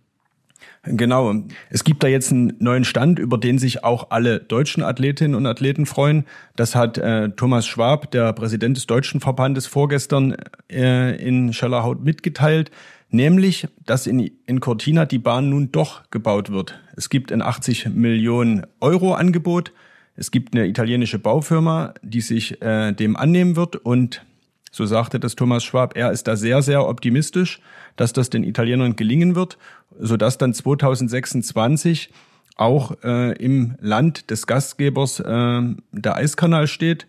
Genau. 0.85 1.35
Es 1.71 1.85
gibt 1.85 2.03
da 2.03 2.09
jetzt 2.09 2.33
einen 2.33 2.55
neuen 2.59 2.85
Stand, 2.85 3.19
über 3.19 3.39
den 3.39 3.59
sich 3.59 3.85
auch 3.85 4.11
alle 4.11 4.41
deutschen 4.41 4.83
Athletinnen 4.83 5.35
und 5.35 5.47
Athleten 5.47 5.87
freuen. 5.87 6.25
Das 6.57 6.75
hat 6.75 6.99
äh, 6.99 7.31
Thomas 7.31 7.67
Schwab, 7.67 8.11
der 8.11 8.33
Präsident 8.33 8.77
des 8.77 8.87
Deutschen 8.87 9.21
Verbandes, 9.21 9.67
vorgestern 9.67 10.37
äh, 10.71 11.17
in 11.17 11.53
Schellerhaut 11.53 12.03
mitgeteilt 12.03 12.71
nämlich, 13.11 13.69
dass 13.85 14.07
in, 14.07 14.31
in 14.47 14.61
Cortina 14.61 15.07
die 15.07 15.19
Bahn 15.19 15.51
nun 15.51 15.73
doch 15.73 16.03
gebaut 16.11 16.51
wird. 16.51 16.81
Es 16.97 17.09
gibt 17.09 17.33
ein 17.33 17.43
80 17.43 17.89
Millionen 17.91 18.67
Euro 18.81 19.15
Angebot. 19.15 19.73
Es 20.17 20.31
gibt 20.31 20.55
eine 20.55 20.67
italienische 20.67 21.19
Baufirma, 21.19 21.95
die 22.03 22.21
sich 22.21 22.61
äh, 22.61 22.93
dem 22.93 23.17
annehmen 23.17 23.57
wird 23.57 23.77
und 23.77 24.25
so 24.71 24.87
sagte 24.87 25.21
das 25.21 25.35
Thomas 25.35 25.65
Schwab, 25.65 25.97
er 25.97 26.13
ist 26.13 26.29
da 26.29 26.37
sehr, 26.37 26.63
sehr 26.63 26.87
optimistisch, 26.87 27.61
dass 27.97 28.13
das 28.13 28.31
den 28.31 28.45
Italienern 28.45 28.97
gelingen 28.97 29.35
wird, 29.35 29.59
sodass 29.99 30.39
dann 30.39 30.55
2026 30.55 32.11
auch 32.57 32.93
äh, 33.03 33.33
im 33.33 33.77
Land 33.81 34.31
des 34.31 34.47
Gastgebers 34.47 35.21
äh, 35.21 35.63
der 35.93 36.17
Eiskanal 36.17 36.67
steht, 36.67 37.07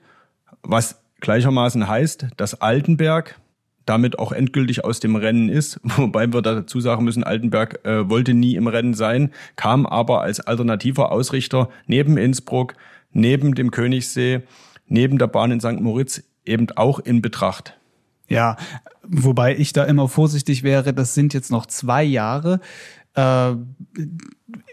was 0.61 1.01
gleichermaßen 1.19 1.87
heißt, 1.87 2.27
dass 2.37 2.61
Altenberg 2.61 3.39
damit 3.85 4.19
auch 4.19 4.31
endgültig 4.31 4.85
aus 4.85 4.99
dem 4.99 5.15
Rennen 5.15 5.49
ist. 5.49 5.79
Wobei 5.83 6.31
wir 6.31 6.41
dazu 6.41 6.79
sagen 6.79 7.03
müssen, 7.03 7.23
Altenberg 7.23 7.85
äh, 7.85 8.07
wollte 8.09 8.33
nie 8.33 8.55
im 8.55 8.67
Rennen 8.67 8.93
sein, 8.93 9.31
kam 9.55 9.85
aber 9.85 10.21
als 10.21 10.39
alternativer 10.39 11.11
Ausrichter 11.11 11.69
neben 11.87 12.17
Innsbruck, 12.17 12.75
neben 13.11 13.55
dem 13.55 13.71
Königssee, 13.71 14.41
neben 14.87 15.17
der 15.17 15.27
Bahn 15.27 15.51
in 15.51 15.59
St. 15.59 15.79
Moritz 15.79 16.23
eben 16.49 16.67
auch 16.75 16.99
in 16.99 17.21
Betracht. 17.21 17.79
Ja, 18.27 18.57
wobei 19.03 19.55
ich 19.57 19.73
da 19.73 19.85
immer 19.85 20.07
vorsichtig 20.07 20.63
wäre, 20.63 20.93
das 20.93 21.13
sind 21.15 21.33
jetzt 21.33 21.51
noch 21.51 21.65
zwei 21.65 22.03
Jahre. 22.03 22.59
Äh, 23.19 23.55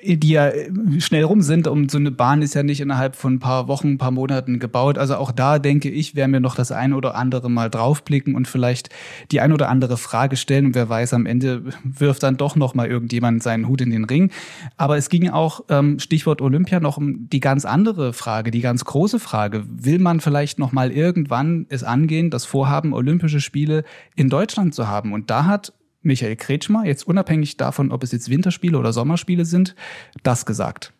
die 0.02 0.30
ja 0.30 0.52
schnell 0.98 1.24
rum 1.24 1.42
sind. 1.42 1.66
Und 1.66 1.90
so 1.90 1.98
eine 1.98 2.10
Bahn 2.10 2.42
ist 2.42 2.54
ja 2.54 2.62
nicht 2.62 2.80
innerhalb 2.80 3.16
von 3.16 3.34
ein 3.34 3.38
paar 3.40 3.66
Wochen, 3.68 3.92
ein 3.92 3.98
paar 3.98 4.10
Monaten 4.10 4.58
gebaut. 4.58 4.98
Also 4.98 5.16
auch 5.16 5.32
da 5.32 5.58
denke 5.58 5.90
ich, 5.90 6.14
werden 6.14 6.32
wir 6.32 6.40
noch 6.40 6.54
das 6.54 6.70
ein 6.70 6.92
oder 6.92 7.16
andere 7.16 7.50
mal 7.50 7.70
draufblicken 7.70 8.34
und 8.34 8.46
vielleicht 8.46 8.90
die 9.32 9.40
ein 9.40 9.52
oder 9.52 9.68
andere 9.68 9.96
Frage 9.96 10.36
stellen. 10.36 10.66
Und 10.66 10.74
wer 10.74 10.88
weiß, 10.88 11.12
am 11.14 11.26
Ende 11.26 11.64
wirft 11.82 12.22
dann 12.22 12.36
doch 12.36 12.56
noch 12.56 12.74
mal 12.74 12.86
irgendjemand 12.86 13.42
seinen 13.42 13.68
Hut 13.68 13.80
in 13.80 13.90
den 13.90 14.04
Ring. 14.04 14.30
Aber 14.76 14.96
es 14.96 15.08
ging 15.08 15.28
auch, 15.30 15.64
ähm, 15.68 15.98
Stichwort 15.98 16.40
Olympia, 16.40 16.78
noch 16.78 16.96
um 16.96 17.28
die 17.28 17.40
ganz 17.40 17.64
andere 17.64 18.12
Frage, 18.12 18.50
die 18.50 18.60
ganz 18.60 18.84
große 18.84 19.18
Frage. 19.18 19.64
Will 19.68 19.98
man 19.98 20.20
vielleicht 20.20 20.58
noch 20.58 20.72
mal 20.72 20.92
irgendwann 20.92 21.66
es 21.68 21.82
angehen, 21.82 22.30
das 22.30 22.44
Vorhaben, 22.44 22.92
Olympische 22.92 23.40
Spiele 23.40 23.82
in 24.14 24.28
Deutschland 24.28 24.74
zu 24.74 24.86
haben? 24.86 25.12
Und 25.12 25.30
da 25.30 25.46
hat 25.46 25.72
Michael 26.06 26.36
Kretschmer, 26.36 26.84
jetzt 26.84 27.06
unabhängig 27.06 27.56
davon, 27.56 27.90
ob 27.90 28.04
es 28.04 28.12
jetzt 28.12 28.30
Winterspiele 28.30 28.78
oder 28.78 28.92
Sommerspiele 28.92 29.44
sind, 29.44 29.74
das 30.22 30.46
gesagt. 30.46 30.92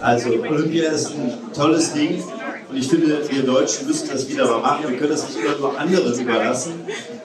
Also 0.00 0.30
Olympia 0.30 0.90
ist 0.90 1.10
ein 1.10 1.32
tolles 1.54 1.92
Ding 1.92 2.22
und 2.70 2.76
ich 2.76 2.88
finde, 2.88 3.20
wir 3.28 3.42
Deutschen 3.42 3.86
müssen 3.86 4.08
das 4.10 4.28
wieder 4.30 4.46
mal 4.46 4.60
machen. 4.60 4.88
Wir 4.88 4.96
können 4.96 5.10
das 5.10 5.28
nicht 5.28 5.44
immer 5.44 5.58
nur 5.58 5.78
anderen 5.78 6.18
überlassen. 6.18 6.72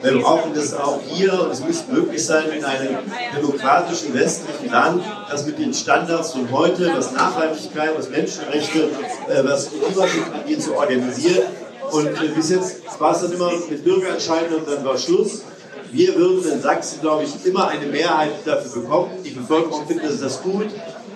Wir 0.01 0.19
brauchen 0.19 0.53
das 0.53 0.73
auch 0.73 1.01
hier 1.08 1.41
und 1.41 1.51
es 1.51 1.62
muss 1.62 1.86
möglich 1.89 2.23
sein 2.23 2.49
in 2.56 2.65
einem 2.65 2.97
demokratischen 3.36 4.13
westlichen 4.13 4.69
Land, 4.69 5.03
das 5.30 5.45
mit 5.45 5.58
den 5.58 5.73
Standards 5.73 6.34
von 6.34 6.51
heute, 6.51 6.91
was 6.93 7.13
Nachhaltigkeit, 7.13 7.91
was 7.97 8.10
Menschenrechte, 8.10 8.89
äh, 9.30 9.43
was 9.43 9.69
Klimaschutz 9.69 10.30
angeht, 10.34 10.62
zu 10.62 10.75
organisieren. 10.75 11.43
Und 11.91 12.08
äh, 12.08 12.27
bis 12.36 12.49
jetzt 12.49 12.82
war 12.99 13.15
es 13.15 13.21
dann 13.21 13.32
immer 13.32 13.51
mit 13.69 13.84
Bürgerentscheidungen 13.86 14.65
und 14.65 14.67
dann 14.67 14.84
war 14.84 14.97
Schluss. 14.97 15.43
Wir 15.91 16.15
würden 16.15 16.52
in 16.52 16.62
Sachsen, 16.62 17.02
glaube 17.02 17.23
ich, 17.23 17.45
immer 17.45 17.67
eine 17.67 17.86
Mehrheit 17.88 18.32
dafür 18.45 18.82
bekommen. 18.82 19.12
Die 19.23 19.32
Bevölkerung 19.32 19.88
findet 19.88 20.21
das 20.21 20.41
gut. 20.41 20.67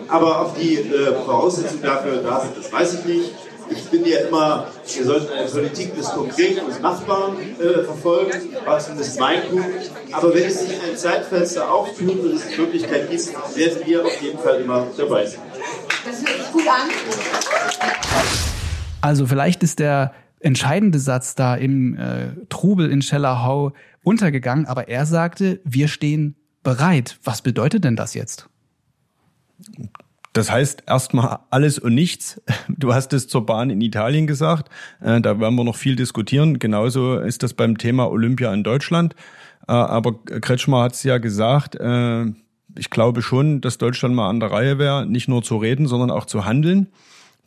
Aber 0.08 0.42
ob 0.42 0.60
die 0.60 0.76
äh, 0.76 1.14
Voraussetzungen 1.26 1.82
dafür 1.82 2.18
da 2.18 2.42
sind, 2.42 2.58
das 2.58 2.72
weiß 2.72 2.96
ich 2.96 3.06
nicht. 3.06 3.32
Ich 3.70 3.84
bin 3.86 4.06
ja 4.06 4.20
immer, 4.28 4.68
wir 4.94 5.06
sollten 5.06 5.32
eine 5.32 5.48
Politik 5.48 5.96
des 5.96 6.10
Konkreten 6.10 6.60
und 6.60 6.72
des 6.72 6.82
Machbaren 6.82 7.38
äh, 7.38 7.84
verfolgen, 7.86 8.50
was 8.66 8.90
ist 8.90 9.20
mein 9.20 9.42
Punkt. 9.50 9.92
Aber 10.12 10.34
wenn 10.34 10.44
es 10.44 10.60
sich 10.60 10.72
ein 10.72 10.98
Zeitfenster 10.98 11.72
auftut 11.72 12.20
und 12.20 12.34
es 12.34 12.48
eine 12.48 12.58
Möglichkeit 12.58 13.10
gibt, 13.10 13.28
werden 13.56 13.78
wir 13.86 14.06
auf 14.06 14.22
jeden 14.22 14.40
Fall 14.40 14.60
immer 14.60 14.88
dabei 14.98 15.26
sein. 15.26 15.40
Das 16.06 16.20
hört 16.20 16.38
sich 16.38 16.52
gut 16.52 16.68
an. 16.68 16.90
Also 19.00 19.26
vielleicht 19.26 19.64
ist 19.64 19.80
der 19.80 20.14
entscheidende 20.42 21.00
Satz 21.00 21.36
da 21.36 21.56
im 21.56 21.96
äh, 21.96 22.30
Trubel 22.50 22.92
in 22.92 23.02
Schellerhau 23.02 23.74
untergegangen, 24.04 24.66
aber 24.66 24.88
er 24.90 25.06
sagte, 25.06 25.60
wir 25.64 25.88
stehen 25.88 26.36
bereit. 26.64 27.20
Was 27.24 27.42
bedeutet 27.42 27.84
denn 27.84 27.96
das 27.96 28.14
jetzt? 28.14 28.50
Das 30.34 30.50
heißt 30.50 30.84
erstmal 30.88 31.40
alles 31.50 31.78
und 31.78 31.94
nichts. 31.94 32.42
Du 32.70 32.94
hast 32.94 33.14
es 33.14 33.28
zur 33.28 33.46
Bahn 33.46 33.70
in 33.70 33.82
Italien 33.82 34.28
gesagt. 34.28 34.70
Äh, 35.02 35.22
da 35.22 35.40
werden 35.40 35.56
wir 35.56 35.64
noch 35.64 35.76
viel 35.76 35.96
diskutieren. 35.96 36.58
Genauso 36.60 37.18
ist 37.20 37.44
das 37.44 37.54
beim 37.54 37.78
Thema 37.78 38.10
Olympia 38.10 38.54
in 38.54 38.64
Deutschland. 38.64 39.16
Äh, 39.68 39.74
aber 39.74 40.24
Kretschmer 40.24 40.84
hat 40.84 40.94
es 40.94 41.04
ja 41.04 41.18
gesagt, 41.18 41.76
äh, 41.76 42.26
ich 42.78 42.90
glaube 42.90 43.22
schon, 43.22 43.60
dass 43.60 43.78
Deutschland 43.78 44.16
mal 44.16 44.30
an 44.30 44.40
der 44.40 44.52
Reihe 44.52 44.80
wäre, 44.80 45.06
nicht 45.06 45.28
nur 45.28 45.44
zu 45.44 45.58
reden, 45.58 45.88
sondern 45.88 46.10
auch 46.10 46.26
zu 46.26 46.46
handeln 46.46 46.88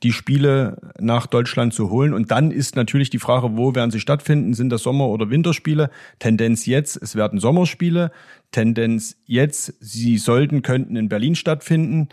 die 0.04 0.12
Spiele 0.12 0.76
nach 1.00 1.26
Deutschland 1.26 1.74
zu 1.74 1.90
holen. 1.90 2.14
Und 2.14 2.30
dann 2.30 2.50
ist 2.50 2.76
natürlich 2.76 3.10
die 3.10 3.18
Frage, 3.18 3.56
wo 3.56 3.74
werden 3.74 3.90
sie 3.90 4.00
stattfinden? 4.00 4.54
Sind 4.54 4.70
das 4.70 4.82
Sommer- 4.82 5.08
oder 5.08 5.30
Winterspiele? 5.30 5.90
Tendenz 6.18 6.66
jetzt, 6.66 7.00
es 7.02 7.16
werden 7.16 7.40
Sommerspiele. 7.40 8.12
Tendenz 8.52 9.16
jetzt, 9.26 9.74
sie 9.80 10.18
sollten, 10.18 10.62
könnten 10.62 10.94
in 10.96 11.08
Berlin 11.08 11.34
stattfinden. 11.34 12.08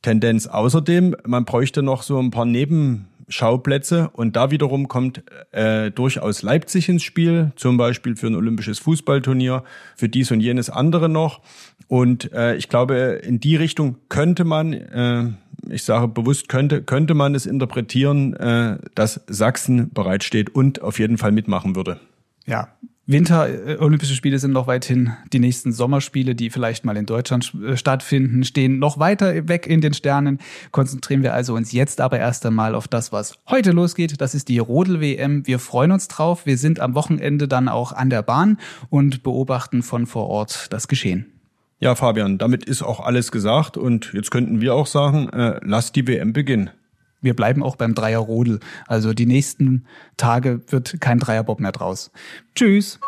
Tendenz 0.00 0.46
außerdem, 0.46 1.16
man 1.26 1.44
bräuchte 1.44 1.82
noch 1.82 2.02
so 2.02 2.20
ein 2.20 2.30
paar 2.30 2.44
Nebenschauplätze 2.44 4.10
und 4.12 4.36
da 4.36 4.50
wiederum 4.50 4.86
kommt 4.86 5.22
äh, 5.50 5.90
durchaus 5.90 6.42
Leipzig 6.42 6.88
ins 6.88 7.02
Spiel, 7.02 7.52
zum 7.56 7.78
Beispiel 7.78 8.14
für 8.14 8.28
ein 8.28 8.36
olympisches 8.36 8.78
Fußballturnier, 8.78 9.64
für 9.96 10.08
dies 10.08 10.30
und 10.30 10.40
jenes 10.40 10.70
andere 10.70 11.08
noch. 11.08 11.40
Und 11.88 12.32
äh, 12.32 12.54
ich 12.56 12.68
glaube, 12.68 13.20
in 13.24 13.40
die 13.40 13.56
Richtung 13.56 13.96
könnte 14.08 14.44
man 14.44 14.72
äh, 14.72 15.24
ich 15.68 15.82
sage 15.82 16.08
bewusst, 16.08 16.48
könnte, 16.48 16.82
könnte 16.82 17.14
man 17.14 17.34
es 17.34 17.46
interpretieren, 17.46 18.34
äh, 18.34 18.78
dass 18.94 19.20
Sachsen 19.26 19.90
bereitsteht 19.92 20.54
und 20.54 20.82
auf 20.82 20.98
jeden 20.98 21.18
Fall 21.18 21.32
mitmachen 21.32 21.76
würde. 21.76 22.00
Ja, 22.46 22.68
Winter 23.06 23.48
äh, 23.48 24.04
Spiele 24.06 24.38
sind 24.38 24.52
noch 24.52 24.66
weit 24.66 24.86
hin. 24.86 25.12
Die 25.32 25.38
nächsten 25.38 25.72
Sommerspiele, 25.72 26.34
die 26.34 26.48
vielleicht 26.48 26.86
mal 26.86 26.96
in 26.96 27.04
Deutschland 27.04 27.52
äh, 27.62 27.76
stattfinden, 27.76 28.44
stehen 28.44 28.78
noch 28.78 28.98
weiter 28.98 29.46
weg 29.46 29.66
in 29.66 29.82
den 29.82 29.92
Sternen. 29.92 30.38
Konzentrieren 30.70 31.22
wir 31.22 31.34
also 31.34 31.54
uns 31.54 31.72
jetzt 31.72 32.00
aber 32.00 32.18
erst 32.18 32.46
einmal 32.46 32.74
auf 32.74 32.88
das, 32.88 33.12
was 33.12 33.38
heute 33.48 33.72
losgeht. 33.72 34.22
Das 34.22 34.34
ist 34.34 34.48
die 34.48 34.58
Rodel 34.58 35.02
WM. 35.02 35.46
Wir 35.46 35.58
freuen 35.58 35.92
uns 35.92 36.08
drauf. 36.08 36.46
Wir 36.46 36.56
sind 36.56 36.80
am 36.80 36.94
Wochenende 36.94 37.46
dann 37.46 37.68
auch 37.68 37.92
an 37.92 38.08
der 38.08 38.22
Bahn 38.22 38.58
und 38.88 39.22
beobachten 39.22 39.82
von 39.82 40.06
vor 40.06 40.28
Ort 40.28 40.72
das 40.72 40.88
Geschehen. 40.88 41.33
Ja, 41.84 41.94
Fabian, 41.94 42.38
damit 42.38 42.64
ist 42.64 42.80
auch 42.80 43.00
alles 43.00 43.30
gesagt 43.30 43.76
und 43.76 44.14
jetzt 44.14 44.30
könnten 44.30 44.62
wir 44.62 44.74
auch 44.74 44.86
sagen, 44.86 45.28
äh, 45.28 45.60
lass 45.62 45.92
die 45.92 46.08
WM 46.08 46.32
beginnen. 46.32 46.70
Wir 47.20 47.36
bleiben 47.36 47.62
auch 47.62 47.76
beim 47.76 47.94
Dreierrodel. 47.94 48.60
Also 48.86 49.12
die 49.12 49.26
nächsten 49.26 49.84
Tage 50.16 50.62
wird 50.68 50.98
kein 51.02 51.18
Dreierbob 51.18 51.60
mehr 51.60 51.72
draus. 51.72 52.10
Tschüss. 52.54 52.98